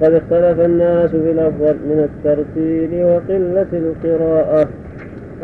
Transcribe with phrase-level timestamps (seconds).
[0.00, 4.68] وقد اختلف الناس في الأفضل من الترتيل وقلة القراءة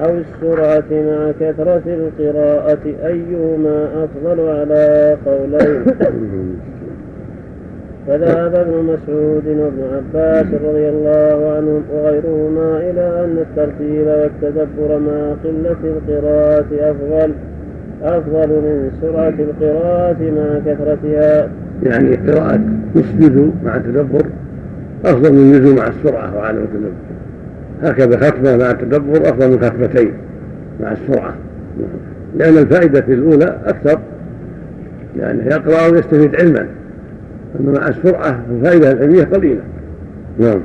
[0.04, 5.84] أو السرعة مع كثرة القراءة أيهما أفضل على قولين؟
[8.06, 15.76] فذهب ابن مسعود وابن عباس رضي الله عنهم وغيرهما إلى أن الترتيل والتدبر مع قلة
[15.84, 17.32] القراءة أفضل
[18.02, 21.48] أفضل من سرعة القراءة مع كثرتها.
[21.82, 22.60] يعني قراءة
[22.96, 24.22] نصف مع التدبر
[25.06, 26.92] أفضل من جزء مع السرعة وعدم التدبر
[27.82, 30.12] هكذا ختمة مع التدبر أفضل من ختمتين
[30.80, 31.34] مع السرعة.
[32.36, 33.98] لأن الفائدة في الأولى أكثر
[35.16, 36.66] لأنه يقرأ ويستفيد علما.
[37.60, 39.60] أما مع السرعة الفائدة العلمية قليلة.
[40.38, 40.60] نعم.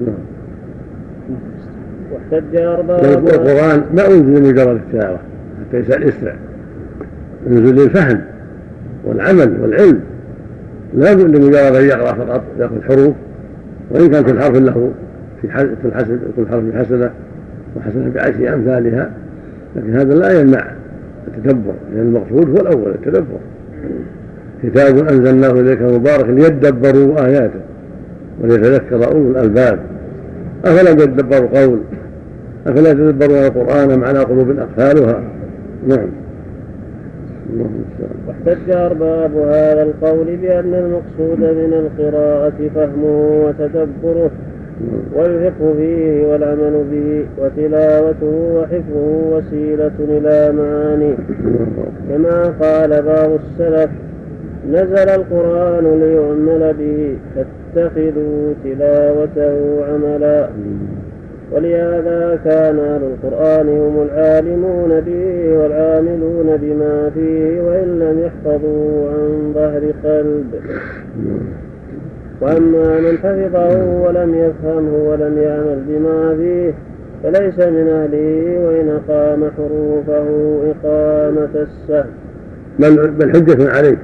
[0.00, 0.14] نعم
[2.12, 5.18] واحتج القرآن ما أنزل لمجرد التلاوة
[5.72, 6.34] حتى يسرع.
[7.46, 8.20] ينزل للفهم
[9.04, 10.00] والعمل والعلم.
[10.94, 13.14] لا لمجرد أن يقرأ فقط يأخذ حروف
[13.90, 14.90] وإن كان كل حرف له
[15.42, 15.48] في
[15.82, 17.10] كل حسن كل حرف بحسنة
[17.76, 19.10] وحسنة بعشر أمثالها.
[19.76, 20.72] لكن هذا لا يمنع
[21.28, 23.38] التدبر لأن المقصود هو الأول التدبر.
[24.62, 27.60] كتاب أنزلناه إليك مبارك ليدبروا آياته
[28.42, 29.78] وليتذكر أولو الألباب.
[30.64, 31.78] أفلا يتدبروا قول؟
[32.66, 35.22] أفلا يتدبرون القرآن معنى قلوب أقفالها؟
[35.88, 36.23] نعم.
[38.28, 44.30] واحتج أرباب هذا القول بأن المقصود من القراءة فهمه وتدبره
[45.14, 51.14] والفقه فيه والعمل به وتلاوته وحفظه وسيلة إلى معاني.
[52.08, 53.90] كما قال بعض السلف
[54.70, 60.48] نزل القرآن ليعمل به فاتخذوا تلاوته عملا.
[61.54, 69.92] ولهذا كان أهل القرآن هم العالمون به والعاملون بما فيه وإن لم يحفظوا عن ظهر
[70.04, 70.54] قلب.
[72.40, 76.74] وأما من حفظه ولم يفهمه ولم يعمل بما فيه
[77.22, 80.26] فليس من أهله وإن أقام حروفه
[80.70, 82.10] إقامة السهل
[82.78, 83.98] بل بل حجة عليه.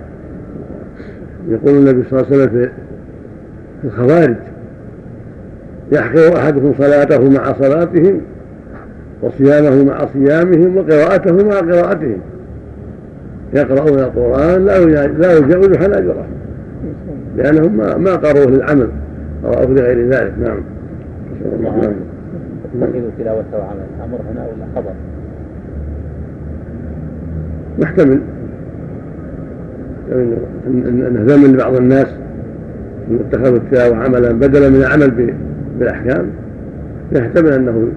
[1.49, 2.71] يقول النبي صلى الله عليه وسلم
[3.83, 4.37] في الخوارج
[5.93, 8.21] يحقر أحدكم صلاته مع صلاتهم
[9.23, 12.19] وصيامه مع صيامهم وقراءته مع قراءتهم
[13.55, 16.27] يقرؤون القرآن لا لا يجاوز حناجرهم
[17.37, 18.89] لأنهم ما ما قروه للعمل
[19.45, 20.59] قرأوه لغير ذلك نعم
[21.63, 21.93] نعم
[22.75, 24.93] تتخذ تلاوته وعمل أمر هنا ولا خبر؟
[27.79, 28.21] محتمل
[30.13, 32.07] أنه ذم لبعض الناس
[33.11, 35.35] أن اتخذوا التلاوة عملا بدلا من العمل
[35.81, 36.27] بالأحكام
[37.13, 37.89] يحتمل أنه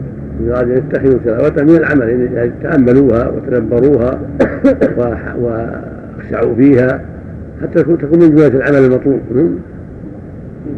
[0.41, 4.19] يراد أن يتخذوا تلاوته من العمل يعني يتأملوها وتدبروها
[5.41, 7.01] وأخشعوا فيها
[7.61, 9.19] حتى تكون من جملة العمل المطلوب.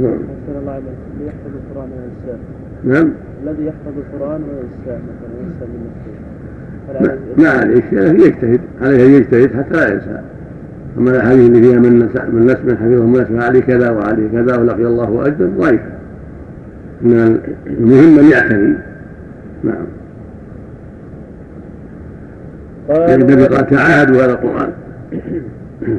[0.01, 0.11] نعم.
[0.55, 0.81] نعم.
[1.25, 2.39] يحفظ القرآن وينساه.
[2.83, 3.11] نعم.
[3.43, 6.15] الذي يحفظ القرآن وينساه مثلا ينسى بالنسبة
[7.37, 10.21] ما عليه يجتهد عليه أن يجتهد حتى لا ينسى
[10.97, 11.99] أما الاحاديث اللي فيها من
[12.33, 16.04] من نسى من حفظه من نسى عليه كذا وعليه كذا ولقي الله اجرا ضعيفة.
[17.03, 18.75] إن المهم ان يعتني.
[19.63, 19.85] نعم.
[22.89, 24.69] النبي قال تعاهدوا هذا القرآن.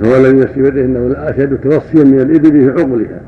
[0.03, 3.21] فهو الذي نفسي بيده إنه لاشد توصيا من الإبل في عقلها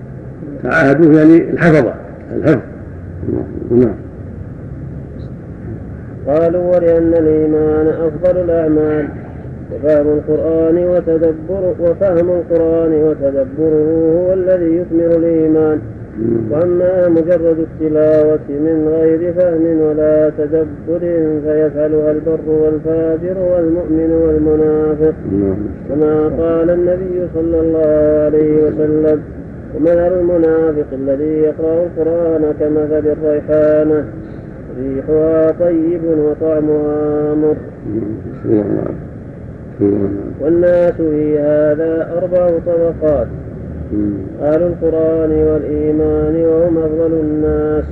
[0.63, 1.95] تعاهدوه يعني الحفظة
[2.37, 2.61] الحفظ.
[3.71, 3.95] نعم.
[6.27, 9.09] قالوا ولأن الإيمان أفضل الأعمال.
[9.75, 15.81] وفهم القرآن وتدبر وفهم القرآن وتدبره هو الذي يثمر الإيمان.
[16.51, 21.01] وأما مجرد التلاوة من غير فهم ولا تدبر
[21.45, 25.15] فيفعلها البر والفاجر والمؤمن والمنافق.
[25.89, 29.23] كما قال النبي صلى الله عليه وسلم
[29.77, 34.05] ومثل المنافق الذي يقرأ القرآن كمثل الريحانة.
[34.79, 37.57] ريحها طيب وطعمها مر
[40.41, 43.27] والناس في هذا أربع طبقات.
[44.43, 47.85] أهل القرآن والإيمان وهم أفضل الناس.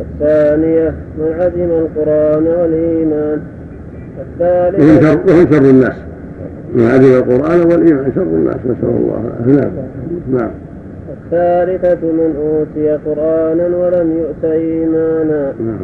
[0.00, 3.40] الثانية من عدم القرآن والإيمان.
[4.20, 5.96] الثالثة وهم شر الناس.
[6.74, 9.70] من عدم القرآن والإيمان شر الناس نسأل الله نعم.
[10.32, 10.50] نعم.
[11.16, 15.52] الثالثة من أوتي قرآنا ولم يؤت إيمانا.
[15.60, 15.78] نعم.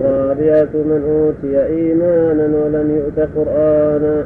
[0.00, 4.24] الرابعة من أوتي إيمانا ولم يؤت قرآنا.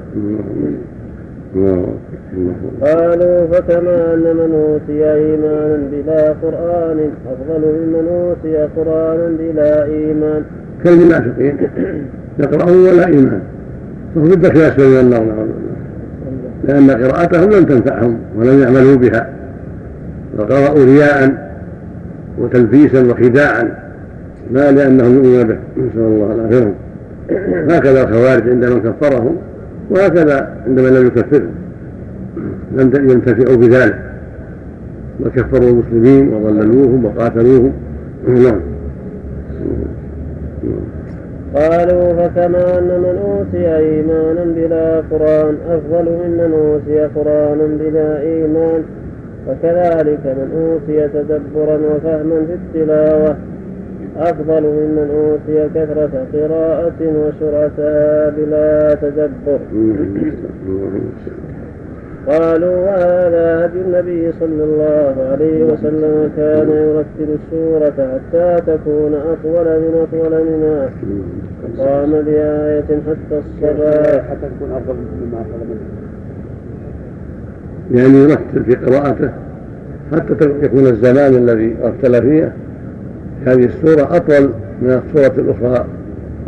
[2.82, 10.42] قالوا فكما أن من أوتي إيمانا بلا قرآن أفضل ممن أوتي قرآنا بلا إيمان.
[10.84, 11.56] كالمنافقين
[12.38, 13.40] يقرأون ولا إيمان.
[14.14, 15.10] فهم في الدرك الأسفل من
[16.64, 19.28] لأن قراءتهم لم تنفعهم ولم يعملوا بها.
[20.38, 21.50] فقرأوا رياء
[22.38, 23.78] وتلبيسا وخداعا
[24.52, 25.58] لا لأنهم يؤمنون به.
[25.76, 26.74] نسأل الله العافية.
[27.76, 29.36] هكذا الخوارج عندما كفرهم
[29.90, 31.61] وهكذا عندما لم يكفرهم.
[32.76, 33.98] لم ينتفعوا بذلك.
[35.20, 37.72] وكفروا المسلمين وضللوهم وقاتلوهم.
[38.28, 38.60] نعم.
[41.54, 48.82] قالوا فكما أن من أوتي إيمانا بلا قرآن أفضل ممن أوتي قرآنا بلا إيمان.
[49.48, 53.36] وكذلك من أوتي تدبرا وفهما في التلاوة
[54.16, 59.58] أفضل ممن أوتي كثرة قراءة وسرعتها بلا تدبر.
[62.26, 70.06] قالوا وهذا هدي النبي صلى الله عليه وسلم كان يرتل السورة حتى تكون أطول من
[70.08, 70.90] أطول منها.
[71.78, 74.28] قام بآية حتى الصباح.
[74.30, 76.02] حتى تكون أفضل مما أفضل منها.
[78.02, 79.30] يعني يرتل في قراءته
[80.12, 82.52] حتى يكون الزمان الذي رتل فيه.
[83.46, 84.50] هذه السورة أطول
[84.82, 85.86] من السورة الأخرى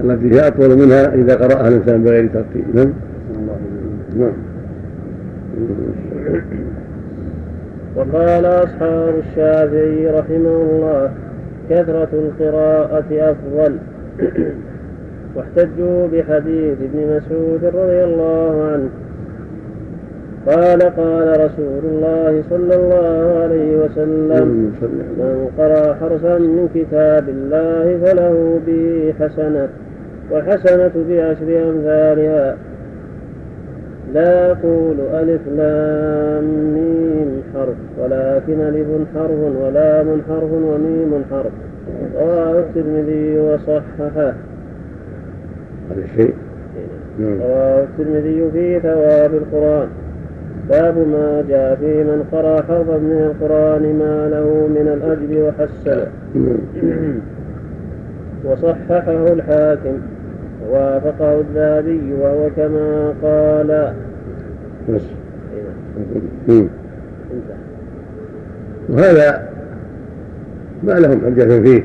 [0.05, 2.93] التي هي أطول منها إذا قرأها الإنسان بغير ترتيب نعم.
[4.17, 4.54] نعم.
[7.97, 11.11] وقال أصحاب الشافعي رحمه الله
[11.71, 13.77] كثرة القراءة أفضل.
[15.37, 18.89] واحتجوا بحديث ابن مسعود رضي الله عنه.
[20.47, 24.73] قال قال رسول الله صلى الله عليه وسلم
[25.19, 29.69] من قرأ حرفا من كتاب الله فله به حسنة
[30.31, 32.57] والحسنة بعشر أمثالها.
[34.15, 36.45] لا أقول ألف لام
[36.75, 41.53] ميم حرف ولكن ألف حرف ولام حرف وميم حرف.
[42.17, 44.35] رواه الترمذي وصححه.
[45.91, 46.35] هذا الشيء
[47.19, 47.41] نعم.
[47.41, 49.89] رواه الترمذي في ثواب القرآن.
[50.71, 56.07] باب ما جاء في من قرأ حرفا من القرآن ما له من الأجر وحسنه.
[56.83, 57.21] نعم.
[58.45, 59.99] وصححه الحاكم.
[60.71, 63.93] وافقه الذهبي وهو كما قال
[64.89, 65.03] بس
[68.89, 69.49] وهذا
[70.83, 71.85] ما لهم حجة فيه.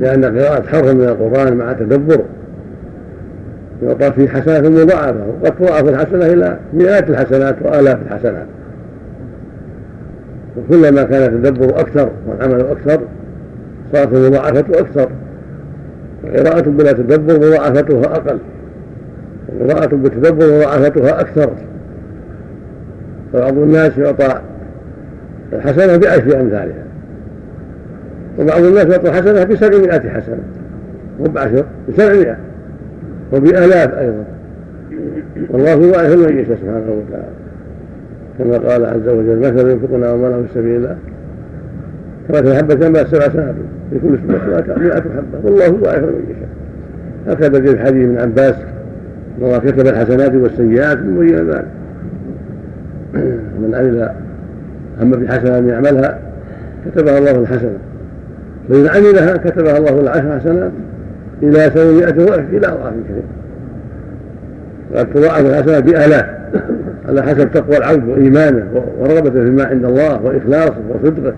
[0.00, 2.20] لأن قراءة حرف من القرآن مع تدبر
[3.82, 5.26] يعطى فيه حسنات مضاعفة.
[5.42, 8.46] وقد تضاعف الحسنة إلى مئات الحسنات وآلاف الحسنات.
[10.56, 13.00] وكلما كان التدبر أكثر والعمل أكثر
[13.92, 15.08] صارت المضاعفة أكثر.
[16.36, 18.38] قراءة بلا تدبر مضاعفتها أقل.
[19.60, 21.50] قراءة بالتدبر مضاعفتها أكثر.
[23.32, 24.40] فبعض الناس يعطى
[25.52, 26.84] الحسنة بعشر أمثالها.
[28.38, 30.42] وبعض الناس يعطى الحسنة بسبعمائة حسنة.
[31.20, 32.36] مو بعشر بسبعمائة.
[33.32, 34.24] وبآلاف أيضا.
[35.50, 37.32] والله يضاعف من يشاء سبحانه وتعالى.
[38.38, 40.96] كما قال عز وجل مثل ينفقون أموالهم في سبيل الله.
[42.28, 45.38] كما حبة ما سبع سنابل في كل سنة مئة حبة.
[45.44, 46.48] والله يضاعف من يشاء
[47.26, 48.54] هكذا في الحديث من عباس
[49.38, 51.66] ان الله كتب الحسنات والسيئات مبين ذلك.
[53.60, 54.10] من عمل
[55.00, 56.18] هم بحسنة أن يعملها
[56.86, 57.78] كتبها الله الحسنة.
[58.68, 60.72] فإذا عملها كتبها الله العشر حسنات
[61.42, 63.22] إلى سبعمائة ضعف إلى أضعاف كثيرة
[64.92, 66.26] وقد تضاعف الحسنات بآلاف
[67.08, 68.66] على حسب تقوى العبد وإيمانه
[68.98, 71.34] ورغبته فيما عند الله وإخلاصه وصدقه.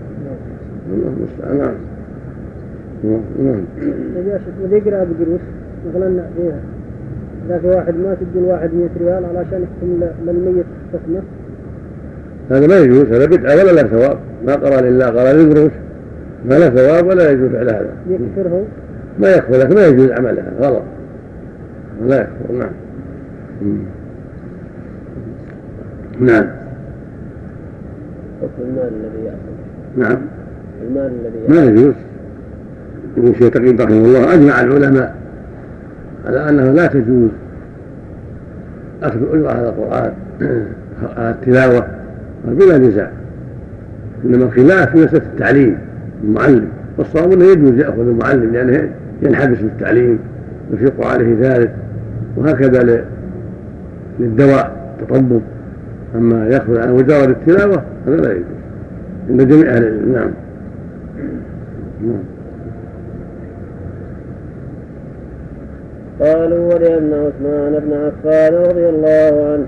[0.93, 1.74] الله المستعان
[3.05, 3.20] نعم.
[3.39, 3.65] نعم.
[4.65, 5.41] اللي يقرأ بدروس
[5.89, 6.22] مثلا
[7.48, 11.22] في واحد ما تدي الواحد 100 ريال علشان يحكم للميت حكمه
[12.51, 15.72] هذا ما يجوز هذا بدعة ولا له ثواب؟ ما قرأ لله قرأ للقروش.
[16.44, 17.93] ما له ثواب ولا يجوز فعل هذا.
[18.08, 18.65] يكفره؟
[19.19, 20.53] ما يكفر لكن ما يجوز عملها.
[20.60, 20.82] غلط.
[22.06, 22.70] لا يكفر نعم.
[26.20, 26.46] نعم.
[28.43, 29.55] حكم المال الذي يأخذ.
[29.96, 30.19] نعم.
[30.82, 31.94] المال الذي ما يجوز.
[33.17, 35.23] ابن شيخ تقييم رحمه الله أجمع العلماء.
[36.26, 37.31] على أنه لا تجوز
[39.02, 40.12] أخذ أجرة على القرآن
[41.16, 41.86] على التلاوة
[42.44, 43.10] بلا نزاع
[44.24, 45.78] إنما الخلاف في مسألة التعليم
[46.24, 48.90] المعلم والصواب أنه يجوز يأخذ المعلم لأنه
[49.22, 50.19] ينحبس بالتعليم
[50.72, 51.74] يشق عليه ذلك
[52.36, 53.04] وهكذا
[54.20, 55.43] للدواء تطبب
[56.14, 58.44] أما يأخذ عن مجرد التلاوة هذا لا يجوز
[59.31, 60.31] عند جميع أهل العلم نعم
[62.02, 62.33] نعم.
[66.20, 69.66] قالوا ولأن عثمان بن عفان رضي الله عنه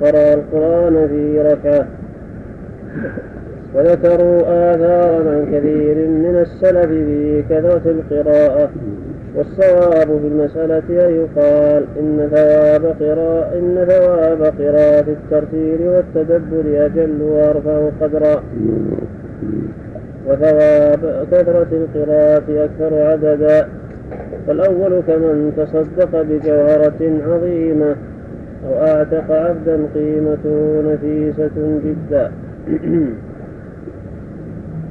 [0.00, 1.86] قرأ القرآن في ركعة.
[3.74, 8.70] وذكروا آثارا عن كثير من السلف في كثرة القراءة.
[9.36, 17.88] والصواب في المسألة أن يقال إن ثواب قراءة إن ثواب قراءة الترتيل والتدبر أجل وأرفع
[18.00, 18.42] قدرا.
[20.28, 23.68] وثواب كثرة القراءة أكثر عددا.
[24.46, 27.96] فالأول كمن تصدق بجوهرة عظيمة
[28.68, 32.30] أو أعتق عبدا قيمته نفيسة جدا.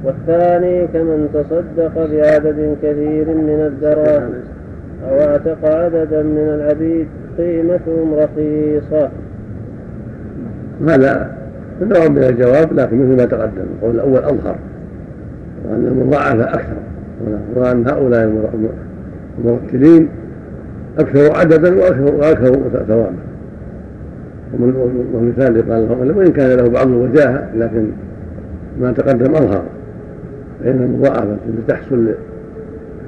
[0.04, 4.32] والثاني كمن تصدق بعدد كثير من الدراهم
[5.08, 7.06] أو أعتق عددا من العبيد
[7.38, 9.10] قيمتهم رخيصة.
[10.88, 11.36] هذا
[11.80, 14.56] نوع من الجواب لكن مثل ما تقدم القول الأول أظهر
[15.64, 16.76] وأن المضاعفة أكثر
[17.54, 18.24] وأن هؤلاء
[19.38, 20.08] المرتلين
[20.98, 23.16] أكثر عددا وأكثر وأكثر ثوابا.
[25.14, 27.86] والمثال اللي قال لهم وإن كان له بعض الوجاهة لكن
[28.80, 29.64] ما تقدم أظهر.
[30.60, 32.14] فإن المضاعفة التي تحصل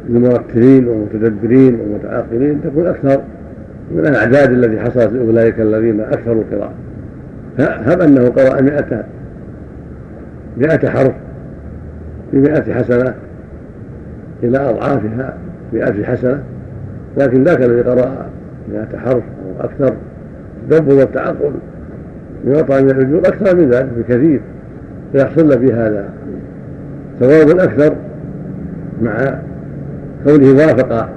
[0.09, 3.21] للمرتلين والمتدبرين والمتعاقلين تكون أكثر
[3.95, 6.75] من الأعداد التي حصلت لأولئك الذين أكثروا القراءة.
[7.59, 9.05] هب أنه قرأ مئة
[10.59, 11.15] مئة حرف
[12.33, 13.15] بمئة حسنة
[14.43, 15.35] إلى أضعافها
[15.73, 16.43] بألف حسنة
[17.17, 18.27] لكن ذاك الذي قرأ
[18.73, 19.95] مئة حرف أو أكثر
[20.63, 21.53] التدبر والتعقل
[22.47, 24.41] يعطى من الأجور أكثر من ذلك بكثير
[25.13, 26.09] فيحصل له في هذا
[27.21, 27.97] ثواب أكثر
[29.03, 29.39] مع
[30.25, 31.09] كونه وافق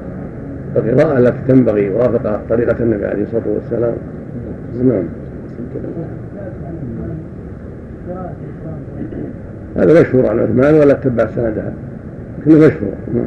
[0.76, 3.94] القراءة التي تنبغي وافق طريقة النبي عليه الصلاة والسلام.
[4.84, 5.04] نعم.
[9.78, 11.74] هذا مشهور عن عثمان ولا اتبع سندها
[12.40, 12.94] لكنه مشهور.
[13.14, 13.26] نعم.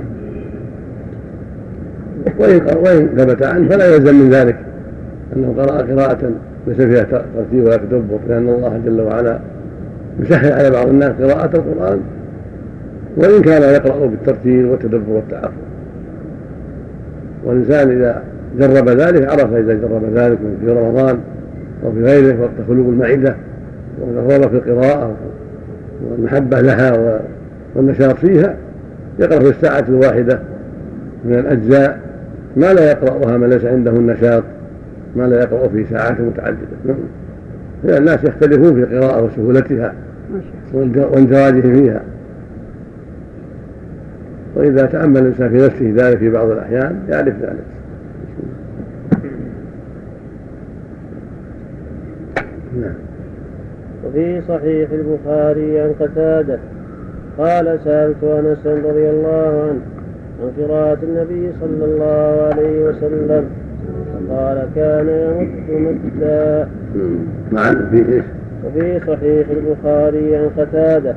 [2.38, 4.57] وإن وإن ثبت عنه فلا يلزم من ذلك.
[5.37, 6.31] أنه قرأ قراءة
[6.67, 9.38] ليس فيها ترتيب ولا تدبر لأن الله جل وعلا
[10.21, 12.00] يسهل على بعض الناس قراءة القرآن.
[13.17, 15.53] وإن كان يقرأ بالترتيل والتدبر والتعقل
[17.45, 18.23] والإنسان إذا
[18.59, 21.19] جرب ذلك عرف إذا جرب ذلك في رمضان
[21.85, 23.37] أو في غيره وقت خلوق المعدة
[24.00, 25.14] والرغبة في القراءة
[26.11, 27.21] والمحبة لها
[27.75, 28.57] والنشاط فيها
[29.19, 30.41] يقرأ في الساعة الواحدة
[31.25, 32.00] من الأجزاء.
[32.56, 34.44] ما لا يقرأها من ليس عنده النشاط
[35.16, 36.76] ما لا يقرأ في ساعات متعددة.
[36.84, 36.96] نعم.
[37.84, 39.94] الناس يختلفون في القراءة وسهولتها
[40.73, 42.02] واندراجهم فيها.
[44.54, 47.64] وإذا تأمل الإنسان في نفسه ذلك في بعض الأحيان يعرف ذلك.
[52.80, 52.94] نعم.
[54.06, 56.58] وفي صحيح البخاري عن قتادة
[57.38, 59.94] قال سألت أنس رضي الله عنه
[60.43, 63.45] عن قراءة النبي صلى الله عليه وسلم.
[64.31, 66.69] قال كان يمد مدا
[67.53, 68.25] نعم في إيش؟
[68.64, 71.14] وفي صحيح البخاري عن قتادة.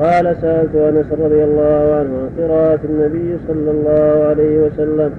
[0.00, 5.10] قال سألت أنس رضي الله عنه عن قراءة النبي صلى الله عليه وسلم.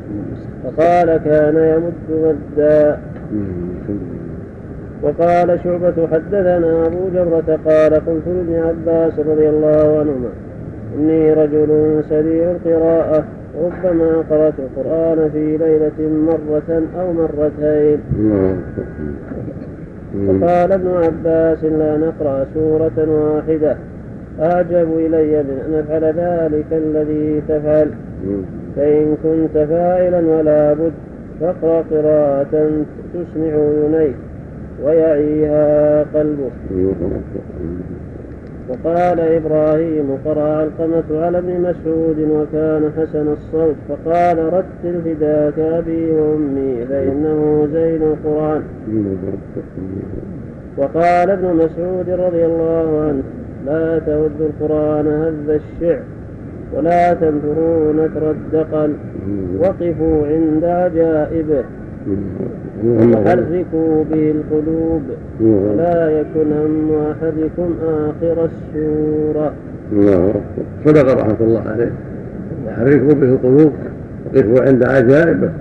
[0.64, 2.98] فقال كان يمد مدا.
[5.04, 10.30] وقال شعبة حدثنا أبو جمرة قال قلت لابن عباس رضي الله عنهما
[10.98, 13.24] إني رجل سريع القراءة
[13.64, 18.00] ربما قرأت القرآن في ليلة مرة أو مرتين.
[20.28, 23.78] فقال ابن عباس لا نقرأ سورة واحدة.
[24.40, 27.90] أعجب إلي من أن أفعل ذلك الذي تفعل.
[28.76, 30.94] فإن كنت فاعلا ولا بد
[31.42, 32.72] فاقرأ قراءة
[33.14, 34.16] تسمع ينيك
[34.84, 36.52] ويعيها قلبك.
[38.70, 46.86] وقال إبراهيم قرأ علقمة على ابن مسعود وكان حسن الصوت فقال رتل فداك أبي وأمي
[46.86, 48.62] فإنه زين القرآن.
[50.78, 53.24] وقال ابن مسعود رضي الله عنه
[53.66, 56.04] لا تهد القرآن هذ الشعر
[56.74, 58.94] ولا تنثروا نثر الدقل
[59.60, 61.64] وقفوا عند عجائبه.
[62.86, 65.02] وحركوا به القلوب
[65.42, 69.52] ولا يكن هم أحدكم آخر السورة.
[69.92, 70.34] الله
[70.86, 71.92] صدق رحمة الله عليه.
[72.70, 73.72] حركوا به القلوب
[74.26, 75.52] وقفوا عند عجائبه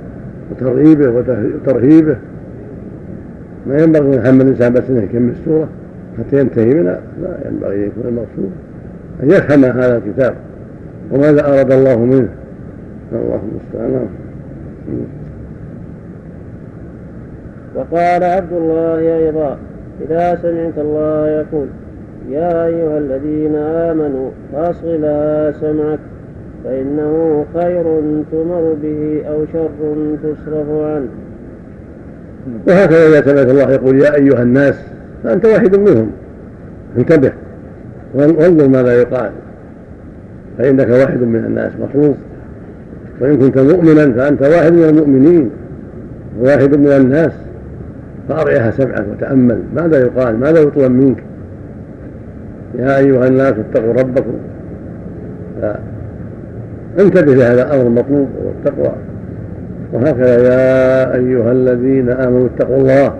[0.51, 2.17] وترغيبه وترهيبه.
[3.67, 5.69] ما ينبغي أن يحمل الإنسان بس إنه يكمل السورة.
[6.19, 7.01] حتى ينتهي منها.
[7.23, 8.51] لا ينبغي أن يكون المقصود
[9.23, 10.35] أن يفهم هذا الكتاب.
[11.13, 12.29] وماذا أراد الله منه؟
[13.13, 14.07] الله المستعان.
[17.77, 19.57] وقال عبد الله أيضا
[20.01, 21.67] إذا سمعت الله يقول
[22.31, 25.99] يا أيها الذين آمنوا فأصغ لها سمعك
[26.65, 27.83] فإنه خير
[28.33, 29.69] تمر به أو شر
[30.23, 31.09] تصرف عنه.
[32.69, 34.75] وهكذا إذا سمعت الله يقول يا أيها الناس
[35.25, 36.11] فأنت واحد منهم
[36.99, 37.33] انتبه
[38.15, 39.31] وانظر ماذا يقال.
[40.59, 42.17] فإنك واحد من الناس مطلوب
[43.21, 45.51] وإن كنت مؤمنا فأنت واحد من المؤمنين
[46.41, 47.33] واحد من الناس.
[48.29, 49.63] فأرعها سمعك وتأمل.
[49.75, 51.23] ماذا يقال؟ ماذا يطلب منك؟
[52.75, 54.35] يا أيها الناس اتقوا ربكم.
[57.01, 58.93] انتبه لهذا الأمر المطلوب والتقوى
[59.93, 63.15] وهكذا يا أيها الذين آمنوا اتقوا الله.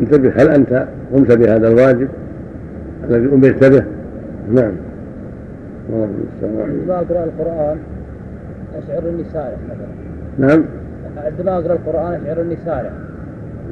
[0.00, 0.32] انتبه.
[0.36, 2.08] هل أنت قمت بهذا الواجب
[3.10, 3.84] الذي أمرت به؟
[4.52, 4.72] نعم.
[6.44, 7.76] عندما أقرأ القرآن
[8.78, 10.48] أشعر إني سارح مثلا.
[10.48, 10.64] نعم.
[11.16, 12.90] عندما أقرأ القرآن أشعر إني سارح.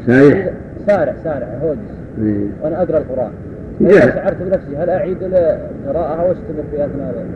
[0.06, 0.50] سارح
[0.86, 1.78] سارح سارح هوجس
[2.22, 2.46] إيه.
[2.62, 3.30] وأنا أقرأ القرآن.
[3.80, 7.26] إذا شعرت بنفسي هل أعيد القراءة واستمر في أثناء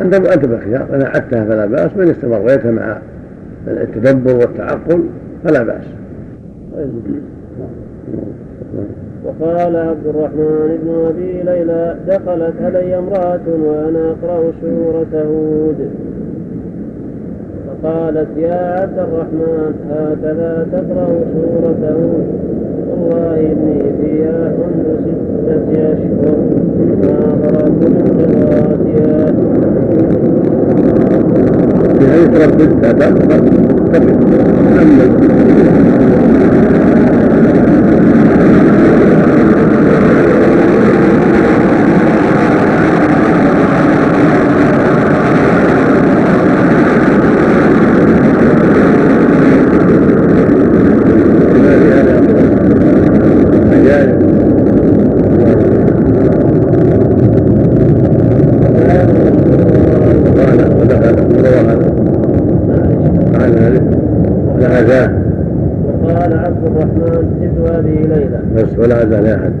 [0.00, 0.86] أنت أنت بخيار.
[0.94, 2.98] إن أعدتها فلا بأس وإن استمريت مع
[3.68, 5.04] التدبر والتعقل
[5.44, 5.84] فلا بأس.
[9.24, 15.90] وقال عبد الرحمن بن أبي ليلى دخلت علي امرأة وأنا أقرأ سورة هود.
[17.86, 22.26] فقالت يا عبد الرحمن هكذا تقرأ سوره هود
[22.90, 26.36] والله إني فيها منذ ستة أشهر.
[27.02, 27.94] ما فرغت من
[28.42, 29.26] قراءتها.
[32.02, 34.26] يعني تردد تردد تأمل
[68.78, 69.52] ولا أذى أحد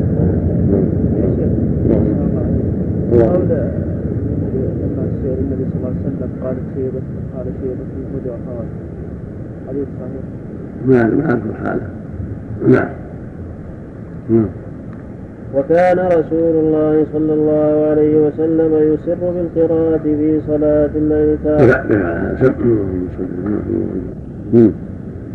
[3.12, 3.48] قول
[4.82, 7.00] لما السير النبي صلى الله عليه وسلم قال شيبة
[7.36, 8.70] قال شيبة الهدى وخوات
[9.68, 10.24] حديث صحيح
[10.86, 11.88] ما ما أذكر حاله.
[12.68, 12.88] نعم.
[15.54, 21.38] وكان رسول الله صلى الله عليه وسلم يسر بالقراءة في صلاة الليل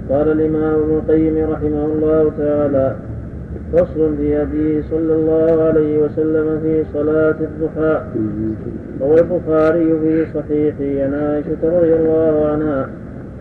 [0.10, 2.96] قال الإمام ابن القيم رحمه الله تعالى
[3.74, 8.02] فصل في هديه صلى الله عليه وسلم في صلاة الضحى.
[9.02, 12.90] روى البخاري في صحيحه عن عائشة رضي الله عنها.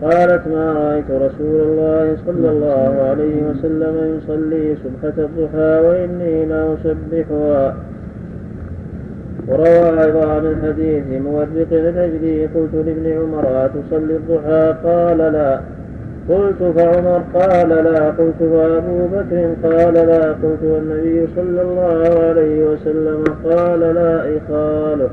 [0.01, 7.75] قالت ما رأيت رسول الله صلى الله عليه وسلم يصلي سبحة الضحى وإني لا أسبحها.
[9.47, 15.59] وروى أيضا من حديث مورق الأجلي قلت لابن عمر أتصلي الضحى؟ قال لا.
[16.29, 18.09] قلت فعمر قال لا.
[18.09, 20.31] قلت فأبو بكر قال لا.
[20.31, 25.09] قلت والنبي صلى الله عليه وسلم قال لا إخاله.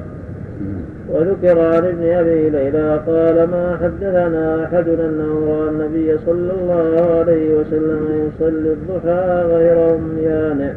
[1.09, 7.55] وذكر عن ابن أبي ليلى قال ما حدثنا أحد أنه رأى النبي صلى الله عليه
[7.55, 10.75] وسلم يصلي الضحى غير أميان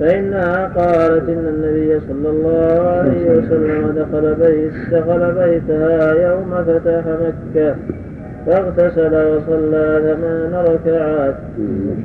[0.00, 7.76] فإنها قالت إن النبي صلى الله عليه وسلم دخل بيت دخل بيتها يوم فتح مكة.
[8.46, 11.34] فاغتسل وصلى ثمان ركعات.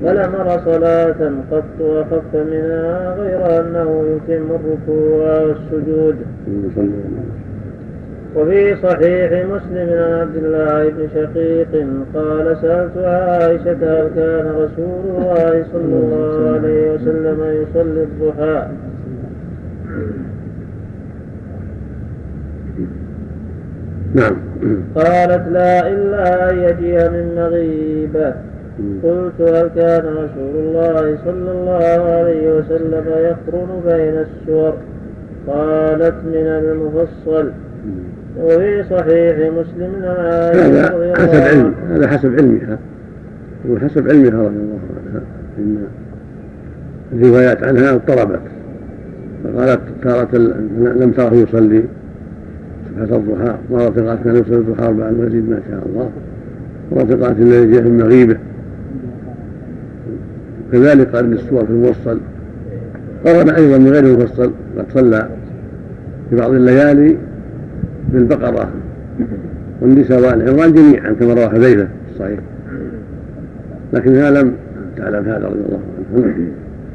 [0.04, 6.16] فلم أر صلاة قط وخف منها غير أنه يتم الركوع والسجود.
[8.36, 15.66] وفي صحيح مسلم عن عبد الله بن شقيق قال سألت عائشة هل كان رسول الله
[15.74, 18.68] صلى الله عليه وسلم يصلي الضحى.
[24.14, 24.36] نعم.
[24.96, 28.34] قالت لا إلا أن يجيء من مغيبة
[29.04, 34.74] قلت هل كان رسول الله صلى الله عليه وسلم يقرن بين السور
[35.48, 37.52] قالت من المفصل.
[38.38, 41.74] وفي صحيح مسلم هذا حسب علم.
[41.90, 42.78] هذا حسب علمها
[43.70, 45.22] وحسب علمها رضي الله عنها
[45.58, 45.78] إن
[47.14, 48.42] الروايات عنها اضطربت.
[49.44, 50.38] فقالت تارة
[50.78, 51.84] لم تره يصلي.
[52.98, 56.10] مرة قالت كان يصلي الضحى أربعا ويزيد ما شاء الله.
[56.92, 58.38] مرة قالت الذي جاء في المغيبة.
[60.72, 62.20] كذلك قال ابن السور في الموصل
[63.26, 65.30] قرن أيضا من غير المفصل قد صلى
[66.30, 67.18] في بعض الليالي
[68.14, 68.72] بالبقرة.
[69.82, 72.40] والنساء والعمران جميعا كما روى حذيفة في الصحيح.
[73.94, 74.54] لكنها لم
[74.98, 75.80] تعلم هذا رضي الله
[76.16, 76.34] عنه.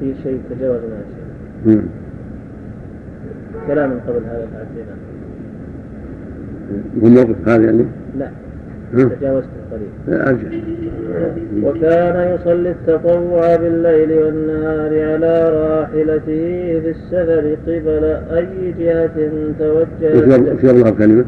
[0.00, 0.96] في شيء تجاوزنا
[1.64, 1.83] شيء
[3.66, 4.94] كلام قبل هذا تعدينا
[7.03, 7.85] هو موقف هذا يعني؟
[8.18, 8.29] لا.
[8.92, 10.48] تجاوزت القليل أرجع.
[11.62, 18.05] وكان يصلي التطوع بالليل والنهار على راحلته في السفر قبل
[18.37, 21.24] أي جهة توجه في الله كلمة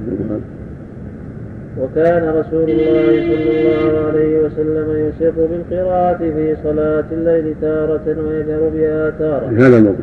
[1.83, 9.11] وكان رسول الله صلى الله عليه وسلم يسر بالقراءة في صلاة الليل تارة ويجهر بها
[9.11, 9.47] تارة.
[9.47, 9.95] هذا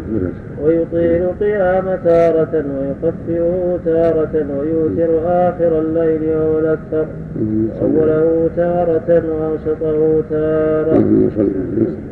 [0.64, 7.06] ويطيل القيام تارة ويخففه تارة ويوتر آخر الليل وهو الأكثر.
[7.82, 11.04] أوله تارة وأوسطه تارة.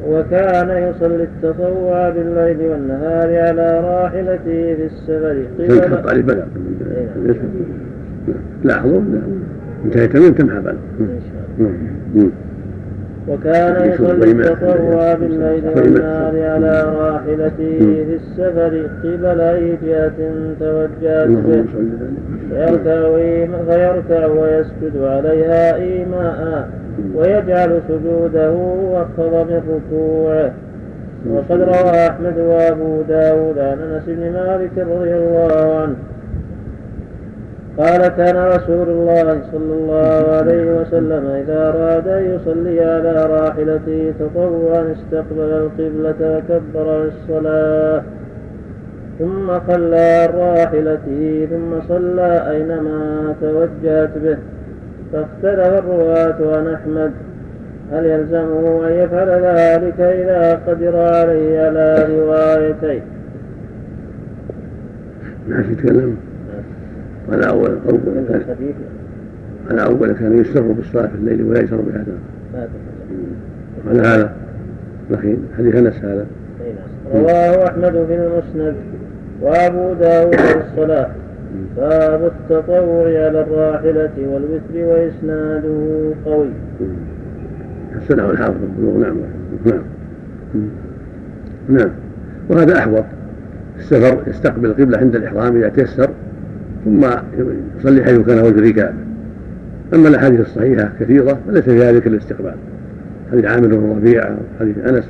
[0.10, 5.45] وكان يصلي التطوع بالليل والنهار على راحلته في السفر
[6.10, 6.43] قبل
[8.64, 9.02] لاحظوا
[9.86, 10.78] انتهيت منه تمحى بعد.
[13.28, 20.12] وكان يصلي التطوع بالليل والنهار على راحلته في السفر قبل أي جهة
[20.60, 21.66] توجهت به.
[22.50, 23.16] فيركع,
[23.70, 26.70] فيركع ويسجد عليها إيماء.
[27.16, 28.54] ويجعل سجوده
[28.94, 30.52] أخفض من ركوعه
[31.30, 35.96] وقد روى أحمد وأبو داود عن أنس بن مالك رضي الله عنه
[37.78, 44.96] قال كان رسول الله صلى الله عليه وسلم إذا أراد أن يصلي على راحلته تطوعا
[44.96, 48.04] استقبل القبلة وكبر الصلاة.
[49.20, 54.38] ثم خلى عن راحلته ثم صلى أينما توجهت به.
[55.14, 57.12] فاختلف الرواة عن أحمد.
[57.92, 63.02] هل يلزمه أن يفعل ذلك إذا قدر عليه على روايتين؟
[65.48, 66.31] ما يتكلم
[67.32, 68.00] على أول أول
[69.70, 72.06] على أول كان يسر بالصلاة في الليل ولا يسر بها
[73.89, 74.34] على هذا؟
[75.12, 76.26] لكن حديث أنس هذا.
[77.13, 78.76] رواه أحمد في المسند.
[79.41, 81.10] وأبو داود في الصلاة.
[81.78, 86.50] باب التطوع على الراحلة والوتر وإسناده قوي.
[87.96, 88.56] حسنه الحافظ
[89.00, 89.17] نعم.
[89.65, 89.82] نعم.
[91.70, 91.89] نعم.
[92.50, 93.04] وهذا أحوط.
[93.80, 96.10] السفر يستقبل القبلة عند الإحرام إذا تيسر
[96.86, 97.06] ثم
[97.80, 98.94] يصلي حيث كان وجه الركاب
[99.94, 102.56] أما الأحاديث الصحيحة كثيرة فليس فيها ذكر الاستقبال.
[103.32, 105.04] حديث عامر بن ربيعة حديث أنس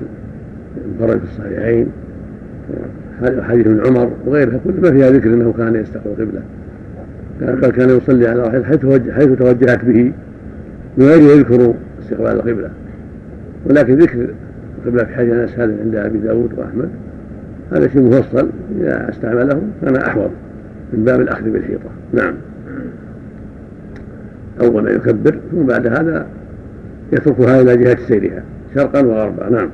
[0.86, 1.88] انفرد في الصحيحين
[3.42, 6.42] حديث ابن عمر وغيرها كل ما فيها ذكر إنه كان يستقبل القبلة.
[7.62, 10.12] بل كان يصلي على واحد حيث حيث توجهت به
[10.98, 12.70] من غير يذكر استقبال القبلة.
[13.66, 14.28] ولكن ذكر
[14.86, 16.90] القبلة في حديث أنس هذا عند أبي داود وأحمد
[17.72, 20.32] هذا شيء مفصل إذا استعمله كان أحوط.
[20.94, 21.90] من باب الأخذ بالحيطة.
[22.14, 22.34] نعم.
[24.62, 26.26] أول ما يكبر ثم بعد هذا
[27.14, 28.44] يتركها إلى جهة سيرها
[28.76, 29.70] شرقا وغربا نعم.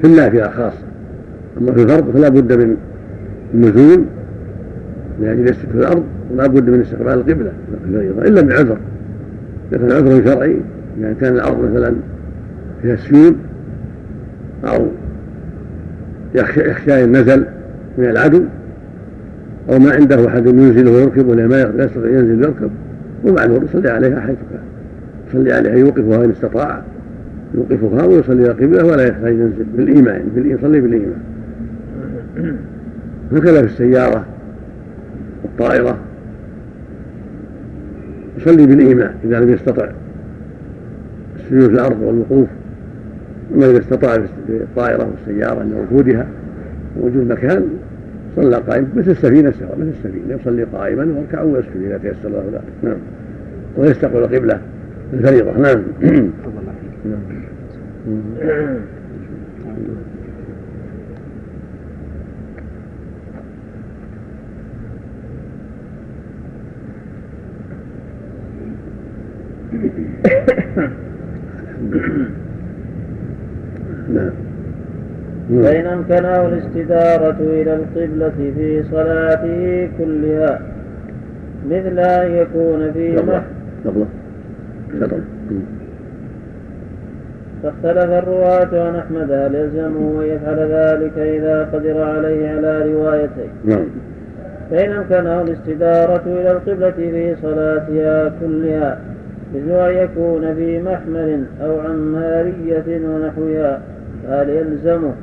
[0.00, 0.84] في النافلة خاصة.
[1.60, 2.76] أما في الفرض فلا بد من
[3.54, 4.04] النزول
[5.20, 7.52] لأجل يسجد في الأرض ولا بد من استقبال القبلة
[8.28, 8.78] إلا بعذر
[9.72, 10.56] إذا كان عذر شرعي
[11.00, 11.94] يعني كان الأرض مثلا
[12.82, 13.34] فيها سيول
[14.64, 14.86] أو
[16.34, 17.44] يخشى النزل
[17.98, 18.42] من العدو
[19.70, 22.70] أو ما عنده أحد ينزل ويركب ولا ما يستطيع ينزل ويركب
[23.24, 24.62] ومعلوم يصلي عليها حيث كان
[25.28, 26.82] يصلي عليها يوقفها إن استطاع.
[27.54, 29.64] يوقفها ويصلي القبلة ولا يحتاج ينزل.
[29.76, 31.22] بالإيمان يصلي بالإيمان.
[33.32, 34.24] هكذا في السيارة
[35.42, 35.98] والطائرة
[38.38, 39.88] يصلي بالإيمان إذا لم يستطع.
[41.36, 42.48] السجود في الأرض والوقوف.
[43.54, 46.26] أما إذا استطاع في الطائرة والسيارة عند ركودها
[47.00, 47.64] وجود مكان
[48.36, 50.34] صلى قائما مثل السفينة سواء مثل السفينة.
[50.40, 52.62] يصلي قائما ويركع ويسجد إذا تيسر له ذلك.
[52.82, 52.96] نعم.
[53.76, 54.60] ويستقبل القبله
[55.12, 55.52] الفريضة.
[55.58, 55.82] نعم.
[58.44, 58.76] نعم.
[75.62, 80.60] فإن أمكنه الاستدارة إلى القبلة في صلاته كلها
[81.70, 83.16] مثل أن يكون في
[87.62, 93.84] فاختلف الرواة عن أحمد هل يلزمه أن يفعل ذلك إذا قدر عليه على روايتين نعم.
[94.70, 98.98] فإن أمكنه الاستدارة إلى القبلة في صلاتها كلها
[99.54, 103.80] مثل أن يكون في محمل أو عمارية ونحوها
[104.28, 105.14] هل يلزمه؟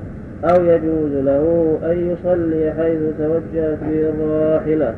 [0.43, 4.93] أو يجوز له أن يصلي حيث توجهت به الراحلة.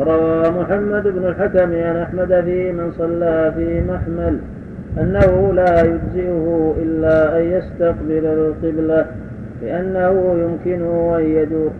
[0.00, 4.38] روى محمد بن الحكم عن أحمد في من صلى في محمل
[5.00, 9.06] أنه لا يجزئه إلا أن يستقبل القبلة
[9.62, 11.70] لأنه يمكنه أن يدور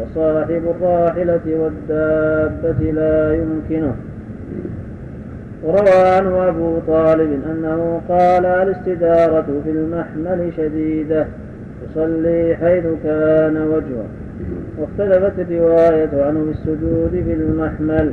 [0.00, 3.94] وصاحب الراحلة والدابة لا يمكنه.
[5.64, 11.26] وروى عنه أبو طالب أنه قال الاستدارة في المحمل شديدة.
[11.96, 14.06] يصلي حيث كان وجهه.
[14.78, 18.12] واختلفت الرواية عنه بالسجود في المحمل.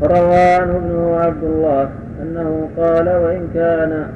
[0.00, 1.90] فروى عنه ابنه عبد الله
[2.22, 4.06] أنه قال وإن كان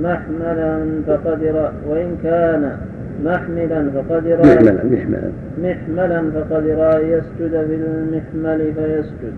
[0.00, 2.76] محملا فقد وإن كان
[3.24, 5.30] محملا فقد محملا محملا.
[5.58, 9.32] محملا فقد أن يسجد في المحمل فيسجد.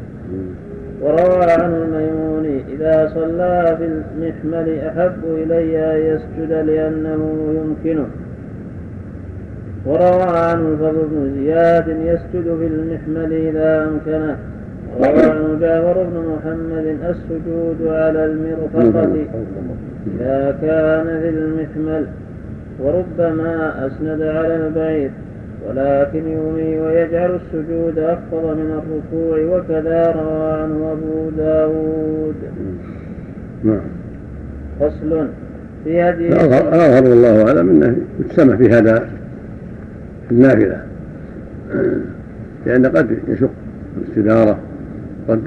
[1.00, 8.06] وروى عنه الميموني إذا صلى في المحمل أحب إلي أن يسجد لأنه يمكنه.
[9.86, 14.36] وروى عنه الفضل بن زياد يسجد في المحمل إذا أمكنه.
[14.98, 19.26] وروى عنه جابر بن محمد السجود على المرفقة
[20.06, 22.06] إذا كان في المحمل.
[22.80, 25.10] وربما أسند على البعير.
[25.70, 32.35] ولكن يومي ويجعل السجود أخفض من الركوع وكذا روى عنه أبو داود.
[33.64, 33.80] نعم.
[34.80, 35.26] فصل
[35.85, 39.09] في هدي الأظهر والله أعلم أنه يتسمح في هذا
[40.30, 40.83] النافلة.
[42.66, 43.50] لأن قد يشق
[43.98, 44.59] الاستدارة
[45.28, 45.40] قد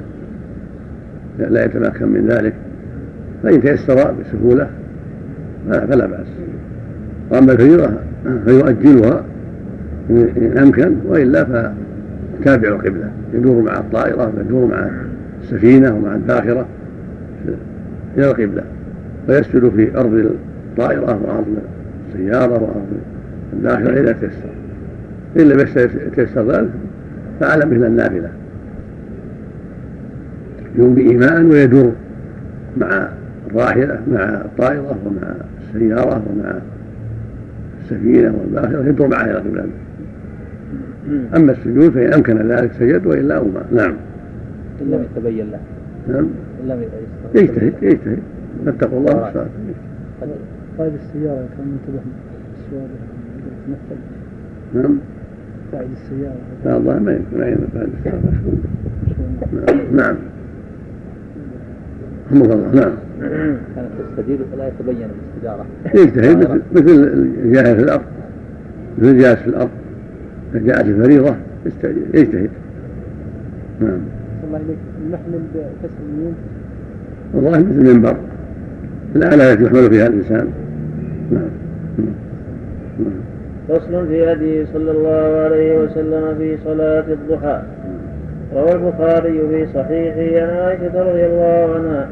[1.38, 2.54] لا يتمكن من ذلك.
[3.42, 4.70] فإن تيسر بسهولة
[5.68, 6.26] فلا بأس.
[7.30, 7.90] وأما الفريضة
[8.44, 9.24] فيؤجلها
[10.10, 13.10] إن أمكن وإلا فتابع القبلة.
[13.34, 14.90] يدور مع الطائرة ويدور مع
[15.42, 16.66] السفينة ومع الباخرة
[18.16, 18.62] إلى القبلة.
[19.28, 21.56] ويسجد في أرض الطائرة وأرض
[22.08, 22.86] السيارة وأرض
[23.52, 24.54] الباخرة إذا تيسر.
[25.36, 25.60] إن لم
[26.06, 26.70] يتيسر ذلك
[27.40, 28.30] فعلى مثل النافلة.
[30.78, 31.92] يوم بإيمان ويدور
[32.76, 33.08] مع
[33.50, 36.58] الراحلة مع الطائرة ومع السيارة ومع
[37.82, 39.64] السفينة والباخرة يدور معها إلى القبلة.
[41.36, 43.94] أما السجود فإن أمكن ذلك سجد وإلا أمر نعم.
[44.82, 45.60] إن لم يتبين له.
[46.08, 46.28] نعم.
[46.62, 46.82] إن لم
[47.34, 48.18] يجتهد يجتهد.
[48.66, 49.46] فاتقوا الله والصلاة
[50.78, 52.02] قائد السيارة كان منتبه
[52.58, 52.88] السؤال
[53.46, 54.00] يتمثل
[54.74, 54.98] نعم.
[55.72, 56.36] قائد السيارة.
[56.64, 57.42] لا الله ما يمكن.
[57.42, 58.20] أن قائد السيارة.
[59.66, 59.96] نعم.
[59.96, 60.16] نعم.
[62.26, 62.74] رحمك الله.
[62.74, 62.92] نعم.
[63.76, 65.66] كانت تستدير فلا يتبين الاستدارة.
[65.94, 66.90] يجتهد مثل
[67.44, 68.02] الجاهل في الأرض.
[68.98, 69.70] مثل الجالس في الأرض.
[70.54, 71.34] إذا جاءت الفريضة
[72.14, 72.50] يجتهد
[73.80, 73.98] نعم.
[74.46, 74.78] الله إليك.
[75.06, 76.34] المحمل بكسر اليمين
[77.34, 78.16] والله مثل المنبر.
[79.16, 80.48] الآلة التي يحمل فيها الإنسان.
[81.30, 81.50] نعم.
[83.68, 87.62] فصل في هدي صلى الله عليه وسلم في صلاة الضحى.
[88.54, 92.08] روى البخاري في صحيحه عن عائشة رضي الله عنها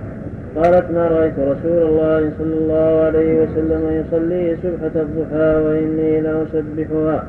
[0.56, 7.24] قالت ما رأيت رسول الله صلى الله عليه وسلم يصلي سبحة الضحى وإني لأسبحها.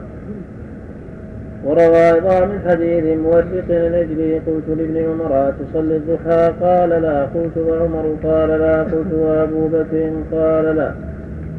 [1.66, 7.24] وروى أيضا من حديث مورق الأجل قلت لابن عمر تصلي الضحى؟ قال لا.
[7.24, 8.84] قلت وعمر؟ قال لا.
[8.84, 10.92] قلت وأبو بكر؟ قال لا.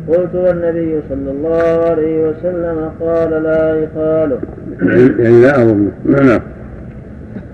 [0.08, 4.38] قلت والنبي صلى الله عليه وسلم قال لا يقال
[5.18, 5.90] يعني لا أظن.
[6.04, 6.40] نعم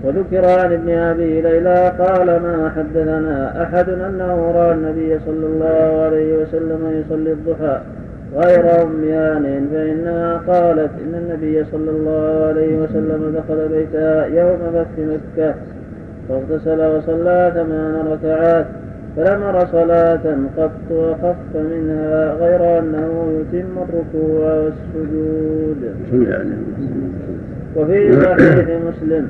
[0.03, 6.37] وذكر عن ابن أبي ليلى قال ما حدثنا أحد أنه رأى النبي صلى الله عليه
[6.37, 7.81] وسلم يصلي الضحى.
[8.35, 14.97] غير ام يان فإنها قالت إن النبي صلى الله عليه وسلم دخل بيتها يوم فتح
[14.97, 15.55] مكة
[16.29, 18.65] فاغتسل وصلى ثمان ركعات
[19.17, 25.95] فلم أر صلاة قط وخف منها غير أنه يتم الركوع والسجود.
[27.75, 29.27] وفي صحيح مسلم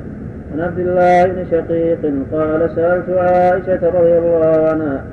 [0.54, 1.98] عن عبد الله بن شقيق
[2.32, 5.04] قال سألت عائشة رضي الله عنها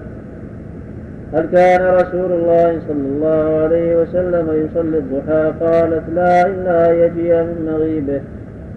[1.34, 7.72] هل كان رسول الله صلى الله عليه وسلم يصلي الضحى؟ قالت لا إلا يجيء من
[7.72, 8.22] مغيبه.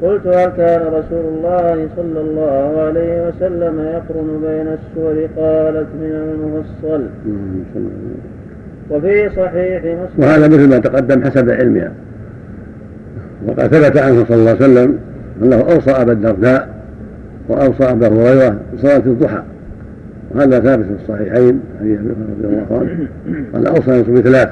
[0.03, 7.07] قلت هل كان رسول الله صلى الله عليه وسلم يقرن بين السور؟ قالت من المفصل.
[8.91, 10.19] وفي صحيح مسلم.
[10.19, 11.93] وهذا مثل ما تقدم حسب علمها.
[13.47, 14.99] وقد ثبت عنه صلى الله عليه وسلم
[15.43, 16.69] أنه أوصى أبا الدرداء
[17.49, 19.43] وأوصى أبا هريرة بصلاة الضحى.
[20.35, 23.09] وهذا ثابت في الصحيحين حديث رضي الله عنه.
[23.55, 24.49] قال أوصى يوصي بثلاث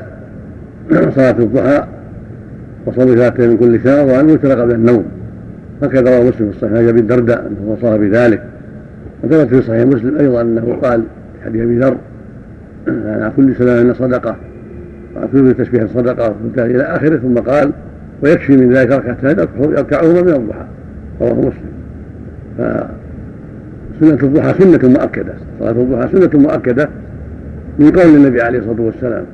[0.90, 1.87] صلاة الضحى
[2.87, 5.05] وصلي ثلاثة من كل شهر وأن يوتر قبل النوم.
[5.83, 8.43] هكذا روى مسلم في الصحيح عن أبي الدرداء أنه وصاها بذلك
[9.25, 11.03] وثبت في صحيح مسلم أيضا أنه قال
[11.38, 11.97] في حديث أبي ذر
[12.88, 14.37] على كل سلام صدقة.
[15.16, 17.71] وعلى كل تسبيح صدقه إلى آخره ثم قال
[18.23, 20.64] ويكفي من ذلك ركعتان يركعهما من الضحى.
[21.21, 21.71] رواه مسلم.
[24.01, 25.33] فسنة الضحى سنة مؤكدة.
[25.61, 26.89] صلاة الضحى سنة مؤكدة
[27.79, 29.25] من قول النبي عليه الصلاة والسلام.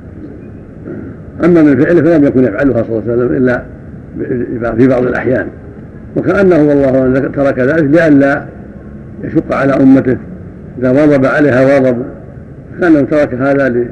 [1.45, 3.63] أما من فعله فلم يكن يفعلها صلى الله عليه وسلم إلا
[4.75, 5.47] في بعض الأحيان.
[6.17, 8.45] وكأنه والله ترك ذلك لئلا
[9.25, 10.17] يشق على أمته.
[10.79, 12.03] إذا واظب عليها واظب.
[12.81, 13.87] كأنه ترك هذا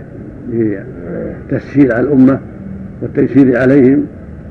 [1.53, 2.39] لتسهيل على الأمة
[3.03, 4.05] والتيسير عليهم.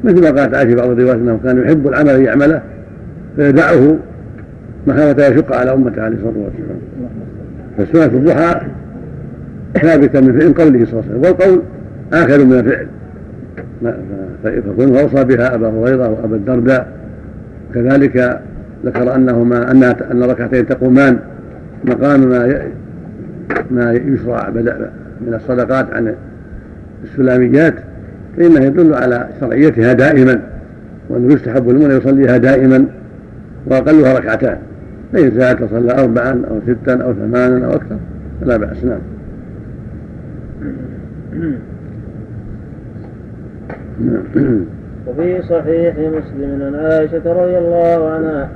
[0.04, 2.62] مثل ما قالت عائشة بعض الروايات أنه كان يحب العمل يعمله
[3.36, 3.98] فيدعه
[4.88, 6.80] مخافة يشق على أمته عليه الصلاة والسلام.
[7.78, 8.62] فسنة الضحى
[9.82, 11.24] ثابتة من فعل قوله صلى الله عليه وسلم.
[11.24, 11.62] والقول
[12.14, 12.88] آخر من الفعل.
[14.44, 16.88] فكونه أوصى بها أبا هريرة وأبا الدرداء.
[17.74, 18.42] كذلك
[18.86, 21.20] ذكر أنهما أنها أن ركعتين تقومان
[21.86, 22.62] مقام ما
[23.72, 24.50] ما يشرع
[25.28, 26.16] من الصدقات عن
[27.04, 27.74] السلاميات.
[28.38, 30.42] فإنه يدل على شرعيتها دائما
[31.10, 32.86] وأنه يستحب لمن يصليها دائما
[33.66, 34.58] وأقلها ركعتان.
[35.14, 37.98] فإن زاد صلى أربعا أو ستا أو ثمانا أو أكثر
[38.42, 39.00] فلا بأس نعم.
[45.08, 48.50] وفي صحيح مسلم عن عائشة رضي الله عنها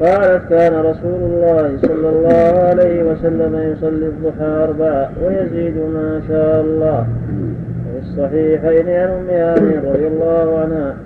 [0.00, 7.06] قالت كان رسول الله صلى الله عليه وسلم يصلي الضحى أربعة ويزيد ما شاء الله.
[7.88, 10.96] وفي الصحيحين عن أم رضي الله عنها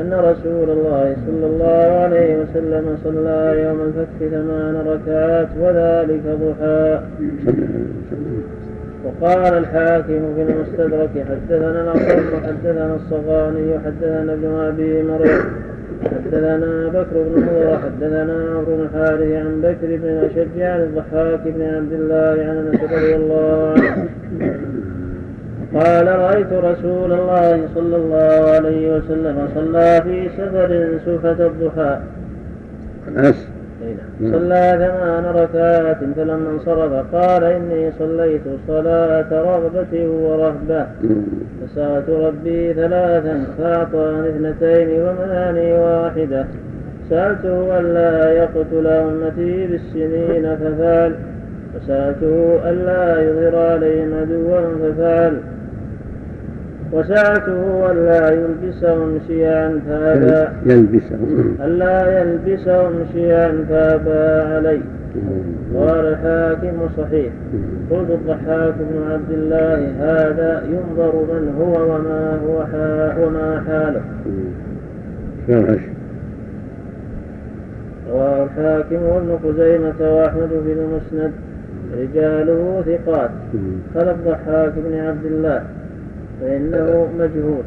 [0.00, 7.00] أن رسول الله صلى الله عليه وسلم صلى يوم الفتح ثمان ركعات وذلك ضحى.
[9.04, 15.44] وقال الحاكم في المستدرك حدثنا الأصم حدثنا الصغاني حدثنا ابن أبي مريم
[16.04, 21.62] حدثنا بكر بن مضر حدثنا عمرو بن الحارث عن بكر بن أشج عن الضحاك بن
[21.62, 24.08] عبد الله عن أنس رضي الله عنه.
[25.74, 31.98] قال رأيت رسول الله صلى الله عليه وسلم صلى في سفر سفة الضحى.
[33.08, 33.48] أنس.
[34.20, 34.32] نعم.
[34.32, 37.14] صلى ثمان ركعات فلما انصرف.
[37.14, 40.86] قال إني صليت صلاة رغبة ورهبة.
[41.66, 46.44] فسألت ربي ثلاثا فأعطاني اثنتين ومنعني واحدة.
[47.10, 51.14] سألته ألا يقتل أمتي بالسنين ففعل.
[51.76, 55.36] وسألته ألا يظهر عليهم عدوا ففعل.
[56.92, 60.48] وسألته ألا يلبسهم شيعا فأبى.
[60.66, 61.56] يلبسهم.
[61.64, 64.80] ألا يلبسهم شيعا فأبى علي
[65.76, 67.32] قال الحاكم صحيح.
[67.90, 72.56] قلت الضحاك بن عبد الله هذا ينظر من هو وما هو
[73.26, 74.02] وما حاله.
[78.10, 81.32] رواه الحاكم وابن خزيمة وأحمد في المسند.
[81.98, 83.30] رجاله ثقات.
[83.94, 85.62] قال الضحاك بن عبد الله.
[86.40, 87.62] فإنه مجهول.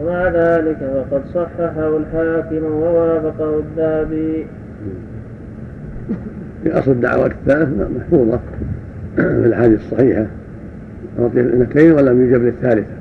[0.00, 0.76] ومع ذلك
[1.10, 4.46] فقد صححه الحاكم ووافقه الذهبي
[6.62, 8.40] في أصل الدعوات الثلاث محفوظة
[9.16, 10.26] في الأحاديث الصحيحة.
[11.20, 12.96] أعطي الاثنتين ولم يجب للثالثة.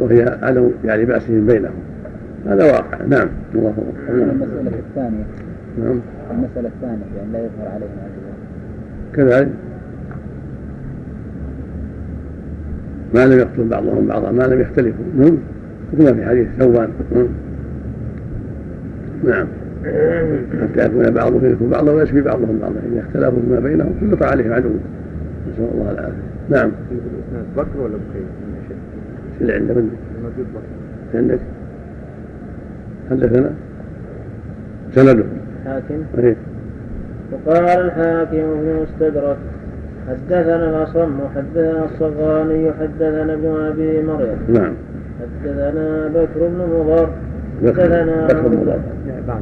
[0.00, 1.74] وهي عدم يعني بأسهم بينهم.
[2.46, 2.98] هذا واقع.
[3.08, 3.28] نعم.
[3.54, 3.74] الله
[4.08, 5.24] المسألة الثانية.
[5.78, 6.00] نعم.
[6.30, 7.90] المسألة الثانية يعني لا يظهر عليهم
[9.14, 9.65] كذلك.
[13.16, 15.04] ما لم يقتل بعضهم بعضا ما لم يختلفوا.
[15.18, 15.38] نعم؟
[15.98, 16.88] كما في حديث ثوبان.
[19.24, 19.46] نعم؟
[20.62, 24.68] حتى يكون بعضهم منكم بعضا ويشفي بعضهم بعضا إذا اختلفوا فيما بينهم سلط عليهم عدو.
[25.52, 26.26] نسأل الله العافية.
[26.50, 26.70] نعم.
[27.56, 28.26] بكر ولا بخير؟
[29.40, 29.90] اللي عنده منك
[31.14, 31.38] عندك؟
[33.10, 33.50] حدثنا
[34.94, 35.24] سنده
[35.64, 36.02] حاكم.
[36.18, 36.36] إيه.
[37.32, 39.36] وقال الحاكم في مستدرك.
[40.08, 44.38] حدثنا الأصم حدثنا الصغاني حدثنا ابن أبي مريم.
[44.48, 44.74] نعم.
[45.20, 47.08] حدثنا بكر بن مضر.
[47.66, 49.40] حدثنا بكر بن مضر.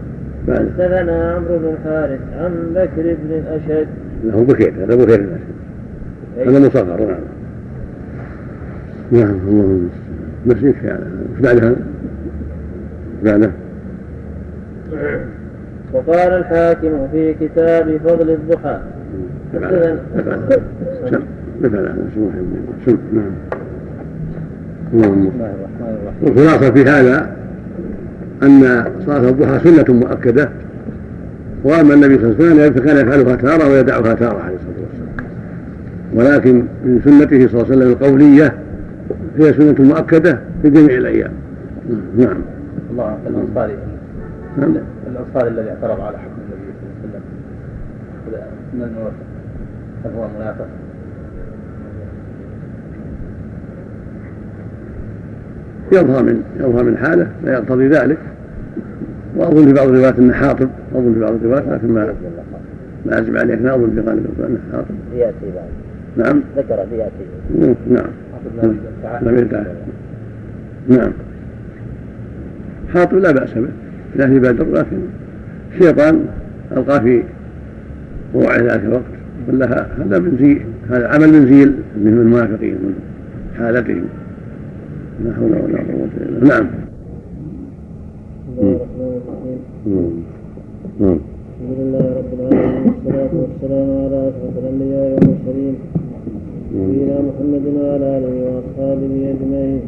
[0.49, 3.89] حدثنا عمرو بن الحارث عن بكر بن الأشد.
[4.25, 5.55] له بكير هذا بكير الأشد.
[6.39, 7.21] هذا مصغر نعم.
[9.13, 9.91] نعم اللهم
[10.85, 11.75] يعني؟ إيش بعدها؟
[13.25, 13.51] بعده؟
[15.93, 18.79] وقال الحاكم في كتاب فضل الضحى.
[19.55, 19.97] مثلا
[21.63, 21.95] مثلا
[23.13, 23.33] نعم
[24.95, 25.31] اللهم
[26.23, 27.37] والخلاصة في هذا
[28.43, 30.49] أن صلاة الضحى سنة مؤكدة
[31.65, 35.15] وأما النبي صلى الله عليه وسلم فكان يفعلها تارة ويدعها تارة عليه الصلاة والسلام.
[36.15, 38.55] ولكن من سنته صلى الله عليه وسلم القولية
[39.39, 41.33] هي سنة مؤكدة في جميع الأيام.
[42.19, 42.37] نعم.
[42.91, 43.77] الله الأنصاري
[44.59, 44.75] نعم.
[45.13, 47.23] الأنصاري الذي اعترض على حكم النبي صلى الله عليه وسلم.
[48.75, 49.24] من
[50.05, 50.67] الموافق هل هو منافق؟
[55.93, 58.19] يظهر من يظهر من حاله لا يقتضي ذلك.
[59.37, 62.15] وأظن في بعض الروايات إنه حاطب أظن في بعض الروايات لكن ما
[63.07, 64.95] ما أجمع عليه ما أظن في غالب إنه حاطب.
[65.15, 65.69] يأتي بعد.
[66.17, 66.43] نعم.
[66.57, 67.75] ذكر بيأتي.
[67.91, 68.07] نعم.
[69.23, 69.67] لم يدعه
[70.89, 71.13] نعم.
[72.95, 73.69] حاطب لا بأس به
[74.17, 74.99] لا في بدر لكن
[75.75, 76.27] الشيطان
[76.77, 77.23] ألقى في
[78.35, 79.14] وقوع ذلك الوقت.
[79.49, 81.65] ولا هذا من زي هذا عمل من زي
[81.97, 82.95] من المنافقين من
[83.59, 84.05] حالتهم.
[85.25, 86.61] لا حول ولا قوة إلا بالله.
[86.61, 86.69] نعم.
[91.01, 91.19] نعم.
[91.61, 95.75] الحمد لله رب العالمين والصلاة والسلام على أشرف الأنبياء والمرسلين
[96.75, 99.81] نبينا محمد وعلى آله وأصحابه أجمعين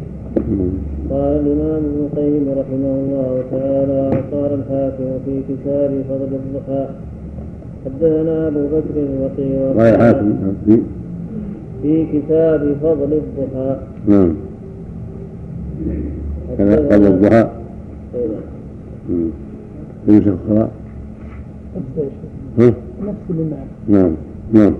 [1.10, 6.86] قال الإمام ابن القيم رحمه الله تعالى وقال الحاكم في كتاب فضل الضحى
[7.86, 10.78] حدثنا أبو بكر البقي قال الحاكم في؟
[11.82, 13.76] في كتاب فضل الضحى.
[14.08, 14.34] نعم.
[16.90, 17.48] قبل الضحى.
[19.08, 19.30] نعم.
[20.08, 20.70] الخراء
[22.58, 24.12] ها؟ نفس المعنى نعم.
[24.52, 24.74] نعم.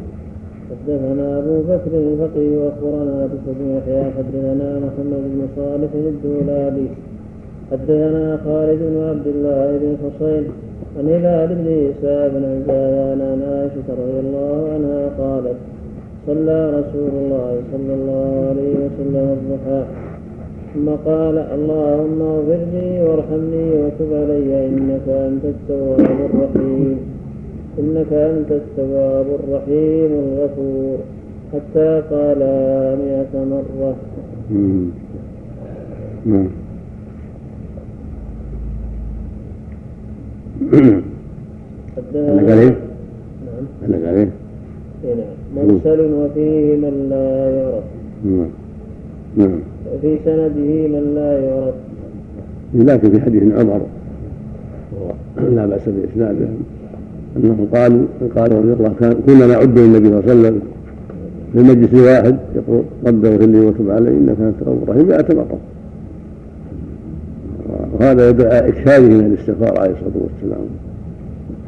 [0.71, 6.87] حدثنا أبو بكر الفقيه وأخبرنا بن يحيى حدثنا محمد بن صالح الدولابي.
[7.71, 10.45] حدثنا خالد بن عبد الله بن حسين
[10.99, 15.57] عن هلال بن عيسى بن عزايان عن عائشة رضي الله عنها قالت
[16.27, 19.83] صلى رسول الله صلى الله عليه وسلم الضحى.
[20.75, 26.99] ثم قال اللهم اغفر لي وارحمني وتب علي إنك أنت التواب الرحيم.
[27.79, 30.99] إنك أنت التواب الرحيم الغفور.
[31.53, 32.41] حتى قال
[32.99, 33.97] مئة مرة.
[40.73, 42.77] قال إيه؟
[43.47, 43.65] نعم.
[43.89, 44.29] أنا قال إيه؟
[45.05, 45.67] نعم.
[45.67, 47.85] مرسل وفيه من لا يعرف
[48.25, 48.49] نعم.
[49.37, 49.59] نعم.
[49.95, 51.75] وفي سنده من لا يعرف
[52.75, 53.81] لكن في حديث عمر.
[55.55, 56.47] لا بأس بإسناده.
[57.37, 58.07] أنه قال
[58.37, 60.61] قال رضي الله كان كنا نعد للنبي صلى الله عليه وسلم
[61.53, 65.59] في مجلس واحد يقول رب اغفر لي وتب علي إنك أنت التواب الرحيم 100 مرة
[68.01, 70.67] وهذا يدعو على إكثاره من الاستغفار عليه الصلاة والسلام.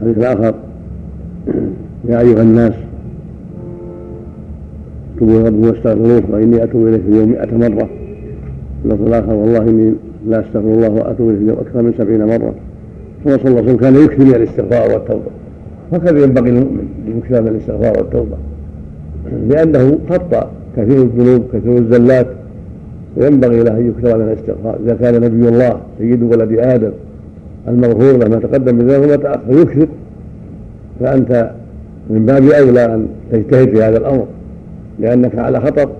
[0.02, 0.54] الحديث الآخر.
[2.08, 2.72] يا أيها الناس
[5.18, 7.88] توبوا ربكم واستغفروه فإني أتوب إليه في اليوم 100 مرة.
[8.84, 9.94] اللفظ الآخر والله إني
[10.28, 12.54] لا أستغفر الله وأتوب إليه في اليوم أكثر من سبعين مرة.
[13.26, 15.30] هو صلى الله عليه وسلم كان يكثر من الاستغفار والتوبة.
[15.92, 18.36] هكذا ينبغي للمؤمن يكثر من الاستغفار والتوبة.
[19.48, 22.26] لأنه خطأ كثير الذنوب كثير الزلات.
[23.18, 24.78] وينبغي له أن يكثر من الاستغفار.
[24.84, 26.92] إذا كان نبي الله سيد ولد آدم
[27.68, 29.88] المغفور له ما تقدم من ذنبه وما تأخر يكثر.
[31.00, 31.50] فأنت
[32.10, 34.26] من باب أولى أن تجتهد في هذا الأمر
[34.98, 35.90] لأنك على خطر.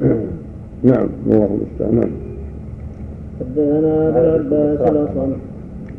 [0.90, 1.94] نعم الله المستعان.
[1.94, 2.10] نعم.
[3.40, 5.32] حدثنا أبو العباس الأصم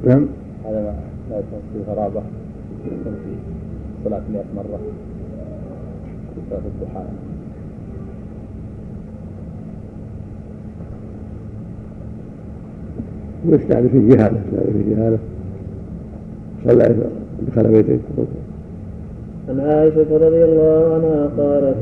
[0.06, 0.26] نعم.
[0.66, 0.94] هذا ما
[1.30, 2.22] لا يكون في غرابة
[2.86, 3.32] يكون في
[4.06, 4.80] صلاة 100 مرة.
[6.36, 7.06] في صلاة الضحى.
[13.50, 15.18] ويستعد في جهالة يستعد في جهالة.
[16.68, 16.96] صلى
[17.48, 18.00] دخل بيته.
[19.50, 21.76] عن عائشة رضي الله عنها قالت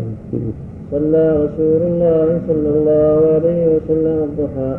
[0.91, 4.78] صلى رسول الله صلى الله عليه وسلم الضحى.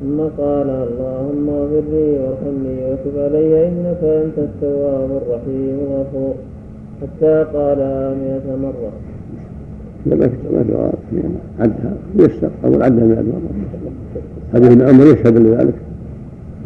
[0.00, 5.76] ثم قال اللهم اغفر لي وارحمني وتب علي إنك أنت التواب الرحيم.
[5.86, 6.34] الغفور
[7.02, 7.78] حتى قال
[8.20, 8.92] مئة مرة.
[10.06, 13.40] لم يكتب ما في غلط يعني عدها يسر أقول عدها 100 مره
[14.54, 15.74] حديث ابن عمر يشهد لذلك.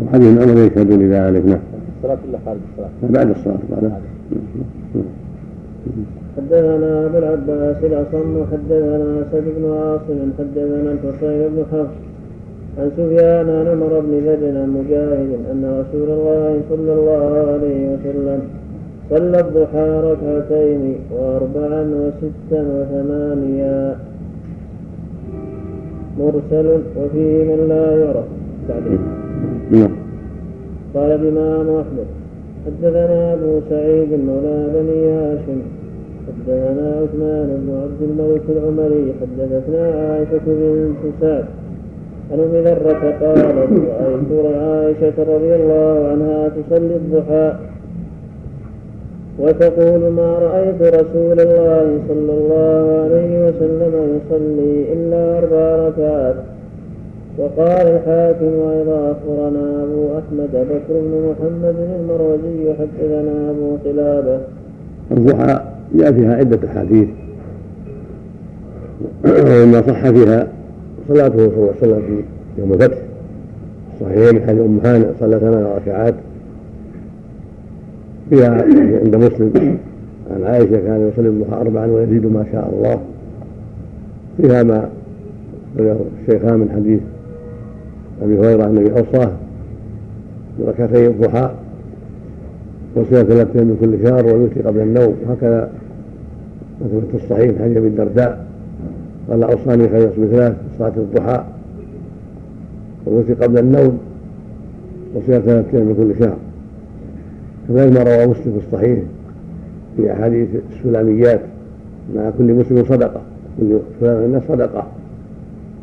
[0.07, 1.61] وحديث ابن عمر يشهد لذلك نعم.
[1.97, 3.93] الصلاة ولا خارج الصلاة؟ بعد الصلاة بعد.
[6.37, 12.11] حدثنا أبو العباس الأصم حدثنا اسد بن عاصم حدثنا الحصين بن حفص
[12.79, 18.41] عن سفيان عن عمر بن ذر عن مجاهد أن رسول الله صلى الله عليه وسلم
[19.11, 23.97] صلى الضحى ركعتين وأربعا وستا وثمانيا
[26.19, 28.25] مرسل وفيه من لا يعرف
[28.69, 29.01] تعليم
[29.71, 29.91] نعم.
[30.95, 32.07] قال الإمام أحمد.
[32.67, 35.61] حدثنا أبو سعيد مولى بني هاشم.
[36.27, 39.15] حدثنا عثمان بن عبد الملك العمري.
[39.21, 41.45] حدثتنا عائشة بنت سعد.
[42.33, 43.57] عن أم ذرة قالت
[44.33, 47.55] رأيت عائشة رضي الله عنها تصلي الضحى.
[49.39, 56.50] وتقول ما رأيت رسول الله صلى الله عليه وسلم يصلي إلا أربع ركعات.
[57.41, 64.41] وقال الحاكم أيضا أخبرنا أبو أحمد بكر بن محمد المروزي حدثنا أبو قلابة.
[65.11, 65.61] الضحى
[65.95, 67.09] جاء فيها عدة أحاديث.
[69.25, 70.47] وما صح فيها
[71.09, 72.97] صلاته صلى الله عليه وسلم في يوم الفتح.
[74.01, 76.15] صحيح من حديث أم هانئ صلى ثمان ركعات.
[78.31, 78.65] فيها
[79.05, 79.79] عند مسلم.
[80.35, 83.01] عن عائشة كان يصلي الضحى أربعا ويزيد ما شاء الله.
[84.37, 84.89] فيها ما
[86.29, 87.01] الشيخان من حديث
[88.23, 89.33] أبي هريرة النبي أوصاه
[90.59, 91.51] بركعتي الضحى
[92.95, 95.15] وصيام ثلاثة من كل شهر والوتر قبل النوم.
[95.29, 95.71] هكذا
[96.81, 98.47] مثل في الصحيح حديث ابي الدرداء.
[99.31, 101.45] قال أوصاني خير بثلاث صلاة الضحى
[103.07, 103.99] والتي قبل النوم
[105.15, 106.37] وصيام ثلاثة من كل شهر.
[107.69, 108.99] كذلك ما روى مسلم في الصحيح
[109.97, 111.41] في أحاديث السلاميات
[112.17, 113.21] مع كل مسلم صدقة
[113.61, 114.87] كل سلام الناس صدقة.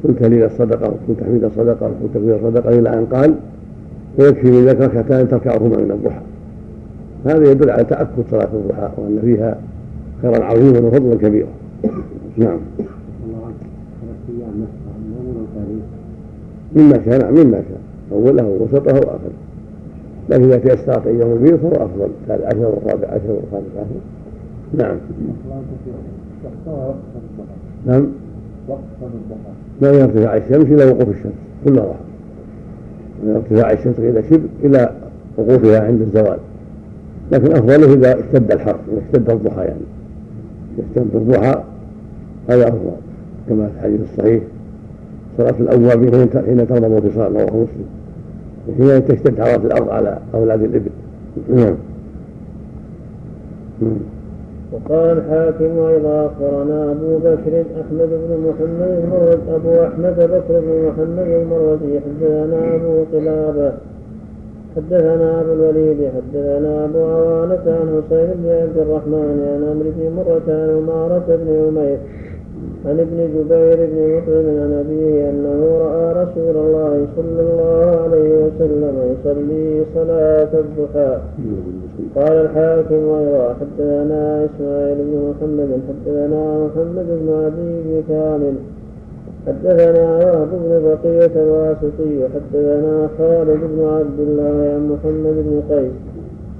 [0.07, 3.33] كل تهليل صدقه وكل تحميد صدقه وكل تكبير صدقه إلى أن قال
[4.19, 6.21] ويكفي من ذلك ركعتان تركعهما من الضحى.
[7.25, 9.57] هذا يدل على تأكد صلاة الضحى وأن فيها
[10.21, 11.47] خيرا عظيما وفضلا كبيرا.
[12.37, 12.59] نعم.
[16.75, 17.81] مما كان نعم مما كان
[18.11, 19.37] أوله ووسطه وآخره.
[20.29, 22.09] لكن إذا تيسرت أيام البيض فهو أفضل.
[22.21, 23.99] الثالث عشر والرابع عشر والخامس عشر.
[24.73, 24.97] نعم.
[27.85, 28.07] نعم.
[29.81, 31.33] ما يرتفع الشمس إلى وقوف الشمس
[31.65, 31.95] كل ضحى
[33.23, 34.91] من ارتفاع الشمس إلى شبر إلى
[35.37, 36.37] وقوفها عند الزوال.
[37.31, 39.79] لكن أفضله إذا اشتد الحر إذا اشتد الضحى يعني.
[40.79, 41.63] اشتد الضحى
[42.49, 42.91] هذا أفضل
[43.49, 44.43] كما في الحديث الصحيح.
[45.37, 47.87] صلاة الأوابين حين ترمض الانتصار رواه مسلم.
[48.69, 50.89] وحين تشتد حرارة الأرض على أولاد الإبل.
[51.55, 51.75] نعم.
[54.71, 61.27] وقال الحاكم أيضا أخبرنا أبو بكر أحمد بن محمد المروزي أبو أحمد بكر بن محمد
[61.27, 63.71] المروزي حدثنا أبو قلابة
[64.75, 70.47] حدثنا أبو الوليد حدثنا أبو عوانة عن حسين بن عبد الرحمن عن عمرو بن مرة
[70.55, 71.97] عن عمارة بن عمير
[72.85, 78.95] عن ابن جبير بن مطعم عن أبيه أنه رأى رسول الله صلى الله عليه وسلم
[79.13, 81.17] يصلي صلاة الضحى.
[82.17, 88.55] قال الحاكم أيضا حدثنا إسماعيل بن محمد حدثنا محمد بن عدي بن كامل
[89.47, 95.97] حدثنا وهب بن بقية الواسطي حدثنا خالد بن عبد الله عن محمد بن قيس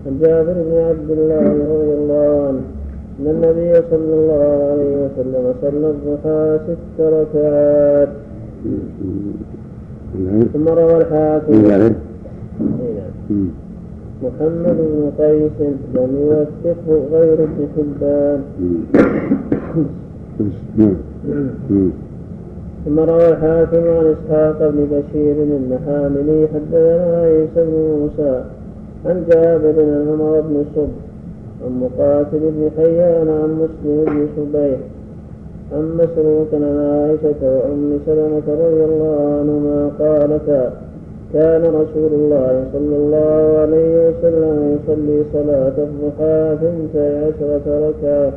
[0.06, 2.62] عن جابر بن عبد الله رضي الله عنه
[3.20, 8.10] أن النبي صلى الله عليه وسلم صلى الضحى ست ركعات.
[10.54, 11.54] ثم روى الحاكم.
[14.24, 15.58] محمد بن قيس
[15.96, 18.40] لم يوثقه غير ابن حبان.
[22.86, 28.44] ثم روى الحاكم عن إسحاق بن بشير النحاملي حدثنا عيسى بن موسى
[29.06, 31.00] عن جابر بن عمر بن صبح
[31.66, 34.80] عن مقاتل بن حيان عن مسلم بن شبيح
[35.74, 40.87] عن مسروق عن عائشة وأم سلمة رضي الله عنهما قالتا
[41.34, 48.32] كان رسول الله صلى الله عليه وسلم يصلي صلاة الضحى ثنتي عشرة ركعة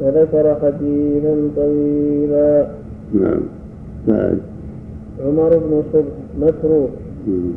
[0.00, 2.66] فذكر حديثا طويلا.
[3.14, 3.40] نعم.
[4.06, 4.36] نعم.
[5.26, 6.90] عمر بن صبح متروك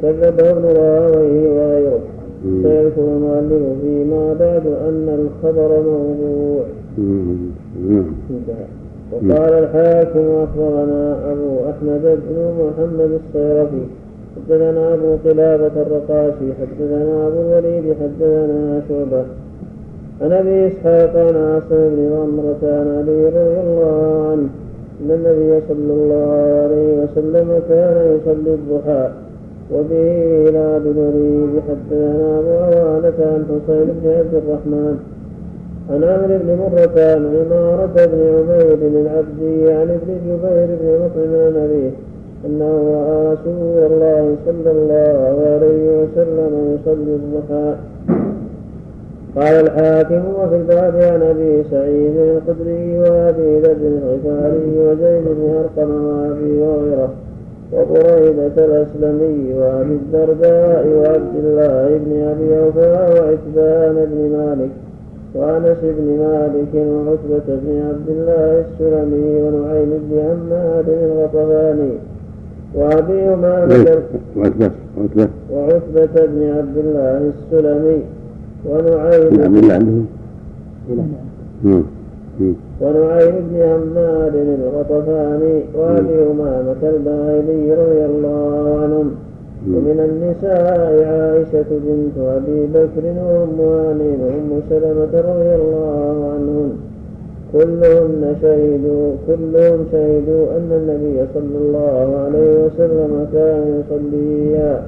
[0.01, 1.99] كذبه ابن راويه وغيره.
[2.43, 6.63] سيذكر المؤلف فيما بعد أن الخبر موضوع.
[9.11, 13.83] وقال الحاكم أخبرنا أبو أحمد بن محمد الصيرفي
[14.35, 19.23] حدثنا أبو قلابة الرقاشي حدثنا أبو الوليد حدثنا شعبة.
[20.21, 24.49] عن أبي إسحاق عن عاصم بن عمرة عن علي رضي الله عنه
[25.01, 26.29] أن النبي صلى الله
[26.63, 29.09] عليه وسلم كان يصلي الضحى
[29.73, 34.97] وبه إلى بن وليد حدثنا أبو عوانة عن حسين بن عبد الرحمن
[35.89, 41.55] عن عمرو بن مرة عن عمارة بن عمير العبدي عن ابن جبير بن مطعم عن
[41.65, 42.08] أبيه
[42.45, 45.17] أنه رأى رسول الله صلى الله
[45.51, 47.75] عليه وسلم يصلي الضحى.
[49.35, 56.63] قال الحاكم وفي الباب عن أبي سعيد الخدري وأبي ذر الغفاري وزيد بن أرقم وأبي
[56.63, 57.09] هريرة
[57.73, 64.69] وبريدة الأسلمي وأبي الدرداء وعبد الله بن أبي أوفى وعتبان بن مالك
[65.35, 71.91] وأنس بن مالك وعتبة بن عبد الله السلمي ونعيم بن عماد الغطفاني
[72.75, 74.01] وأبي أمامة
[75.53, 77.99] وعتبة بن عبد الله السلمي
[78.65, 80.05] ونعيم بن عبد الله عندهم
[82.81, 89.09] ونعيم بن عمار الغطفاني وأبي أمامة الباهلي رضي الله عنهم.
[89.67, 90.79] ومن النساء
[91.11, 96.71] عائشة بنت أبي بكر وأم هاني وأم سلمة رضي الله عنهن
[97.53, 104.79] كلهن شهدوا كلهم شهدوا أن النبي صلى الله عليه وسلم كان يصلي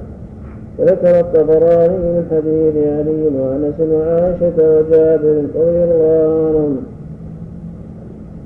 [0.78, 6.76] وذكر الطبراني من حديث علي وأنس وعائشة وجابر رضي الله عنهم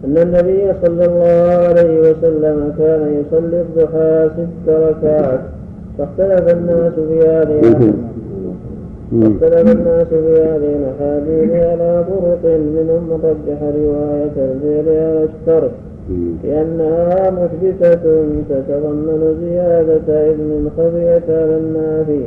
[0.04, 5.40] أن النبي صلى الله عليه وسلم كان يصلي الضحى ست ركعات.
[5.98, 7.92] فاختلف الناس في هذه
[9.12, 15.70] واختلف الناس في هذه الاحاديث على طرق منهم من رجح رواية الفعل على الشرط
[16.44, 22.22] لأنها مثبته تتضمن زيادة علم خفيت على النافي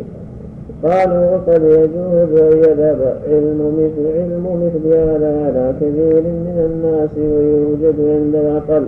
[0.83, 7.95] قالوا وقد يجوز أن يذهب علم مثل علم مثل هذا على كثير من الناس ويوجد
[7.99, 8.87] عند الأقل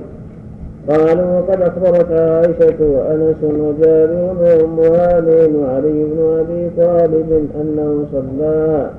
[0.92, 8.90] قالوا وقد أخبرت عائشة وأنس وجابر وأم هانئ وعلي بن أبي طالب أنه صلى.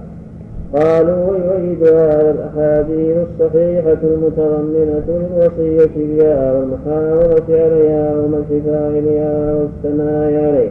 [0.75, 8.15] قالوا ويؤيد هذا الأحاديث الصحيحة المتضمنة للوصية بها والمحاولة عليها
[8.67, 10.71] فاعلها والثناء عليه.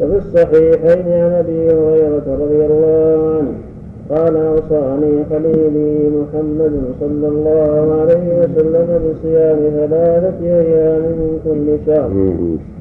[0.00, 3.65] وفي الصحيحين عن أبي هريرة رضي الله عنه
[4.10, 12.10] قال أوصاني خليلي محمد صلى الله عليه وسلم بصيام ثلاثة أيام من كل شهر.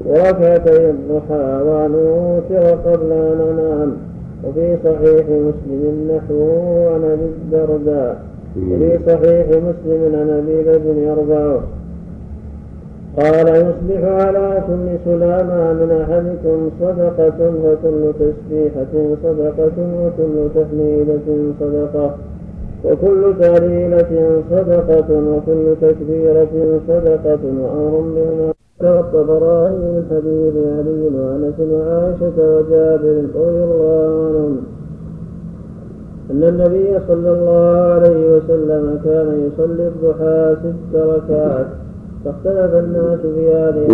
[0.05, 3.91] وركعتي الضحى وان اوتر قبل أن أنام.
[4.43, 8.21] وفي صحيح مسلم نحوه عن أبي الدرداء.
[8.57, 11.61] وفي صحيح مسلم عن أبي ذر يرفعه
[13.17, 18.93] قال يصبح على كل سلامة من أحدكم صدقة وكل تسبيحة
[19.23, 21.27] صدقة وكل تحميدة
[21.59, 22.15] صدقة
[22.85, 33.23] وكل تهليلة صدقة وكل تكبيرة صدقة وأمر بالمعروف والطبراني من حديث علي وأنس وعائشة وجابر
[33.35, 34.57] رضي الله عنهم
[36.31, 41.67] أن النبي صلى الله عليه وسلم كان يصلي الضحى ست ركعات
[42.25, 43.87] فاختلف الناس في هذه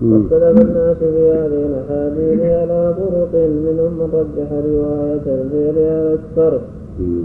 [0.00, 6.60] فاختلف الناس في هذه الاحاديث على طرق منهم من رجح رواية الفعل على الترك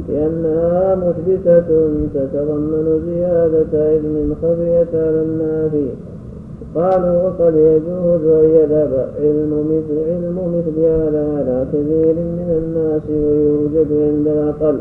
[0.10, 5.88] لأنها مثبته تتضمن زيادة علم خفيت على النافي.
[6.76, 13.88] قالوا وقد يجوز أن يذهب علم مثل علم مثل هذا على كثير من الناس ويوجد
[13.92, 14.80] عند الاقل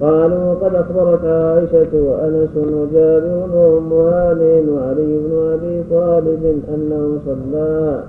[0.00, 8.02] قالوا وقد أخبرت عائشة وأنس وجابر وأم هانئ وعلي بن أبي طالب أنه صلى.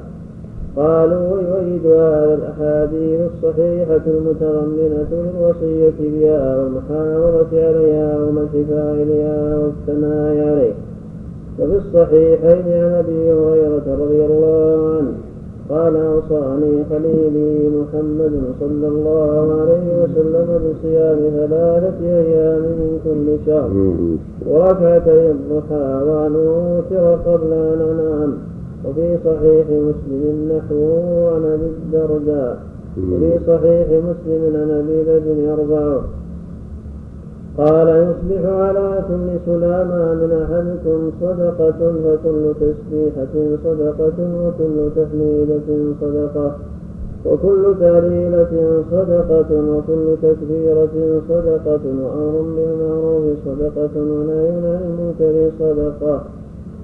[0.76, 10.74] قالوا ويؤيد هذا الأحاديث الصحيحة المتضمنة للوصية بها والمحاولة عليها ومسح فاعلها والثناء عليه.
[11.60, 15.26] وفي الصحيحين عن أبي هريرة رضي الله عنه.
[15.70, 23.70] قال أوصاني خليلي محمد صلى الله عليه وسلم بصيام ثلاثة أيام من كل شهر.
[24.49, 28.38] وركعتي الضحى وأن أوتر قبل أن أنام.
[28.86, 32.57] وفي صحيح مسلم نحوه عن أبي الدرداء.
[32.97, 36.01] وفي صحيح مسلم عن أبي ذر يرفعه
[37.58, 43.34] قال يصبح على كل سلامة من أحدكم صدقة فكل تسبيحة
[43.64, 45.68] صدقة وكل تحميدة
[46.01, 46.55] صدقة
[47.26, 56.22] وكل تهليلة صدقة وكل تكبيرة صدقة وأمر بالمعروف صدقة ونهي عن المنكر صدقة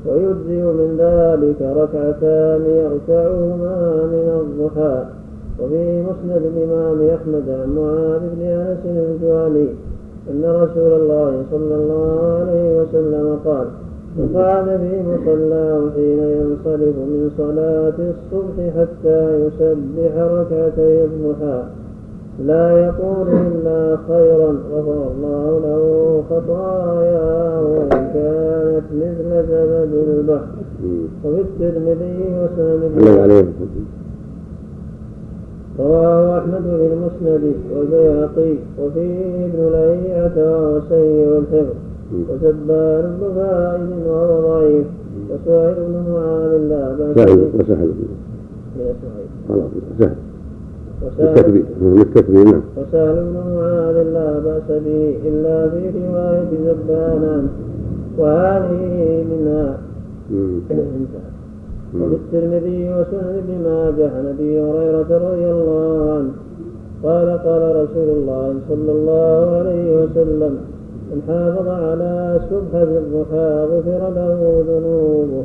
[0.07, 5.03] ويجزي من ذلك ركعتان يركعهما من الضحى
[5.59, 9.67] وفي مسند الإمام أحمد عن معاذ بن أنس الجواني
[10.31, 13.67] أن رسول الله صلى الله عليه وسلم قال
[14.17, 21.63] من قام في مصلاه حين ينصرف من صلاة الصبح حتى يسبح ركعتي الضحى.
[22.45, 25.83] لا يقول إلا خيرا غفر الله له
[26.29, 30.55] خطاياه وإن كانت مثل زبد البحر.
[31.25, 32.91] وفي الترمذي وسلم.
[35.79, 41.75] رواه أحمد في المسند والبيهقي وفيه ابن لهيعة وهو سيء الحفظ
[42.29, 44.85] وسبان بن فائد وهو ضعيف.
[45.29, 47.91] وسهيل بن معاذ لا بأس سهل وسهل
[49.49, 50.15] خلاص سهل
[52.45, 52.61] نعم.
[52.77, 57.47] وسهل بن معاذ لا بأس به إلا في رواية زبان
[58.17, 59.77] وهذه منها.
[62.01, 66.31] وفي الترمذي وسنن ابن ماجه عن أبي هريرة رضي الله عنه
[67.03, 70.57] قال قال رسول الله صلى الله عليه وسلم
[71.11, 75.43] من حافظ على سبحة الضحى غفر له ذنوبه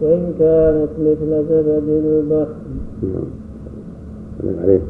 [0.00, 2.54] وإن كانت مثل زبد البحر.
[3.02, 4.54] نعم.
[4.62, 4.80] عليه.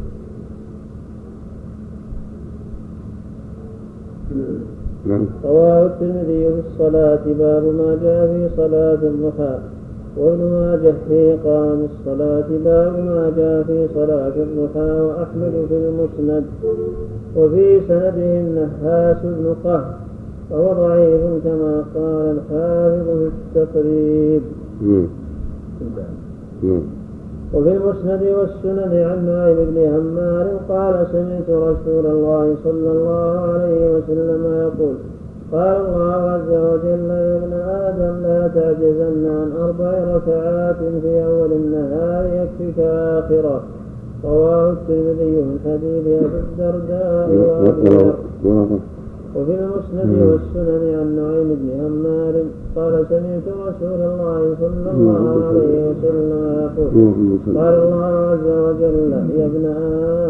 [5.06, 5.26] نعم.
[5.44, 9.58] رواه الترمذي في الصلاة باب ما جاء في صلاة الضحى
[10.16, 16.44] وابن ماجه في إقام الصلاة باب ما جاء في صلاة الضحى وأحمد في المسند.
[17.36, 19.94] وفي سنده النحاس بن قهر
[20.50, 24.42] وهو ضعيف كما قال الحافظ في التقريب.
[27.54, 34.44] وفي المسند والسنن عن نعيم بن همار قال سمعت رسول الله صلى الله عليه وسلم
[34.44, 34.94] يقول
[35.52, 42.24] قال الله عز وجل يا ابن آدم لا تعجزن عن أربع ركعات في أول النهار
[42.24, 43.62] يكفيك آخرة.
[44.24, 47.30] رواه الترمذي من حديث أبي الدرداء
[48.44, 48.80] وأبي
[49.36, 52.34] وفي المسند والسنن عن نعيم بن عمار
[52.76, 56.30] قال سمعت رسول الله صلى الله عليه وسلم
[56.78, 59.64] يقول قال الله عز وجل يا ابن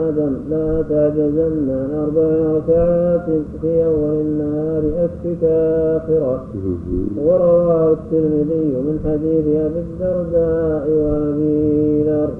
[0.06, 3.26] آدم لا تعجزن عن أربع ركعات
[3.62, 6.44] في أول النهار اكفك آخرة.
[7.24, 12.30] ورواه الترمذي من حديث أبي الدرداء وأبي ذر.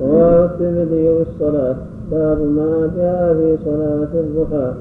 [0.00, 1.76] رواه الترمذي بالصلاه
[2.10, 4.74] باب ما جاء في صلاة الضحى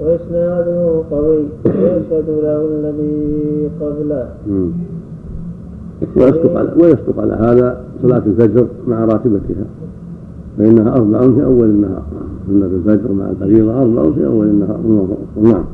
[0.00, 4.28] وإسناده قوي ويشهد له الذي قبله.
[6.16, 9.66] ويصدق على ويصدق على هذا صلاة الفجر مع راتبتها
[10.58, 12.02] فإنها أربع في أول النهار.
[12.46, 14.80] سنة الفجر مع الفريضة أربع في أول النهار.
[15.42, 15.64] نعم.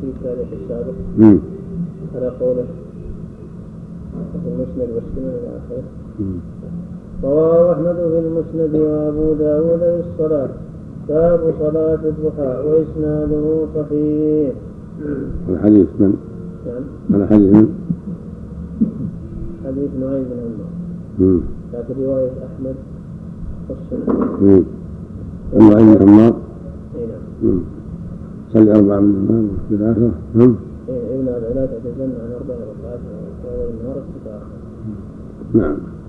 [0.00, 0.92] في تاريخ السابق.
[2.16, 2.64] على قوله.
[4.46, 5.82] المسند والسنن إلى آخره.
[7.22, 10.48] رواه أحمد في المسند وأبو داود في الصلاة
[11.08, 14.52] باب صلاة الضحى وإسناده صحيح.
[15.48, 16.14] الحديث من؟
[16.66, 17.22] نعم.
[17.22, 17.68] الحديث من؟
[19.66, 20.38] حديث نعيم بن
[21.20, 21.40] عمار.
[21.74, 22.74] لكن رواية أحمد
[23.68, 24.64] والسنة.
[25.52, 26.34] نعيم بن عمار.
[27.42, 27.60] نعم.
[28.52, 30.12] صلي أربعة من النهار في الآخرة.
[30.34, 30.56] نعم.
[30.88, 33.00] ابن لا تتجنى عن أربع ركعات
[33.42, 34.02] في أول النهار
[35.54, 35.99] نعم.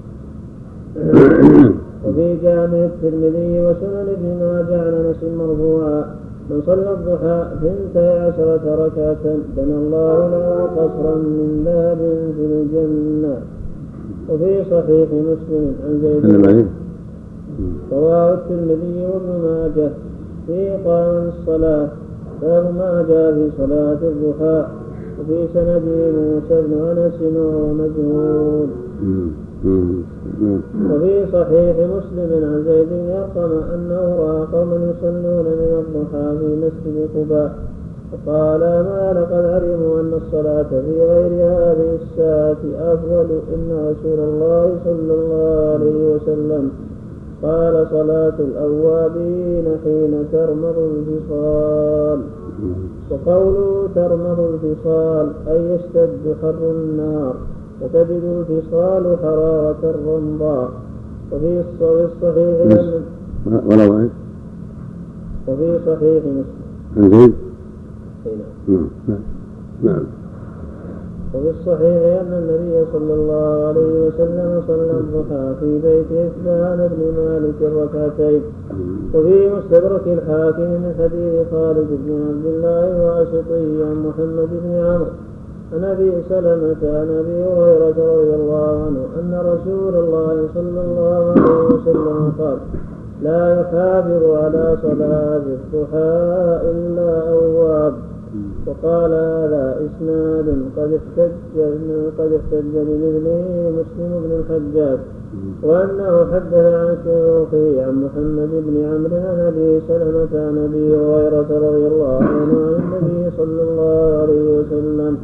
[2.06, 6.06] وفي جامع الترمذي وسنن ابن ماجه عن أنس مرفوعا
[6.50, 9.24] من صلى الضحى ثنتي عشرة ركعة
[9.58, 11.98] بنى الله له قصرا من ذهب
[12.36, 13.36] في الجنة.
[14.30, 16.68] وفي صحيح مسلم عن زيد
[17.92, 19.90] رواه الترمذي وابن ماجه
[20.48, 21.88] في إقامة الصلاة
[22.42, 24.68] باب ما جاء في صلاة الضحى.
[25.20, 28.68] وفي سنده موسى بن أنس وهو مجهول
[30.92, 37.10] وفي صحيح مسلم عن زيد بن أرقم أنه رأى قوما يصلون من الضحى في مسجد
[37.16, 37.52] قباء
[38.12, 42.62] فقال ما لقد علموا أن الصلاة في غير هذه الساعة
[42.94, 46.72] أفضل إن رسول الله صلى الله عليه وسلم.
[47.44, 52.20] قال صلاة الأوابين حين ترمض الفصال.
[53.12, 57.36] وقوله ترمض الفصال أي يشتد حر النار.
[57.82, 60.70] وتجد الفصال حرارة الرمضاء.
[61.32, 62.56] وفي الصحيح
[63.66, 64.12] ولو إيش؟
[65.48, 66.46] وفي صحيح مسلم.
[66.98, 67.34] عن زيد؟
[68.68, 68.88] نعم.
[69.08, 69.20] نعم
[69.84, 70.04] نعم
[71.34, 77.60] وفي الصحيح أن النبي صلى الله عليه وسلم صلى الضحى في بيت إثبان بن مالك
[77.62, 78.42] ركعتين
[79.14, 85.06] وفي مستدرك الحاكم من حديث خالد بن عبد الله واسطي عن محمد بن عمرو.
[85.74, 91.66] عن أبي سلمة عن أبي هريرة رضي الله عنه أن رسول الله صلى الله عليه
[91.76, 92.58] وسلم قال
[93.24, 97.94] لا يحافظ على صلاة الضحى إلا أواب
[98.68, 100.48] وقال هذا إسناد
[100.78, 101.32] قد احتج
[102.18, 105.00] قد احتج بمثله مسلم بن الحجاج
[105.64, 111.88] وأنه حدث عن شيوخه عن محمد بن عمرو عن أبي سلمة عن أبي هريرة رضي
[111.88, 115.18] الله عنه عن النبي صلى الله عليه وسلم.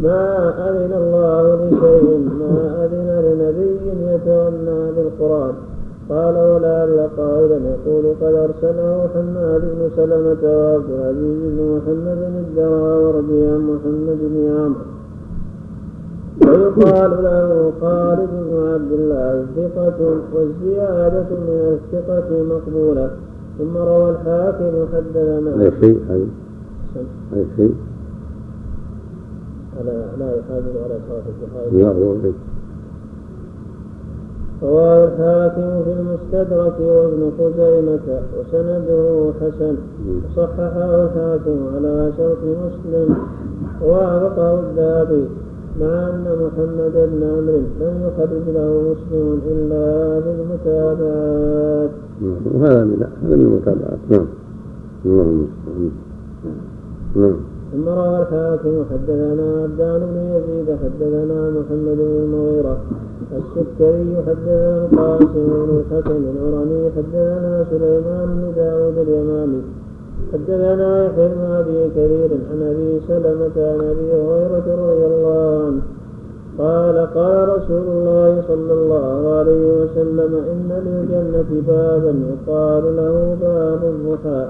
[0.00, 5.54] ما أذن الله لشيء ما أذن لنبي يتغنى بالقرآن؟
[6.10, 13.60] قال ولعل قائلا يقول قد أرسله حماد بن سلمة وعبد العزيز بن محمد الدراوردي عن
[13.60, 14.93] محمد بن عمرو.
[16.42, 19.98] ويقال له خالد بن عبد الله ثقة
[20.34, 23.10] والزيادة من الثقة مقبولة.
[23.58, 26.26] ثم روى الحاكم حدثنا أي شيء؟ هذا
[27.36, 27.74] أي شيء؟
[29.86, 32.14] لا لا يحافظ على صلاة الضحى لا هو
[34.62, 39.76] رواه الحاكم في المستدرك وابن خزيمة وسنده حسن.
[40.24, 43.16] وصححه الحاكم على شرط مسلم.
[43.82, 45.24] ووافقه الذهبي
[45.80, 49.84] مع أن محمد بن عمرو لم يخرج له مسلم إلا
[50.24, 51.90] بالمتابعات.
[52.54, 54.26] وهذا من هذا من المتابعات نعم.
[55.06, 55.46] اللهم
[57.16, 57.36] نعم.
[57.72, 62.76] ثم روى الحاكم حدثنا عبدان بن يزيد حدثنا محمد بن المغيرة
[63.32, 69.62] السكري حدثنا القاسم بن الحكم العرني حدثنا سليمان بن داود اليمامي
[70.34, 75.82] حدثنا يحيى بن أبي كثير عن أبي سلمة عن أبي هريرة رضي الله عنه.
[76.58, 84.46] قال قال رسول الله صلى الله عليه وسلم إن للجنة بابا يقال له باب الضحى.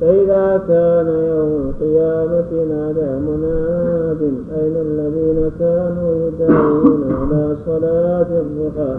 [0.00, 4.22] فإذا كان يوم القيامة نادى مناد
[4.60, 8.96] أين الذين كانوا يدعون على صلاة الضحى.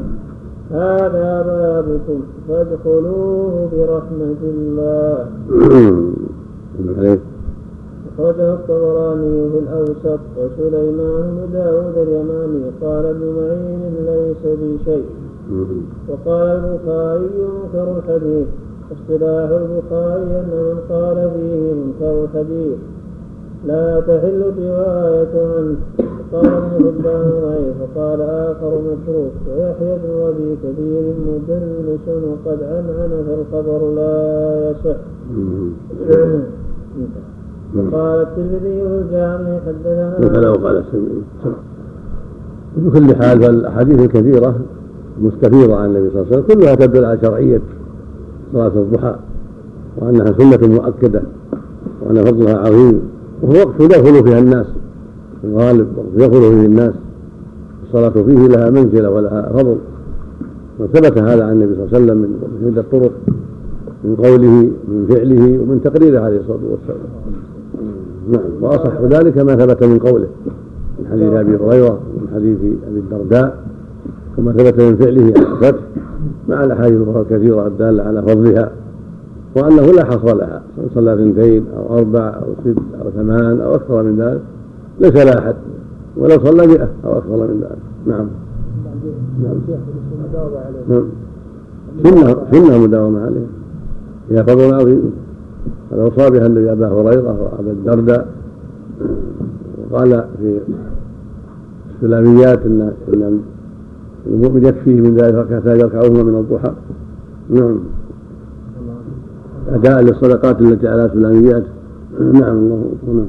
[0.73, 5.27] هذا بابكم فادخلوه برحمة الله.
[8.17, 15.05] أخرجه الطبراني في الأوسط وسليمان بن داود اليماني قال ابن معين ليس بشيء
[16.09, 18.47] وقال البخاري منكر الحديث.
[18.91, 22.77] اصطلاح البخاري أن من قال فيه منكر الحديث.
[23.67, 25.75] لا تحل الرواية عنه
[26.33, 33.93] قال ابن حبان ضعيف وقال آخر متروك ويحيى بن أبي كثير مدلس وقد عنعن فالخبر
[33.95, 34.97] لا يصح.
[37.75, 41.21] وقال الترمذي الجامع حدثنا وكذا وقال السلمي
[42.77, 44.55] بكل حال فالأحاديث الكثيرة
[45.21, 47.61] مستفيضة عن النبي صلى الله عليه وسلم كلها تدل على شرعية
[48.53, 49.15] صلاة الضحى
[49.97, 51.21] وأنها سنة مؤكدة
[52.01, 53.01] وأن فضلها عظيم.
[53.41, 54.65] وهو وقت يدخل فيها الناس
[55.41, 56.93] في الغالب يدخل فيه الناس
[57.83, 59.77] الصلاة فيه لها منزلة ولها فضل.
[60.79, 63.11] وثبت هذا عن النبي صلى الله عليه وسلم من عدة طرق
[64.03, 67.09] من قوله من فعله ومن تقريره عليه الصلاة والسلام.
[68.31, 70.27] نعم وأصح ذلك ما ثبت من قوله
[70.99, 73.63] من حديث أبي هريرة ومن حديث أبي الدرداء
[74.37, 75.83] وما ثبت من فعله على الفتح
[76.49, 78.71] مع الأحاديث الأخرى الكثيرة الدالة على فضلها.
[79.55, 80.61] وأنه لا حصر لها
[80.95, 84.41] صلى اثنتين أو أربع أو ست أو ثمان أو أكثر من ذلك
[84.99, 85.55] ليس لا احد
[86.17, 87.77] ولو صلى مئة أو أكثر من ذلك.
[88.05, 88.27] نعم.
[89.43, 89.55] نعم.
[90.89, 91.05] نعم.
[92.03, 93.47] سنة سنة مداومة عليها
[94.29, 95.11] هي فضل عظيم.
[95.91, 98.27] قد اوصى بها النبي أبا هريرة وأبا الدرداء.
[99.91, 100.59] وقال في
[101.95, 103.41] السلاميات إن إن
[104.27, 106.73] المؤمن يكفيه من ذلك ركعتان يركعهما من الضحى.
[107.49, 107.79] نعم.
[109.69, 111.63] أداء للصدقات التي على السلاميات
[112.19, 113.25] نعم الله نعم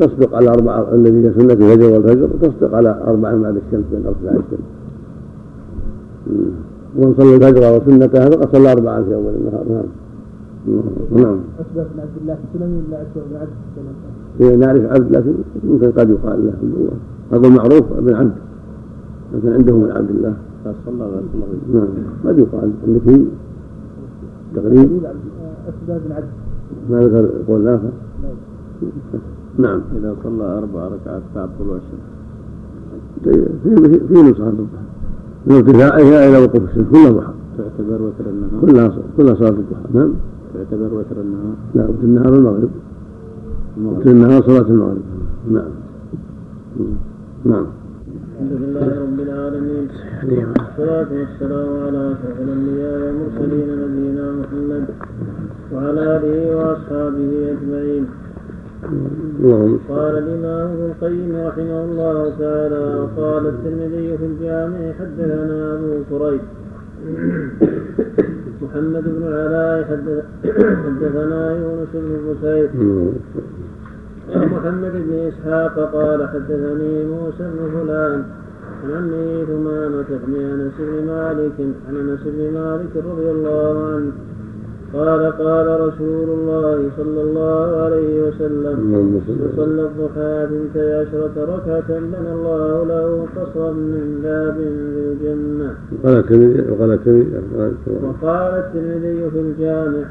[0.00, 4.30] تصدق على أربعة الذي هي سنة الفجر والفجر تصدق على أربع بعد الشمس بين أربع
[4.30, 4.64] الشمس
[6.96, 9.64] ومن صلى الفجر وسنتها فقد صلى أربعا في أول النهار.
[9.68, 9.84] نعم.
[11.12, 11.40] نعم.
[11.60, 15.34] أثبت عبد الله سلمي لا أشبه بن عبد هي نعرف عبد لكن
[15.64, 16.88] ممكن قد يقال له.
[17.32, 18.32] هذا المعروف ابن عبد
[19.34, 21.22] لكن عنده من عبد الله صلى الله
[21.72, 21.88] نعم.
[22.24, 23.26] قد يقال عندك في
[24.54, 24.88] تقريب
[25.88, 26.24] بن عبد
[26.90, 27.90] ما ذكر قول آخر؟
[29.58, 29.80] نعم.
[29.96, 32.00] إذا صلى أربع ركعات بعد طلوع الشمس.
[33.24, 34.84] طيب، في في نسخة الضحى
[35.46, 36.86] من ارتفاعها إلى وقوف الشمس.
[36.90, 37.32] كلها ضحى.
[37.58, 38.60] تعتبر وتر النهار.
[38.60, 39.94] كلها كلها صلاة الضحى.
[39.94, 40.10] نعم.
[40.54, 41.54] تعتبر وتر النهار.
[41.74, 42.70] لا وتر النهار المغرب.
[43.84, 45.02] وتر النهار صلاة المغرب.
[45.50, 45.70] نعم.
[47.44, 47.66] نعم.
[48.40, 49.86] الحمد لله رب العالمين.
[50.24, 54.84] والصلاة والسلام على أشرف الأنبياء والمرسلين نبينا محمد
[55.72, 58.04] وعلى آله وأصحابه أجمعين.
[59.40, 66.42] اللهم قال الإمام ابن القيم رحمه الله تعالى وقال الترمذي في الجامع حدثنا أبو كريب
[68.62, 69.76] محمد بن العلاء
[70.84, 72.10] حدثنا يونس بن
[74.30, 78.24] بسير محمد بن إسحاق قال حدثني موسى بن فلان
[78.84, 81.58] عن عمه ثمامة بن أنس بن مالك
[81.88, 84.12] عن أنس بن مالك رضي الله عنه
[84.94, 89.20] قال قال رسول الله صلى الله عليه وسلم من
[89.56, 95.74] صلى الضحى اثنتي عشرة ركعة بنى الله له قصرا من باب في الجنة.
[96.04, 100.04] قال الترمذي وقال الترمذي وقال الترمذي في الجامع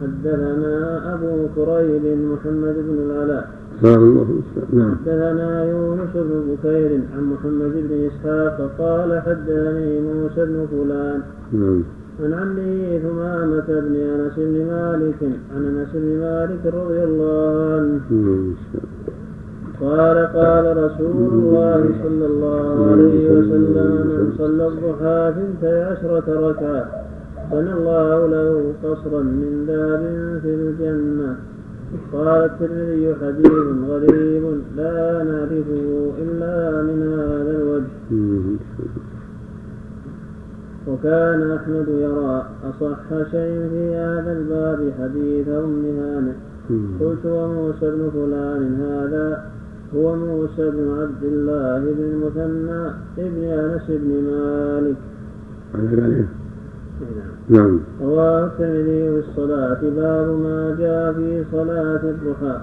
[0.00, 4.94] حدثنا أبو كريب محمد بن العلاء نعم.
[4.94, 11.20] حدثنا يونس بن بكير عن محمد بن إسحاق قال حدثني موسى بن فلان.
[11.52, 11.82] نعم.
[12.24, 15.20] عن عمه ثمامة بن أنس بن مالك
[15.54, 18.00] عن أنس بن مالك رضي الله عنه.
[19.80, 26.84] قال قال رسول الله صلى الله عليه وسلم من صلى الضحى ثنتي عشرة ركعة
[27.52, 30.02] بنى الله له قصرا من باب
[30.42, 31.36] في الجنة.
[32.12, 33.52] قال الترمذي حديث
[33.88, 34.44] غريب
[34.76, 37.90] لا نعرفه إلا من هذا الوجه.
[40.88, 46.36] وكان أحمد يرى أصح شيء في هذا الباب حديث أم هانئ.
[47.00, 49.28] قلت وموسى بن فلان هذا
[49.94, 52.82] هو موسى بن عبد الله بن المثنى
[53.18, 54.96] ابن أنس بن مالك.
[57.48, 57.80] نعم.
[58.02, 62.60] رواه الترمذي في الصلاة باب ما جاء في صلاة الضحى.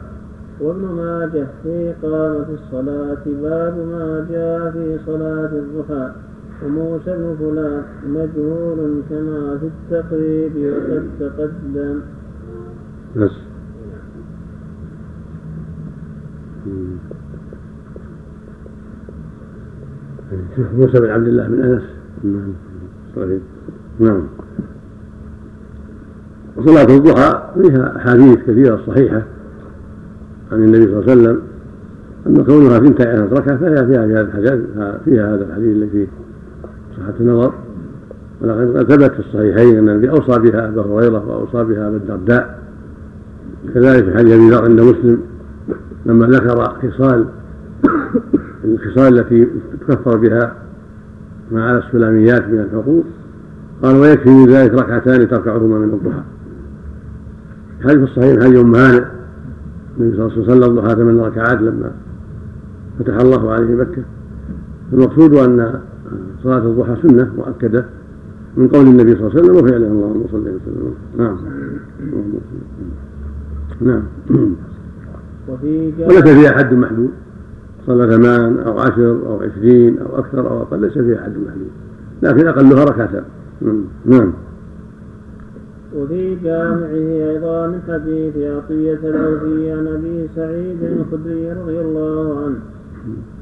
[0.62, 6.12] وابن ماجه في إقامة الصلاة باب ما جاء في صلاة الضحى.
[6.66, 12.00] وموسى بن فلان مجهول كما في التقريب وقد تقدم.
[13.16, 13.32] بس.
[20.56, 21.84] شيخ موسى بن عبد الله بن أنس.
[22.24, 22.54] نعم.
[23.16, 23.57] صحيح.
[24.00, 24.24] نعم.
[26.58, 29.22] وصلاة الضحى فيها أحاديث كثيرة صحيحة
[30.52, 31.41] عن النبي صلى الله عليه وسلم
[32.28, 36.08] أما كونها ثنتي عشرة ركعة فهي فيها في هذا فيها هذا الحديث الذي فيه
[36.98, 37.54] صحة النظر.
[38.41, 42.60] ولكن ثبت في الصحيحين أن النبي أوصى بها أبا هريرة وأوصى بها أبا الدرداء.
[43.74, 45.22] كذلك في حديث أبي ذر عند مسلم
[46.06, 47.26] لما ذكر خصال
[48.64, 49.48] الخصال التي
[49.88, 50.56] تكفر بها
[51.52, 53.06] مع السلاميات من الحقوق.
[53.84, 56.23] قال ويكفي من ذلك ركعتان تركعهما من الضحى.
[57.82, 59.03] في الصحيح هذه أم هانئ
[59.99, 61.91] النبي صلى الله عليه وسلم صلى الضحى ثمان ركعات لما
[62.99, 64.03] فتح الله عليه مكة.
[64.93, 65.80] المقصود أن
[66.43, 67.86] صلاة الضحى سنة مؤكدة
[68.57, 70.93] من قول النبي صلى الله عليه وسلم وفعله اللهم صل وسلم.
[71.17, 71.38] نعم.
[73.82, 74.03] نعم.
[75.99, 77.09] وليس فيها حد محدود.
[77.88, 81.69] صلى ثمان أو عشر أو عشرين أو أكثر أو أقل ليس فيها حد محدود.
[82.21, 83.23] لكن أقلها ركعتان.
[84.05, 84.34] نعم.
[85.95, 92.60] وفي جامعه أيضا من حديث عطية العوفي عن أبي سعيد الخدري رضي الله عنه.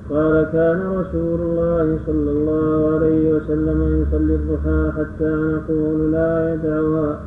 [0.10, 7.20] قال كان رسول الله صلى الله عليه وسلم يصلي الضحى حتى نقول لا يدعها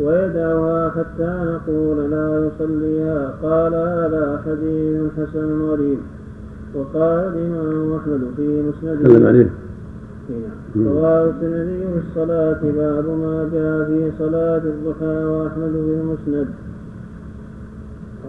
[0.00, 3.34] ويدعها حتى نقول لا يصليها.
[3.42, 5.98] قال هذا حديث حسن غريب.
[6.74, 9.50] وقال الإمام أحمد في مسنده.
[10.76, 16.48] رواه الترمذي في الصلاة باب ما جاء في صلاة الضحى وأحمد في المسند.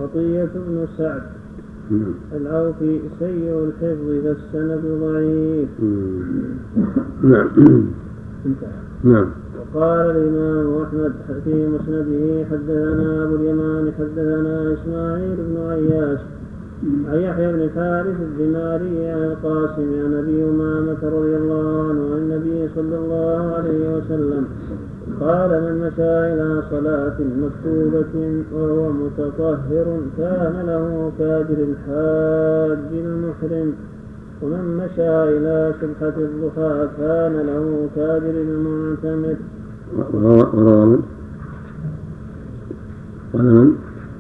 [0.02, 1.22] عطية بن سعد.
[2.36, 5.70] العوفي سيء الحفظ فالسند ضعيف.
[7.24, 7.50] نعم.
[9.04, 9.30] نعم.
[9.74, 16.20] وقال الإمام أحمد في مسنده حدثنا أبو اليمان حدثنا إسماعيل بن عياش
[16.84, 22.70] عن يحيى بن الحارث الدماري عن القاسم عن ابي امامه رضي الله عنه عن النبي
[22.76, 24.48] صلى الله عليه وسلم.
[25.20, 33.74] قال من مشى إلى صلاة مكتوبة وهو متطهر كان له كاجر الحاج المحرم.
[34.42, 39.38] ومن مشى إلى سبحه الضحى كان له كاجر المعتمر.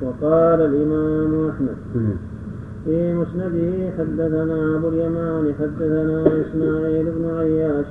[0.01, 1.77] وقال الإمام أحمد
[2.89, 7.85] في مسنده حدثنا أبو اليمان حدثنا إسماعيل بن عياش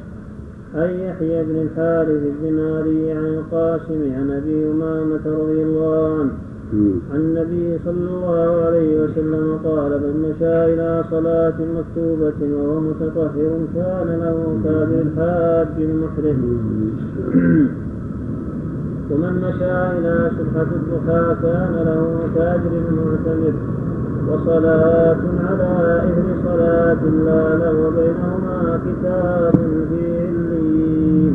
[0.74, 6.30] عن يحيى بن الحارث الدماري عن القاسم عن أبي أمامة رضي الله عنه.
[7.12, 14.08] عن النبي صلى الله عليه وسلم قال من مشى إلى صلاة مكتوبة وهو متطهر كان
[14.22, 16.40] له كابر الحاج المحرم.
[19.10, 23.54] ومن مشى إلى سبحة الضحى كان له تاجر المعتمر
[24.28, 29.54] وصلاة على إثر صلاة لا له بينهما كتاب
[29.88, 31.34] في عليين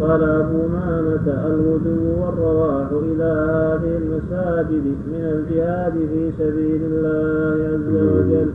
[0.00, 8.48] قال أبو مامة الغدو والرواح إلى هذه المساجد من الجهاد في سبيل الله عز وجل.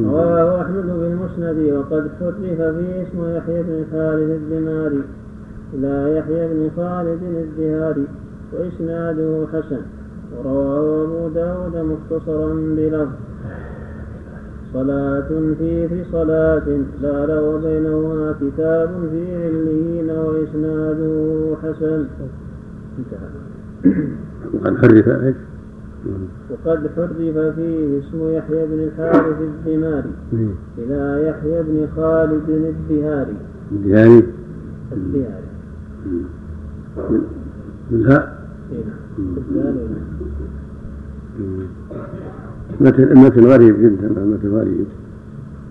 [0.00, 5.02] رواه أحمد في المسند وقد حرف فيه اسم يحيى بن خالد الدماري.
[5.74, 8.06] إلى يحيى بن خالد الدهاري
[8.52, 9.80] وإسناده حسن.
[10.38, 13.08] ورواه أبو داود مختصرا بلفظ.
[14.72, 15.28] صلاة
[15.58, 16.66] في في صلاة
[17.02, 22.06] لا له بينهما كتاب في عليين وإسناده حسن.
[22.98, 23.28] انتهى
[24.54, 25.36] وقد حرف إيش؟
[26.50, 27.16] وقد حرف
[27.56, 30.12] فيه اسم يحيى بن الحارث الدماري.
[30.78, 33.36] إلى يحيى بن خالد الدهاري.
[33.72, 34.22] الدهاري؟
[34.92, 35.44] الدهاري.
[37.90, 38.44] بالهاء
[42.80, 44.86] متن متن غريب جدا متن غريب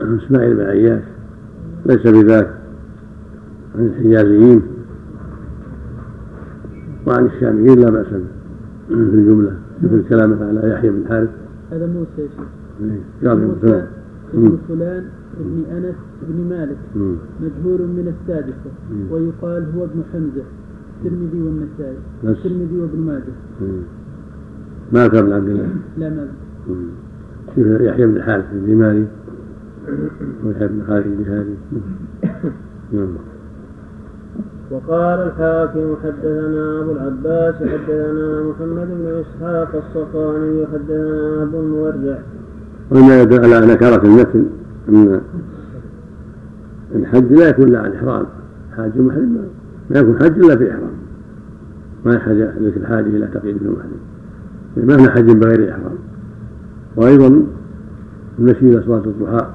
[0.01, 1.03] إسماعيل بن عياش
[1.85, 2.53] ليس بذاك
[3.75, 4.61] عن الحجازيين
[7.07, 8.25] وعن الشاميين لا بأس به
[8.87, 11.29] في الجملة مثل كلامه على يحيى بن حارث
[11.71, 12.45] هذا موسى يا شيخ
[12.81, 13.87] إيه، قال موسى
[14.33, 15.03] ابن فلان
[15.39, 15.95] ابن أنس
[16.29, 16.77] بن مالك.
[17.41, 19.11] مجهول من السادسة مم.
[19.11, 20.43] ويقال هو ابن حمزة
[20.97, 21.97] الترمذي والنسائي.
[22.23, 23.33] الترمذي وابن ماجه.
[24.91, 25.67] ما كان بن عبد الله.
[25.97, 26.27] لا ما.
[27.55, 29.07] شوف يحيى بن الحارث الدماري
[30.45, 31.57] ويحيى بن خالد الدهاري
[32.91, 33.15] نعم
[34.71, 42.19] وقال الحاكم حدثنا أبو العباس حدثنا محمد بن إسحاق الصفاني حدثنا أبو المورع
[42.91, 44.45] ومما يدل على نكارة المتن
[44.89, 45.21] أن
[46.95, 48.25] الحج لا يكون إلا عن إحرام
[48.77, 49.37] حاج محرم
[49.89, 50.93] ما يكون حج إلا في إحرام
[52.05, 54.12] ما يحتاج لك الحاجة إلى تقييد المحرم.
[54.77, 55.97] ما هنا حج بغير إحرام.
[56.95, 57.43] وأيضا
[58.39, 59.47] المشي إلى صلاة الضحى.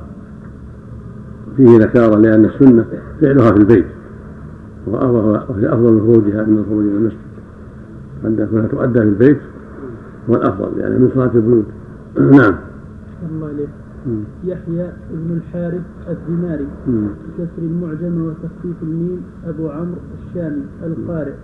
[1.56, 2.84] فيه نكارة لأن السنة
[3.20, 3.86] فعلها في البيت.
[4.86, 7.28] وهي أفضل من خروجها من الخروج من المسجد.
[8.24, 9.38] أن تكون تؤدى في البيت
[10.30, 11.64] هو الأفضل يعني من صلاة البيوت.
[12.38, 12.54] نعم.
[14.44, 21.34] يحيى بن الحارث الدماري بكسر المعجم وتخفيف الميم أبو عمرو الشامي القارئ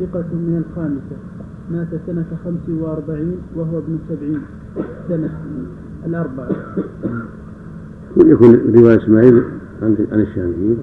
[0.00, 1.16] ثقة من الخامسة.
[1.70, 4.40] مات سنة خمس وأربعين وهو ابن سبعين
[5.08, 5.30] سنة
[6.06, 6.48] الأربعة.
[8.16, 9.42] يكون رواية إسماعيل
[9.82, 10.78] عن عن الشاميين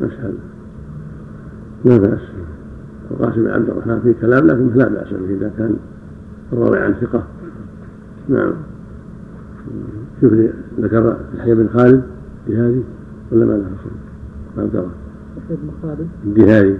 [0.00, 0.34] أسهل
[1.84, 2.20] لا بأس.
[3.10, 5.76] القاسم بن عبد الرحمن فيه كلام لكن لا بأس به إذا كان
[6.52, 7.24] الراوي عن ثقة.
[8.28, 8.52] نعم.
[10.20, 10.32] شوف
[10.80, 12.02] ذكر يحيى بن خالد
[12.48, 12.82] الجهادي
[13.32, 13.90] ولا ما له اصل؟
[14.56, 14.90] ما ذكره
[15.36, 16.08] يحيى بن خالد.
[16.26, 16.78] الجهادي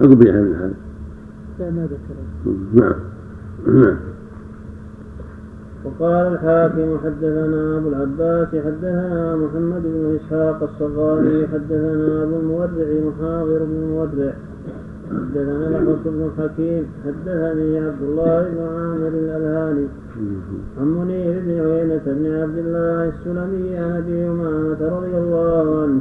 [0.00, 0.74] بن خالد
[1.58, 2.24] لا ما ذكره.
[2.74, 2.94] نعم.
[3.66, 3.96] نعم.
[5.84, 13.76] وقال الحاكم حدثنا أبو العباس حدثنا محمد بن إسحاق الصغاني حدثنا أبو المورع محاضر بن
[13.82, 14.32] المورع
[15.10, 19.86] حدثنا الحص بن حكيم حدثني عبد الله بن عامر الألهاني.
[20.80, 26.00] عن منير بن عيينة بن عبد الله السلمي عن أبي أمامة رضي الله عنه.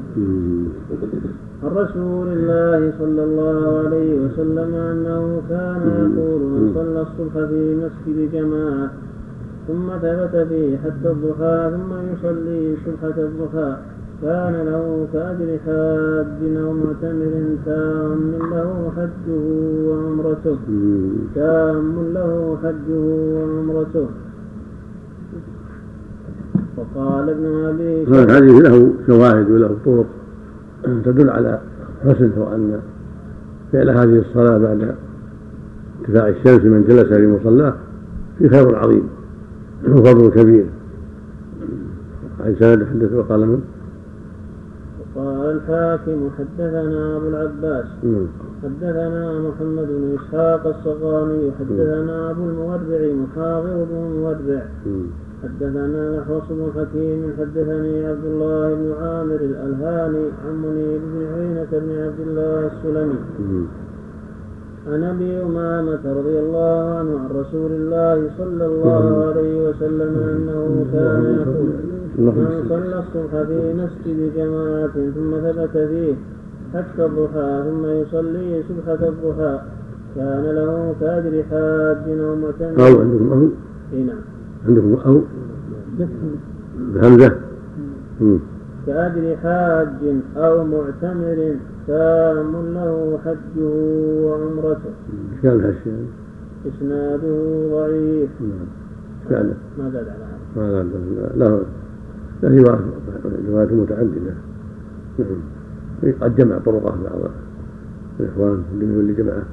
[1.64, 8.32] عن رسول الله صلى الله عليه وسلم أنه كان يقول من صلى الصبح في مسجد
[8.34, 8.92] جماعة
[9.68, 13.78] ثم ثبت فيه حتى الضحى ثم يصلي سبحة الضحى.
[14.22, 17.34] كان له كأجر حاج أو معتمر
[17.66, 19.42] تام له حجه
[19.88, 20.58] وعمرته.
[21.36, 23.00] تام له حجه
[23.36, 24.08] وعمرته.
[26.78, 30.06] وقال ابن أبي هذا الحديث له شواهد وله طرق.
[30.84, 31.60] تدل على
[32.04, 32.80] حسن وأن
[33.72, 34.96] فعل هذه الصلاة بعد
[36.02, 37.74] ارتفاع الشمس من جلس في مصلاه
[38.40, 39.10] في خير عظيم
[39.88, 40.66] وفضل كبير.
[42.40, 43.62] عن سند حدث وقال من؟
[45.16, 47.86] قال الحاكم حدثنا أبو العباس.
[48.64, 54.64] حدثنا محمد بن إسحاق الصغاني حدثنا أبو المورع محاضر بن المورع
[55.44, 61.92] حدثنا نحوص بن حكيم حدثني عبد الله بن عامر الألهاني عن منيب بن عينة بن
[62.06, 63.20] عبد الله السلمي.
[64.88, 71.24] عن أبي أمامة رضي الله عنه عن رسول الله صلى الله عليه وسلم أنه كان
[71.42, 71.70] يقول
[72.36, 76.14] من صلى الصبح في مسجد جماعة ثم ثبت فيه
[76.74, 79.60] حتى الضحى ثم يصلي سبحة الضحى
[80.16, 83.50] كان له كاجر حاج أو معتمر
[84.68, 85.22] عندكم أو
[86.78, 87.36] بهمزة.
[88.88, 89.88] كأجر حاج
[90.38, 91.56] أو معتمر
[91.88, 93.66] تام له حجه
[94.24, 94.92] وعمرته.
[95.44, 95.92] كان الحج
[96.68, 98.30] إسناده ضعيف.
[98.42, 98.68] نعم.
[99.30, 100.84] فعلا ما زاد على هذا.
[100.84, 100.84] ما
[101.36, 101.60] لا لا
[102.44, 102.60] لا هي
[103.50, 104.34] روايات متعددة.
[105.20, 106.14] نعم.
[106.22, 107.32] قد جمع طرقه بعض
[108.20, 109.44] الإخوان اللي جمعه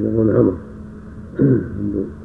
[0.00, 0.54] يقولون عمر.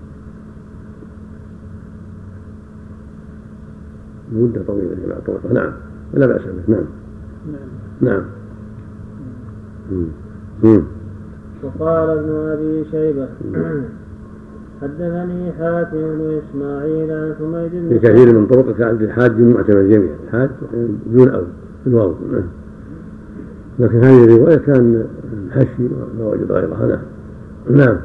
[4.31, 5.73] مدة طويلة جمع طرقه نعم.
[6.13, 6.73] لا بأس به.
[6.73, 6.85] نعم.
[8.01, 8.23] نعم.
[10.63, 10.83] مم.
[11.63, 13.27] وقال ابن أبي شيبة
[14.81, 20.15] حدثني حاتم بن إسماعيل عن حميد في بن كثير من طرق كان الحاج معتمر جميعا.
[20.27, 20.49] الحاج
[21.07, 21.43] بدون أو
[21.85, 22.43] بالواو نعم.
[23.79, 25.05] لكن هذه الرواية كان
[25.47, 25.87] الحشي
[26.19, 26.87] لا وجد غيرها.
[26.87, 26.99] نعم.
[27.69, 27.97] نعم.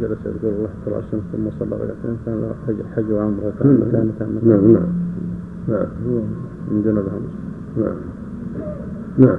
[0.00, 0.48] جلس يذكر
[0.86, 4.72] الله عليه وسلم ثم صلى ركعتين كان له حج حج وعمرة تامتان تامتان نعم.
[4.72, 4.88] نعم.
[5.68, 5.86] نعم.
[6.70, 7.18] من جنبها
[7.76, 7.96] نعم
[9.18, 9.38] نعم.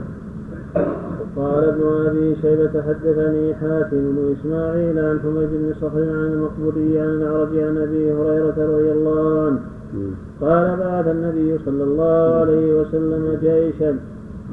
[1.36, 7.10] قال ابن أبي شيبة حدثني حاتم بن إسماعيل عن حميد بن صخر عن المقبوري عن
[7.10, 9.60] العرج عن أبي هريرة رضي الله عنه.
[10.42, 14.00] قال بعث النبي صلى الله عليه وسلم جيشا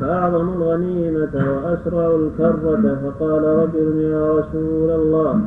[0.00, 2.98] فأعظموا الغنيمة وأسرعوا الكرة.
[3.04, 5.40] فقال رجل يا رسول الله.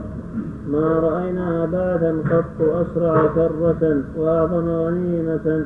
[0.68, 5.66] ما رأينا بعثا قط أسرع كرة وأعظم غنيمة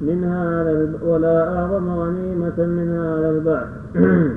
[0.00, 0.92] من هذا.
[1.06, 3.68] ولا أعظم غنيمة من هذا البعث.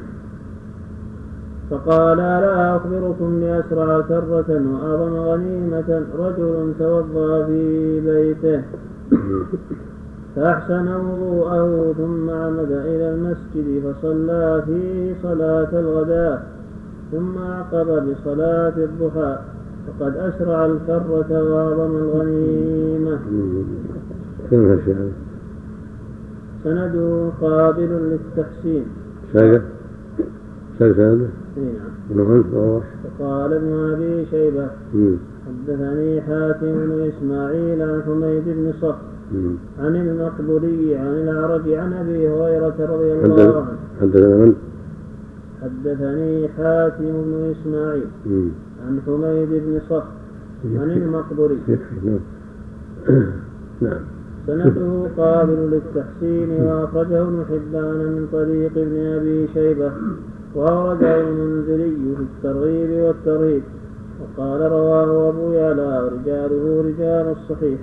[1.69, 6.03] فقال ألا أخبركم بأسرع كرة وأعظم غنيمة.
[6.19, 8.61] رجل توضأ في بيته.
[10.35, 16.47] فأحسن وضوءه ثم عمد إلى المسجد فصلى فيه صلاة الغداء
[17.11, 19.37] ثم عقب بصلاة الضحى
[19.87, 23.19] وقد أسرع الكرة وأعظم الغنيمة.
[26.63, 28.85] سنده قابل للتحسين.
[29.33, 29.61] سنده
[31.57, 32.17] نعم
[33.19, 34.67] وقال ابن أبي شيبة
[35.45, 39.14] حدثني حاتم بن إسماعيل عن حميد بن صخر
[39.79, 43.77] عن المقبولي عن الأعرج عن أبي هريرة رضي الله عنه.
[44.01, 44.55] حدثنا من؟
[45.61, 48.07] حدثني حاتم بن إسماعيل.
[48.87, 50.25] عن حميد بن صخر
[50.65, 52.19] عن المقبري نعم.
[53.81, 54.01] نعم.
[54.47, 59.91] سنده قابل للتحسين وأخرجه ابن حبان من طريق ابن أبي شيبة
[60.55, 63.63] وأورده المنذري في الترغيب والترهيب
[64.21, 67.79] وقال رواه أبو يعلى ورجاله رجال الصحيح.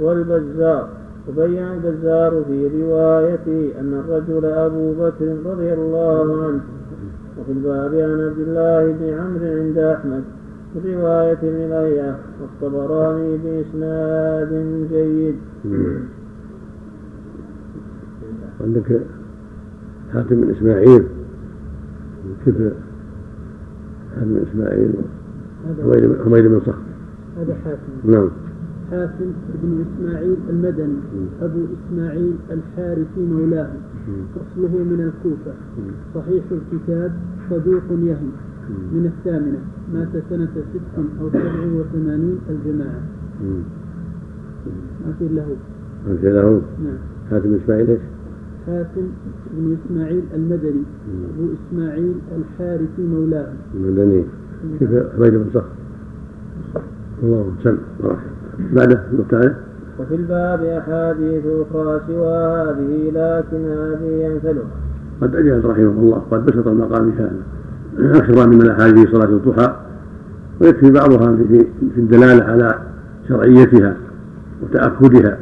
[0.00, 0.88] والبزار.
[1.28, 6.60] وبين البزار في روايته أن الرجل أبو بكر رضي الله عنه
[7.38, 10.22] وفي الباب عن عبد الله بن عمرو عند أحمد
[10.82, 14.52] في رواية لهيعة والطبراني بإسناد
[14.92, 15.36] جيد.
[18.60, 19.00] عندك
[20.12, 21.04] حاتم بن إسماعيل.
[22.44, 22.54] كيف
[24.14, 24.92] حاتم بن إسماعيل؟
[25.66, 26.74] هذا حميد بن- حميد بن صخر.
[27.40, 28.10] هذا حاتم.
[28.12, 28.30] نعم.
[28.90, 29.30] حاتم
[29.62, 30.98] بن إسماعيل المدني
[31.42, 33.70] أبو إسماعيل الحارثي مولاه.
[34.36, 35.54] أصله من الكوفة.
[36.14, 37.12] صحيح الكتاب
[37.50, 38.32] صدوق يهم.
[38.92, 39.58] من الثامنة.
[39.94, 43.02] مات سنة ست أو سبع وثمانين الجماعة.
[45.06, 45.56] ما في له.
[46.10, 46.62] أنت له.
[46.84, 46.98] نعم.
[47.30, 48.00] حاتم بن إسماعيل إيش؟
[48.66, 49.06] حاتم
[49.54, 50.82] بن إسماعيل المدني.
[51.34, 53.52] أبو إسماعيل الحارثي مولاه.
[53.74, 54.24] المدني.
[54.78, 55.68] كيف حميد بن صخر
[57.22, 58.39] اللهم سم ورحمه
[58.72, 59.54] بعده نقطة
[59.98, 64.64] وفي الباب أحاديث أخرى سوى هذه لكن هذه أمثلها
[65.20, 67.32] قد أجاد رحمه الله قد بسط المقام هذا
[68.18, 69.76] أكثر من الأحاديث صلاة الضحى
[70.60, 71.36] ويكفي بعضها
[71.94, 72.78] في الدلالة على
[73.28, 73.96] شرعيتها
[74.62, 75.38] وتأكدها.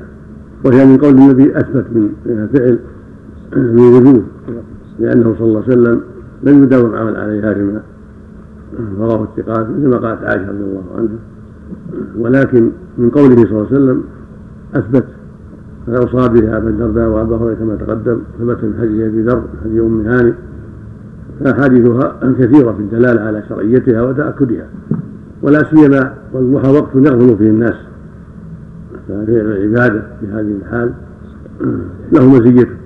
[0.65, 2.79] وهي من قول النبي أثبت من الفعل
[3.57, 4.23] من وجوه
[4.99, 6.01] لأنه صلى الله عليه وسلم
[6.43, 7.83] لم يداوم عمل عليها فيما
[8.99, 11.09] رواه الثقات مثل ما قالت عائشة رضي الله عنها.
[12.19, 14.03] ولكن من قوله صلى الله عليه وسلم
[14.75, 15.05] أثبت
[15.87, 20.07] فأوصى بها أبا الدرداء وأبا هريرة كما تقدم ثبت من حديث أبي ذر حديث أم
[20.07, 20.35] هاني.
[21.41, 24.67] فأحاديثها كثيرة في الدلالة على شرعيتها وتأكدها
[25.43, 27.75] ولا سيما والضحى وقت يغفل فيه الناس.
[29.09, 30.93] ففعل العبادة في هذه الحال
[32.13, 32.77] له مزيته.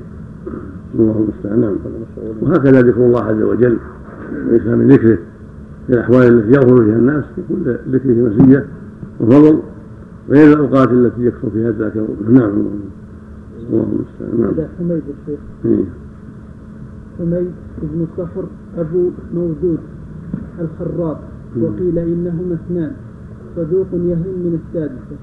[0.94, 1.60] الله المستعان.
[1.60, 1.76] نعم.
[2.40, 3.76] وهكذا ذكر الله عز وجل
[4.50, 5.18] ليس من ذكره
[5.86, 8.66] في الأحوال التي يغفل فيها الناس يكون ذكره مزية.
[9.20, 9.58] وفضل
[10.30, 12.50] غير الأوقات التي يكثر فيها الذاكرون نعم.
[13.70, 14.66] الله المستعان نعم.
[14.78, 15.84] حميد الشيخ إيه.
[17.18, 17.50] حميد
[17.82, 18.44] بن صخر
[18.78, 19.78] أبو مودود
[20.60, 21.18] الخراط.
[21.60, 22.92] وقيل إنهما اثنان.
[23.56, 25.16] صدوق يهم من السادسة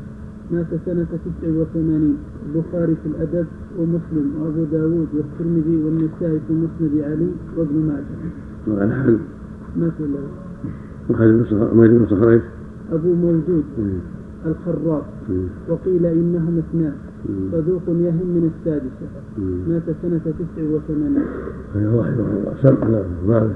[0.52, 2.18] مات سنة تسع وثمانين.
[2.46, 3.48] البخاري في الأدب
[3.80, 4.32] ومسلم.
[4.42, 8.20] وأبو داود والترمذي والنسائي في مسند علي وابن ماجه.
[8.68, 9.18] وعلى حال.
[9.78, 10.04] ما في
[11.20, 12.42] بن صخر ما بن صخر إيش؟
[12.94, 13.64] أبو مودود.
[14.46, 15.48] الخراط إيه.
[15.70, 16.94] وقيل إنهما اثنان.
[17.52, 19.08] صدوق يهم من السادسة.
[19.68, 21.26] مات سنة تسع وثمانين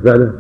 [0.06, 0.32] بعده.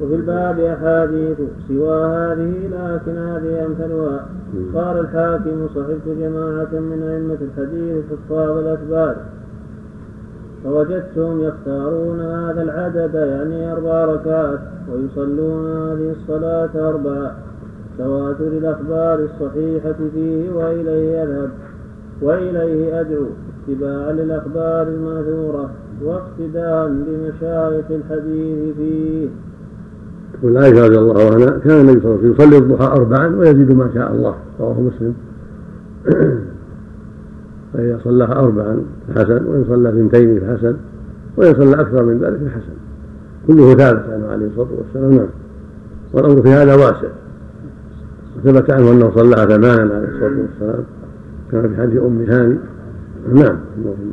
[0.00, 1.38] وفي الباب أحاديث
[1.68, 4.26] سوى هذه لكن هذه أمثلها
[4.74, 9.16] قال الحاكم صحبت جماعة من أئمة الحديث حفاظ الأخبار
[10.64, 14.60] فوجدتهم يختارون هذا العدد يعني أربع ركعات
[14.92, 17.36] ويصلون هذه الصلاة أربعة
[18.00, 21.50] تواتر الأخبار الصحيحة فيه وإليه أذهب
[22.22, 23.26] وإليه أدعو
[23.68, 25.70] اتباعا للأخبار المأثورة
[26.04, 29.28] واقتداء بمشايخ الحديث فيه.
[30.32, 33.72] تقول عائشة رضي الله عنها كان النبي صلى الله عليه وسلم يصلي الضحى أربعا ويزيد
[33.72, 35.14] ما شاء الله رواه مسلم.
[37.72, 40.76] فإذا صلاها أربعا فحسن وإن صلى اثنتين فحسن
[41.36, 42.76] وإن صلى أكثر من ذلك فحسن
[43.46, 45.28] كله ثابت عنه عليه الصلاة والسلام نعم.
[46.12, 47.08] والأمر في هذا واسع.
[48.36, 50.84] وثبت عنه أنه صلىها ثمانا عليه الصلاة والسلام.
[51.52, 52.58] كما في حديث أم هاني.
[53.32, 53.58] نعم.
[53.78, 54.12] اللهم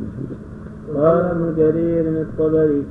[0.88, 2.82] صل قال ابن جرير الطبري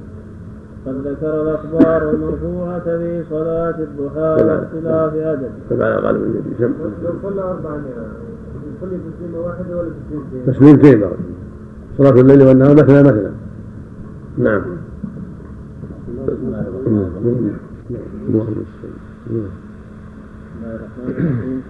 [0.85, 6.71] قد ذكر الأخبار المرفوعة في صلاة الضحى واختلاف عدد تبع قال ابن جرير
[7.03, 7.81] لو صلى أربعا
[8.77, 11.09] يصلي تسليمة واحدة ولا تسليمتين؟ تسليمتين
[11.97, 13.31] صلاة الليل والنهار مثلا مثلا.
[14.37, 14.61] نعم.
[16.09, 17.05] اللهم صل بسم الله الرحمن
[19.29, 19.66] الرحيم.
[20.98, 21.64] الحمد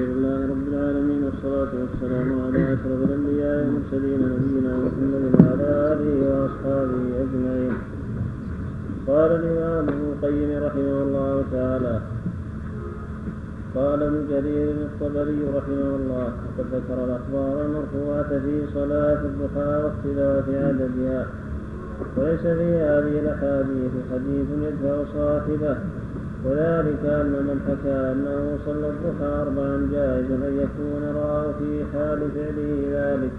[0.00, 7.74] لله رب العالمين والصلاة والسلام على أشرف الأنبياء والمرسلين نبينا محمد وعلى آله وأصحابه أجمعين.
[9.08, 12.00] قال الإمام ابن القيم رحمه الله تعالى
[13.74, 21.26] قال ابن جرير الطبري رحمه الله وقد ذكر الأخبار المرفوعة في صلاة الضحى واختلاف عددها
[22.16, 25.76] وليس في هذه الأحاديث حديث يدفع صاحبه
[26.44, 32.72] وذلك أن من حكى أنه صلى الضحى أربعا جائز أن يكون رآه في حال فعله
[32.92, 33.30] ذلك.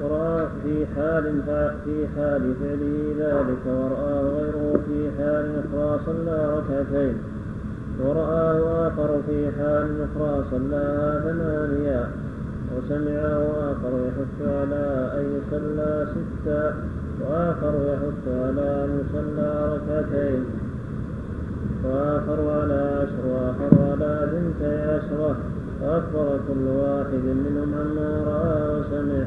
[0.00, 1.42] ورآه في حال
[1.84, 3.66] في حال فعله ذلك.
[3.66, 7.14] ورآه غيره في حال أخرى صلى ركعتين.
[8.00, 12.08] ورآه آخر في حال أخرى صلاها ثمانيا
[12.76, 13.42] وسمعه
[13.72, 16.74] آخر يحث على أن يصلى ستا
[17.20, 20.44] وآخر يحث على أن يصلى ركعتين.
[21.84, 25.36] وآخر على عشر وآخر على بنتي عشرة
[25.80, 29.24] فأخبر كل واحد منهم عما رأى وسمع.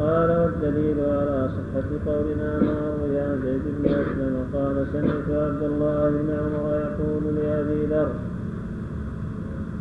[0.00, 4.34] قال والدليل على صحة قولنا ما روي عن زيد بن أسلم.
[4.54, 8.10] قال سمعت عبد الله بن عمر يقول لأبي ذر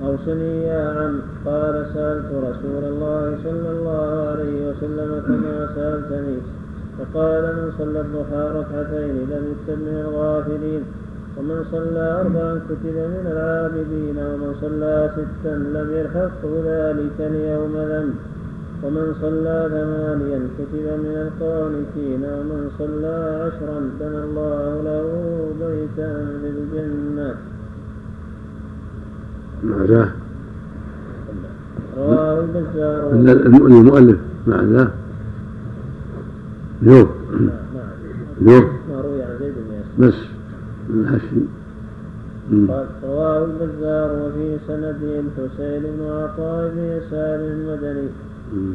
[0.03, 1.19] أوصني يا عم.
[1.45, 6.37] قال سألت رسول الله صلى الله عليه وسلم كما سألتني.
[6.97, 10.83] فقال من صلى الضحى ركعتين لم يكتب الغافلين.
[11.37, 18.15] ومن صلى أربعا كتب من العابدين ومن صلى ستا لم يلحقه ذلك اليوم ذنب
[18.83, 25.07] ومن صلى ثمانيا كتب من القانتين ومن صلى عشرا بنى الله له
[25.61, 26.11] بيتا
[26.41, 27.35] في الجنة.
[29.63, 30.09] معناه
[31.97, 33.11] رواه البزار.
[33.67, 34.89] المؤلف معناه
[36.81, 37.07] نعم
[38.41, 39.53] نور ما روي عن زيد
[39.97, 40.26] بن بس.
[40.89, 41.43] الحشي
[42.69, 48.09] قال رواه البزار وفي سنده الحسين بن عطاء بن يسار المدني.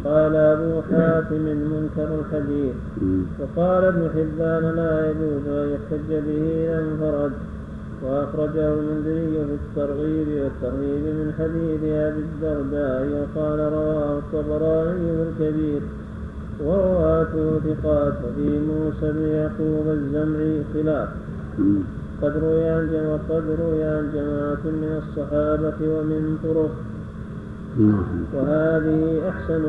[0.05, 2.75] قال أبو حاتم منكر الحديث
[3.41, 7.33] وقال ابن حبان لا يجوز أن يحتج به إذا انفرد
[8.03, 13.03] وأخرجه المنذري في الترغيب والترهيب من حديث أبي الدرداء.
[13.15, 15.83] وقال رواه الطبراني في الكبير.
[16.65, 21.09] ورواته ثقات وفي موسى بن يعقوب الزمعي خلاف.
[22.23, 26.75] قد روي عن جماعة قد روي عن جماعة من الصحابة ومن طرق.
[28.35, 29.65] وهذه أحسن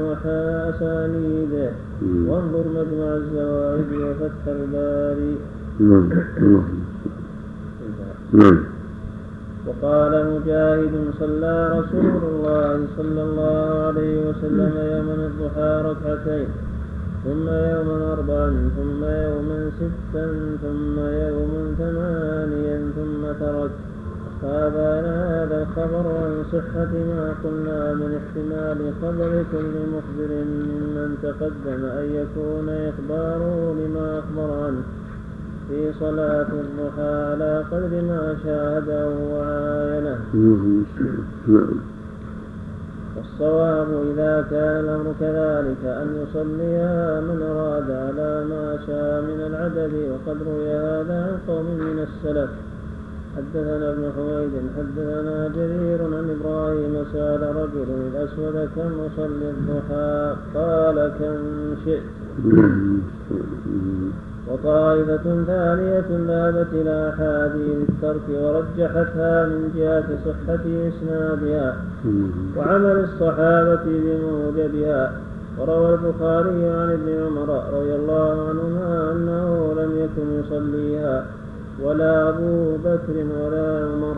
[0.69, 1.53] أسانيد.
[2.27, 5.35] وانظر مجمع الزوائد وفتح الباري.
[5.79, 6.09] نعم
[8.33, 8.57] نعم.
[9.67, 16.47] وقال مجاهد صلى رسول الله صلى الله عليه وسلم يوما الضحى ركعتين.
[17.23, 23.71] ثم يوما أربعا ثم يوما ستا ثم يوما ثمانيا ثم ترك.
[24.41, 32.05] فأبانا هذا الخبر عن صحة ما قلنا من احتمال خبر كل مخبر ممن تقدم أن
[32.05, 34.83] يكون إخباره لما أخبر عنه.
[35.69, 40.19] في صلاة الضحى على قدر ما شاهده وعاينه.
[41.47, 41.92] نعم.
[43.17, 50.37] والصواب إذا كان الأمر كذلك أن يصليها من أراد على ما شاء من العدد وقد
[50.43, 52.49] روي هذا عن قوم من السلف.
[53.37, 61.75] حدثنا ابن حميد حدثنا جرير عن إبراهيم سأل رجل الأسود كم أصلي الضحى؟ قال كم
[61.85, 62.03] شئت.
[64.51, 71.75] وطائفة ثانية ذهبت إلى أحاديث الترك ورجحتها من جهة صحة إسنادها
[72.57, 75.13] وعمل الصحابة بموجبها.
[75.59, 81.25] وروى البخاري عن ابن عمر رضي الله عنهما أنه لم يكن يصليها
[81.83, 84.17] ولا أبو بكر ولا عمر.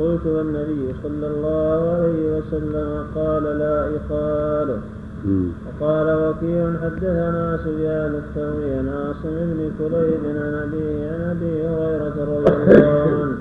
[0.00, 4.78] قلت والنبي صلى الله عليه وسلم قال لا إخالة.
[5.26, 12.74] وقال وكيع حدثنا سفيان الثوري عن عاصم بن كليب عن أبيه عن أبي هريرة رضي
[12.74, 13.36] الله عنه.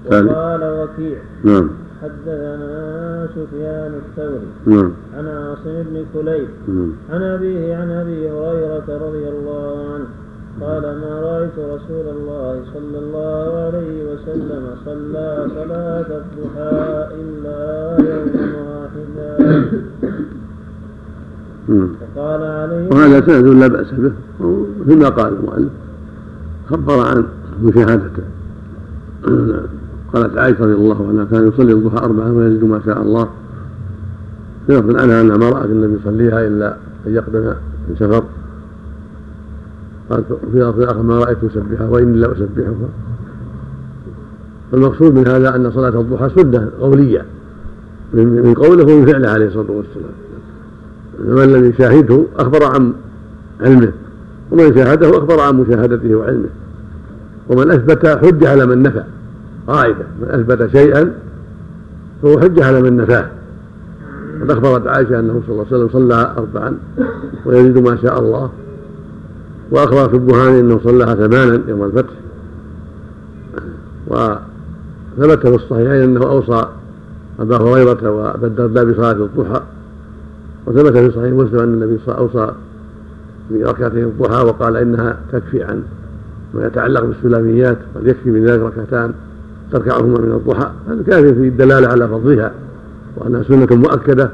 [0.08, 1.70] وقال وكيع نعم.
[2.02, 4.92] حدثنا سفيان الثوري نعم.
[5.16, 6.92] عن عاصم بن كليب نعم.
[7.12, 10.06] عن أبيه عن أبي هريرة رضي الله عنه.
[10.60, 17.62] قال ما رأيت رسول الله صلى الله عليه وسلم صلى صلاة الضحى إلا
[18.10, 19.32] يوما واحدا
[21.66, 24.12] فقال عليه وهذا سند لا بأس به.
[24.86, 25.72] فيما قال المؤلف
[26.70, 27.24] خبر عن
[27.62, 28.22] مشاهدته.
[30.12, 33.28] قالت عائشة رضي الله عنها كان يصلي الضحى أربعة ويزيد ما شاء الله.
[34.68, 36.76] يغفل عنها أنها ما رأت النبي يصليها إلا
[37.06, 37.54] أن يقدم
[37.88, 38.24] من سفر.
[40.10, 42.74] قال في اخر ما رأيت أسبحها وإني لا اسبحها
[44.72, 47.24] فالمقصود من هذا أن صلاة الضحى سنة قولية.
[48.12, 50.14] من قوله ومن فعله عليه الصلاة والسلام.
[51.18, 52.92] من لم يشاهده أخبر عن
[53.60, 53.92] علمه
[54.50, 56.48] ومن شاهده أخبر عن مشاهدته وعلمه.
[57.48, 59.04] ومن أثبت حج على من نفى.
[59.66, 61.14] قاعدة من أثبت شيئا
[62.22, 63.30] فهو حج على من نفاه.
[64.40, 66.78] قد أخبرت عائشة أنه صلى الله عليه وسلم صلى اربعا
[67.46, 68.50] ويزيد ما شاء الله.
[69.74, 72.12] وأخبر في البهاني أنه صلىها ثمانا يوم الفتح.
[74.06, 76.66] وثبت في الصحيحين أنه أوصى
[77.40, 79.60] أبا هريرة وأبا الدرداء بصلاة الضحى.
[80.66, 82.54] وثبت في صحيح مسلم أن النبي صلى الله عليه وسلم أوصى
[83.50, 85.82] بركعتي الضحى وقال إنها تكفي عن
[86.54, 89.12] ما يتعلق بالسلاميات قد يكفي من ذلك ركعتان
[89.72, 90.70] تركعهما من الضحى.
[90.88, 92.52] هذا كافي في الدلالة على فضلها
[93.16, 94.30] وأنها سنة مؤكدة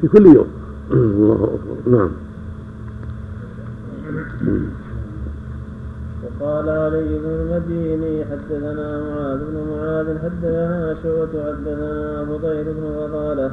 [0.00, 0.46] في كل يوم.
[0.92, 1.98] الله أكبر.
[1.98, 2.08] نعم.
[6.22, 13.50] وقال علي بن المديني حدثنا معاذ بن معاذ حدثنا شعبة حدثنا فضيل بن فضالة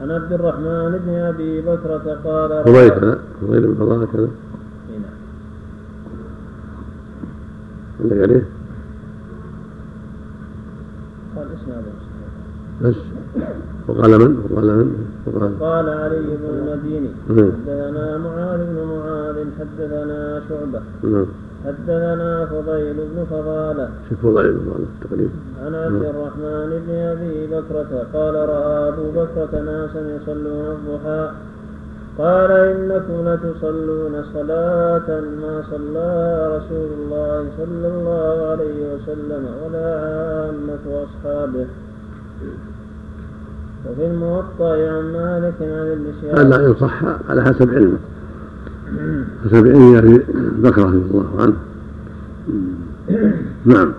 [0.00, 4.28] عن عبد الرحمن بن أبي بكرة قال فضيل كذا فضيل بن فضالة كذا
[8.00, 8.44] عندك عليه؟
[11.36, 11.84] قال اسناد
[12.82, 12.94] بس
[13.88, 15.11] وقال من؟ وقال من؟
[15.60, 21.26] قال علي بن المديني حدثنا معاذ بن معاذ حدثنا شعبة نعم.
[21.66, 23.88] حدثنا فضيل بن فضالة.
[24.08, 25.30] شوف فضيل بن فضالة تقريبا.
[25.64, 31.30] عن عبد الرحمن بن أبي بكرة قال رأى أبو بكرة ناسا يصلون الضحى.
[32.18, 36.10] قال إنكم لتصلون صلاة ما صلى
[36.56, 41.66] رسول الله صلى الله عليه وسلم ولا عامة أصحابه.
[43.86, 47.98] وفي الموطأ عن مالك عن ابن شهاب هذا إن صح على حسب علمه
[49.44, 50.20] حسب علم أبي
[50.62, 51.56] بكر رضي الله عنه.
[53.74, 53.92] نعم.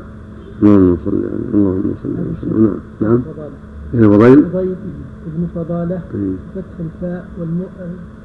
[0.64, 1.24] اللهم صل
[1.54, 3.12] اللهم صل وسلم نعم.
[3.12, 3.22] نعم.
[3.94, 4.46] ابن فضيل.
[4.50, 4.76] فضيل
[5.28, 6.02] ابن فضالة.
[6.56, 7.64] فتح الفاء والم...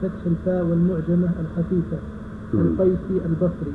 [0.02, 1.98] فتح الفاء والمعجمة الخفيفة.
[2.54, 3.74] القيسي البصري.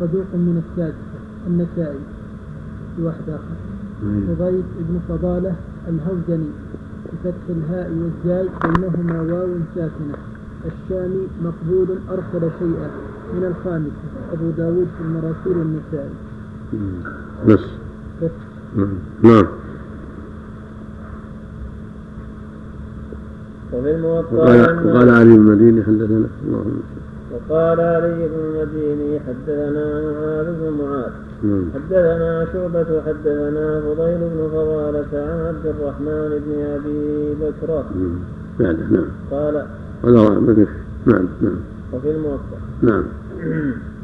[0.00, 1.18] صدوق من السادسة.
[1.46, 2.02] النسائي.
[2.96, 3.56] في واحد آخر.
[4.02, 5.54] فضيل ابن فضالة
[5.88, 6.50] الهوزني
[7.12, 10.18] بفتح الهاء والزاي بينهما واو ساكنة.
[10.64, 12.90] الشامي مقبول أرسل شيئا
[13.34, 13.92] من الخامسة
[14.32, 16.10] أبو داود في المراسيل والنسائي
[17.48, 17.60] بس.
[18.76, 18.88] نعم.
[19.22, 19.46] نعم.
[23.72, 24.02] وفي
[24.32, 26.80] وقال علي بن المديني حدثنا اللهم
[27.32, 31.12] وقال علي بن المديني حدثنا معاذ بن معاذ.
[31.74, 37.84] حدثنا شعبة حدثنا فضيل بن فضالة عن عبد الرحمن بن أبي بكرة
[38.60, 39.08] بعده نعم.
[39.30, 39.66] قال
[40.02, 40.14] قال
[41.06, 41.56] نعم نعم.
[41.92, 42.58] وفي الموطأ.
[42.82, 43.04] نعم.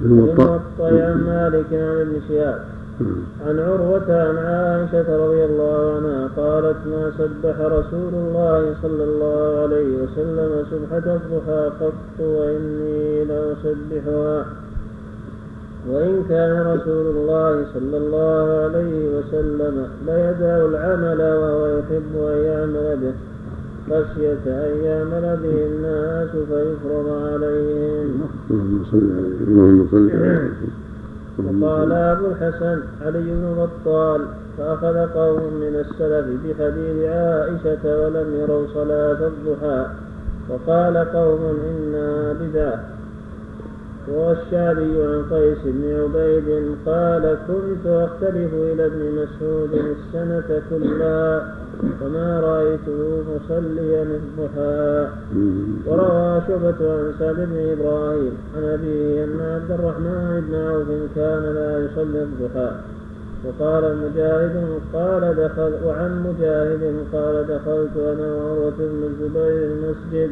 [0.01, 2.65] في الموطأ عن مالك عن ابن شهاب.
[3.47, 9.91] عن عروة عن عائشة رضي الله عنها قالت ما سبح رسول الله صلى الله عليه
[10.03, 14.47] وسلم سبحة الضحى قط وإني لأسبحها
[15.91, 19.75] وإن كان رسول الله صلى الله عليه وسلم
[20.07, 23.15] ليدع العمل وهو يحب أن يعمل به
[23.89, 28.21] خشية أن يعمل به الناس فيفرض عليهم.
[28.51, 30.51] اللهم صل عليه اللهم صل عليه
[31.39, 34.21] وقال أبو الحسن علي بن بطال
[34.59, 39.87] فأخذ قوم من السلف بحديث عائشة ولم يروا صلاة الضحى
[40.49, 42.98] وقال قوم إنها بدعة.
[44.15, 51.57] والشعبي عن قيس بن عبيد قال كنت أختلف إلى ابن مسعود السنة كلها
[52.03, 55.09] وما رأيته مصليا الضحى.
[55.87, 61.71] وروى شعبة عن سعد بن إبراهيم عن أبيه أن عبد الرحمن بن عوف كان لا
[61.85, 62.71] يصلي الضحى.
[63.45, 70.31] وقال مجاهد قال دخل وعن مجاهد قال دخلت أنا وعروة بن الزبير المسجد.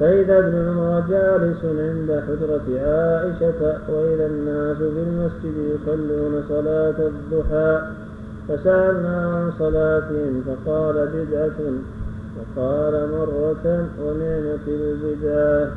[0.00, 7.80] فإذا ابن عمر جالس عند حجرة عائشة وإذا الناس في المسجد يصلون صلاة الضحى.
[8.48, 11.58] فسألنا عن صلاتهم فقال بدعة
[12.36, 13.64] وقال مرة
[14.02, 15.70] ونعمة البدعة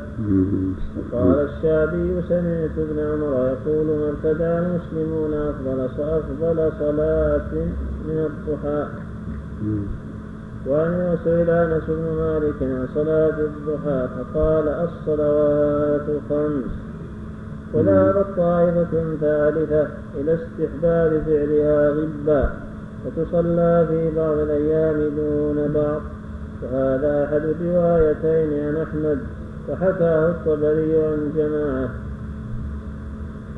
[1.12, 7.52] وقال الشعبي سمعت ابن عمر يقول ما ابتدع المسلمون أفضل أفضل صلاة
[8.08, 8.86] من الضحى.
[10.68, 16.72] وعن سئل انس بن مالك عن صلاة الضحى فقال الصلوات خمس
[17.74, 19.88] وذهبت طائفة ثالثة
[20.20, 22.50] إلى استحباب فعلها غبا
[23.04, 26.02] وتصلى في بعض الأيام دون بعض.
[26.62, 29.18] وهذا أحد الروايتين عن أحمد
[29.68, 31.88] وحكاه الطبري عن جماعة.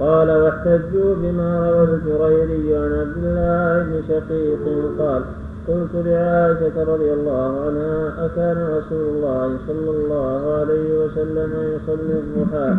[0.00, 4.64] قال واحتجوا بما روى الجريري عن عبد الله بن شقيق
[4.98, 5.22] قال
[5.68, 12.74] قلت لعائشة رضي الله عنها أكان رسول الله صلى الله عليه وسلم يصلي الضحى؟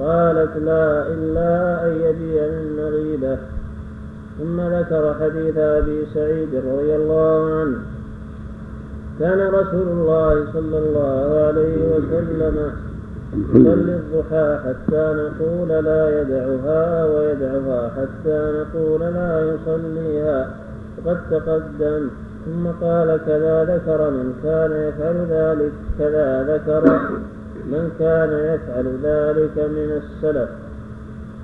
[0.00, 3.38] قالت لا إلا أن يجيء من مغيبة
[4.38, 7.78] ثم ذكر حديث أبي سعيد رضي الله عنه.
[9.20, 12.72] كان رسول الله صلى الله عليه وسلم
[13.32, 20.50] يصلي الضحى حتى نقول لا يدعها ويدعها حتى نقول لا يصليها.
[21.04, 22.08] وقد تقدم
[22.46, 27.00] ثم قال كذا ذكر من كان يفعل ذلك كذا ذكر
[27.66, 30.48] من كان يفعل ذلك من السلف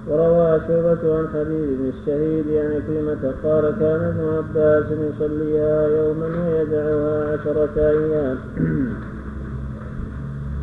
[0.08, 6.26] وروى شعبة عن حبيب بن الشهيد عن يعني كلمة قال كان ابن عباس يصليها يوما
[6.26, 8.36] ويدعها عشرة أيام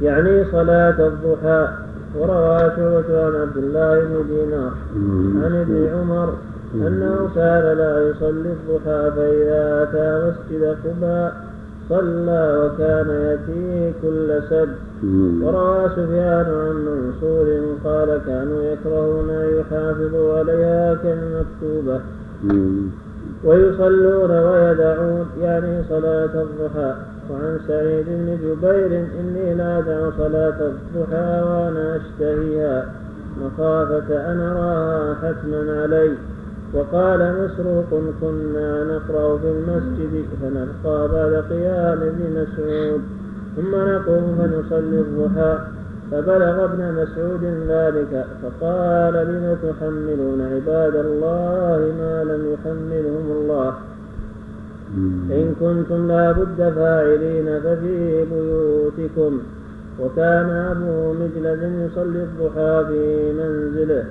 [0.01, 1.67] يعني صلاة الضحى.
[2.19, 4.71] وروى شعبة عن عبد الله بن دينار
[5.45, 6.33] عن ابن عمر
[6.81, 11.33] أنه كان لا يصلي الضحى فإذا أتى مسجد قباء
[11.89, 14.77] صلى وكان يأتيه كل سبت.
[15.43, 17.47] وروى سفيان عن منصور
[17.83, 21.99] قال كانوا يكرهون أن يحافظوا عليها كالمكتوبة.
[23.43, 26.93] ويصلون ويدعون يعني صلاة الضحى.
[27.31, 32.85] وعن سعيد بن جبير إني لا أدع صلاة الضحى وأنا أشتهيها.
[33.45, 36.11] مخافة أن أراها حتما علي.
[36.73, 43.01] وقال مسروق كنا نقرأ في المسجد فنبقى بعد قيام ابن مسعود.
[43.55, 45.57] ثم نقوم فنصلي الضحى.
[46.11, 53.73] فبلغ ابن مسعود ذلك فقال لم تحملون عباد الله ما لم يحملهم الله؟
[55.31, 59.39] إن كنتم لا بد فاعلين ففي بيوتكم.
[59.99, 64.05] وكان أبو مجلد يصلي الضحى في منزله.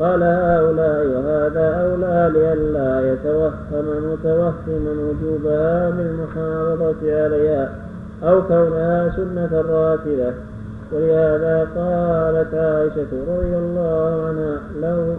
[0.00, 7.70] قال هؤلاء وهذا أولى لئلا يتوهم متوهم وجوبها بالمحافظة عليها
[8.22, 10.32] أو كونها سنة راتبة.
[10.92, 15.14] ولهذا قالت عائشة رضي الله عنها لو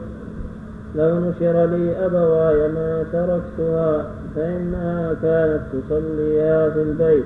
[0.95, 7.25] لو نشر لي أبواي ما تركتها فإنها كانت تصليها في البيت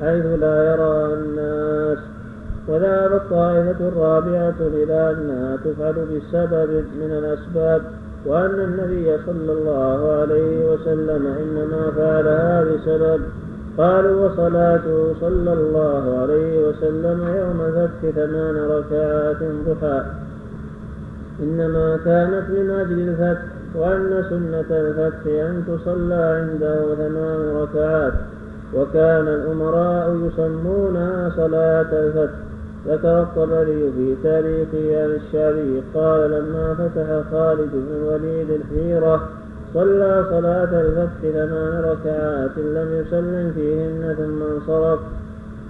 [0.00, 1.98] حيث لا يرى الناس
[2.68, 7.82] وذهبت طائفة رابعة إلى أنها تفعل بسبب من الأسباب
[8.26, 13.20] وأن النبي صلى الله عليه وسلم إنما فعلها بسبب
[13.78, 19.36] قالوا وصلاته صلى الله عليه وسلم يوم الفتح ثمان ركعات
[19.68, 20.02] ضحى.
[21.42, 23.42] إنما كانت من أجل الفتح
[23.74, 28.12] وأن سنة الفتح أن تصلى عنده ثمان ركعات.
[28.74, 32.53] وكان الأمراء يسمونها صلاة الفتح.
[32.88, 39.28] ذكر الطبري في تاريخه عن الشعبي قال لما فتح خالد بن الوليد الحيرة
[39.74, 45.00] صلى صلاة الفتح ثمان ركعات لم يسلم فيهن ثم انصرف.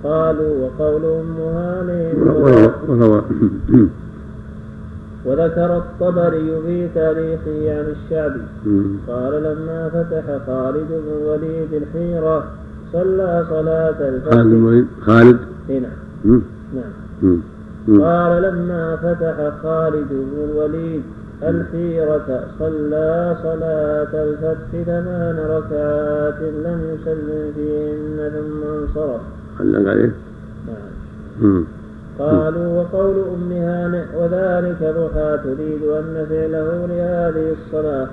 [0.05, 2.15] قالوا وقول أم هانئ
[5.25, 8.43] وذكر الطبري في تاريخه عن الشعبي
[9.09, 12.45] قال لما فتح خالد بن الوليد الحيرة
[12.93, 14.31] صلى صلاة الفتح.
[14.31, 15.39] خالد بن خالد؟
[15.69, 16.43] نعم.
[16.75, 17.04] نعم.
[17.89, 21.03] قال لما فتح خالد بن الوليد
[21.43, 29.21] الحيرة صلى صلاة الفتح ثمان ركعات لم يسلم فيهن ثم انصرف.
[29.61, 30.13] علق عليه؟
[30.67, 31.65] نعم.
[32.19, 38.09] قالوا وقول أم هانئ وذلك ضحى تريد أن فعله لهذه الصلاة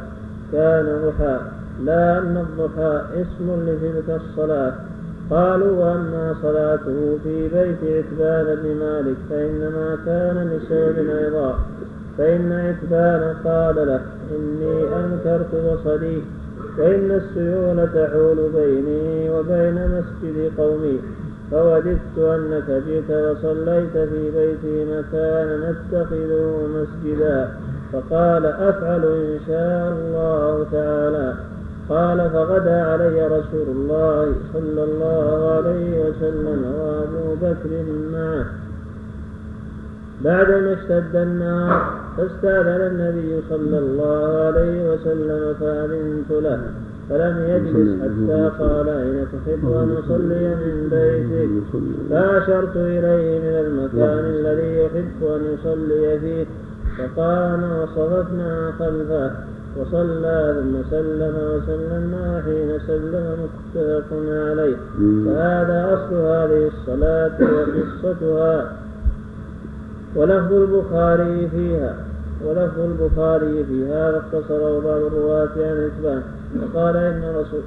[0.52, 1.38] كان ضحى
[1.86, 4.74] لا أن الضحى اسم لتلك الصلاة
[5.30, 11.60] قالوا وأما صلاته في بيت عتبان بن مالك فإنما كان لسبب أيضا.
[12.18, 14.02] فإن عتبان قال له
[14.36, 16.24] إني أنكرت بصري
[16.78, 21.00] وإن السيول تحول بيني وبين مسجد قومي.
[21.52, 27.50] فوددت أنك جئت وصليت في بيتي مكانا نتخذه مسجدا.
[27.94, 31.34] فقال أفعل إن شاء الله تعالى.
[31.92, 37.72] قال فغدا علي رسول الله صلى الله عليه وسلم وأبو بكر
[38.14, 38.46] معه.
[40.26, 41.72] بعدما اشتد النار
[42.18, 46.62] فاستأذن النبي صلى الله عليه وسلم فأذنت له
[47.10, 51.74] فلم يجلس حتى قال أين تحب أن أصلي من بيتك؟
[52.10, 56.46] فأشرت إليه من المكان الذي يحب أن يصلي فيه
[56.98, 59.32] فقام وصففنا خلفه.
[59.78, 64.10] وصلى ثم سلم وسلمنا حين سلم متفق
[64.50, 64.78] عليه.
[65.26, 68.74] فهذا أصل هذه الصلاة وقصتها.
[70.16, 71.96] ولفظ البخاري فيها
[72.46, 76.22] ولفظ البخاري في هذا اختصره بعض الرواة عن الإتبان
[76.62, 77.62] فقال إن رسول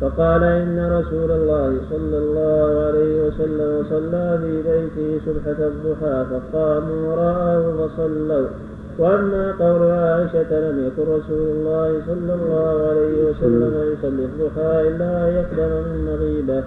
[0.00, 7.88] فقال إن رسول الله صلى الله عليه وسلم صلى في بيته سبحة الضحى فقاموا وراءه
[7.88, 8.48] فصلوا.
[9.00, 15.72] وأما قول عائشة لم يكن رسول الله صلى الله عليه وسلم يصلي الضحى إلا يقدم
[15.88, 16.64] من مغيبة.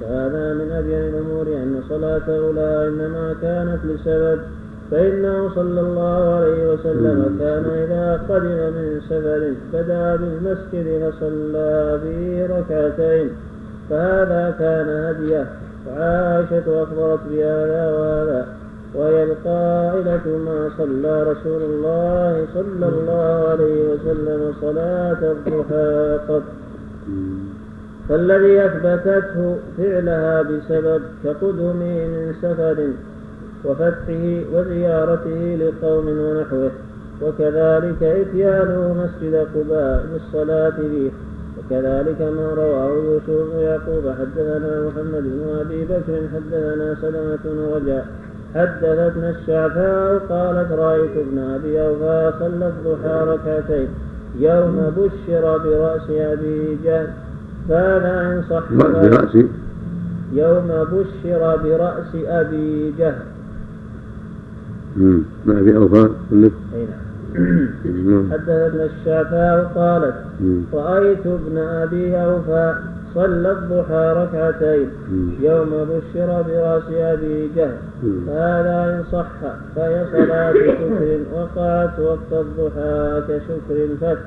[0.00, 4.38] فهذا من أبين الأمور أن صلاته لا إنما كانت لسبب
[4.90, 9.42] فإنه صلى الله عليه وسلم كان إذا قدم من سفر
[9.72, 13.30] بدا بالمسجد فصلى به ركعتين.
[13.90, 15.46] فهذا كان هديه
[15.88, 18.46] وعائشة أخبرت بهذا وهذا.
[18.94, 26.42] وهي القائلة ما صلى رسول الله صلى الله عليه وسلم صلاة الضحى قط.
[28.08, 32.78] فالذي أثبتته فعلها بسبب كقدمه من سفر
[33.64, 36.70] وفتحه وزيارته لقوم ونحوه
[37.22, 41.10] وكذلك إتيانه مسجد قباء للصلاة فيه
[41.58, 48.06] وكذلك ما رواه يوسف بن يعقوب حدثنا محمد بن أبي بكر حدثنا سلمة رجاء
[48.54, 53.88] حدثتنا الشعفاء قالت رأيت ابن أبي أوفى صلى الضحى ركعتين.
[54.38, 57.08] يوم بشر برأس أبي جهل.
[57.68, 59.34] فهذا إن صح برأس
[60.32, 63.24] يوم بشر برأس أبي جهل.
[65.46, 66.50] ما أبي أوفى أي
[67.84, 68.32] نعم.
[68.32, 70.14] حدثتنا الشعفاء قالت
[70.74, 72.74] رأيت ابن أبي أوفى
[73.14, 74.90] صلى الضحى ركعتين.
[75.40, 77.76] يوم بشر براس أبي جهل.
[78.26, 79.26] فهذا إن صح.
[79.76, 84.22] فهي صلاة شكر وقعت وقت الضحى كشكر الفتح.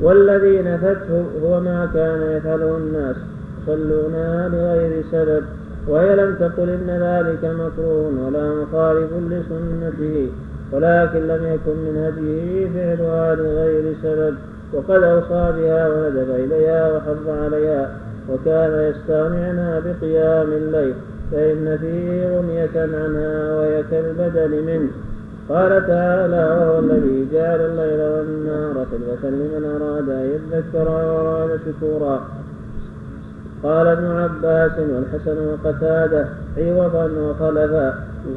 [0.00, 3.16] والذي نفته هو ما كان يفعله الناس.
[3.62, 5.42] يصلونها لغير سبب.
[5.88, 10.30] وهي لم تقل إن ذلك مكروه ولا مخالف لسنته.
[10.72, 14.34] ولكن لم يكن من هديه فعلها لغير سبب.
[14.72, 17.90] وقد أوصى بها وندب إليها وحض عليها.
[18.28, 20.94] وكان يستغنعنا بقيام الليل
[21.32, 24.90] فإن فيه غنية عنها وهي كالبدل منه.
[25.48, 32.20] قال تعالى وهو الذي جعل الليل والنهار خلفة لمن أراد أن يذكر وأراد شكورا
[33.62, 36.28] قال ابن عباس والحسن وقتاده
[36.58, 37.94] عوضا وخلفا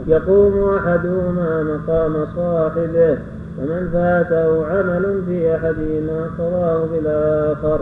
[0.08, 3.18] يقوم أحدهما مقام صاحبه
[3.60, 7.80] ومن فاته عمل في أحدهما قضاه بالآخر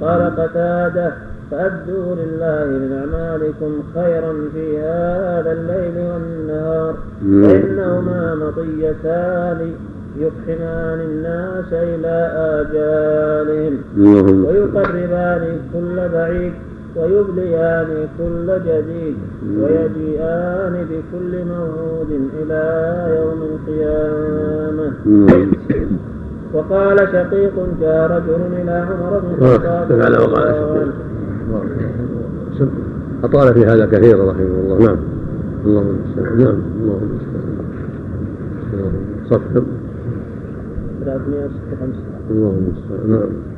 [0.00, 1.12] قال قتاده
[1.50, 6.94] فأدوا لله من أعمالكم خيرا في هذا الليل والنهار.
[7.20, 9.72] فإنهما مطيتان
[10.18, 12.16] يفحمان الناس إلى
[12.60, 13.74] آجالهم.
[14.44, 15.42] ويقربان
[15.72, 16.52] كل بعيد
[16.96, 19.16] ويبليان كل جديد
[19.60, 22.10] ويجيئان بكل موعود
[22.40, 22.64] إلى
[23.18, 24.88] يوم القيامة.
[26.54, 29.86] وقال شقيق جاء رجل إلى عمر بن الخطاب
[33.24, 34.78] أطال في هذا كثيرا رحمه الله.
[34.78, 34.98] نعم.
[35.66, 36.62] اللهم المستعان نعم.
[36.80, 37.46] اللهم المستعان
[39.30, 39.42] صف
[41.04, 43.55] 356 اللهم المستعان نعم.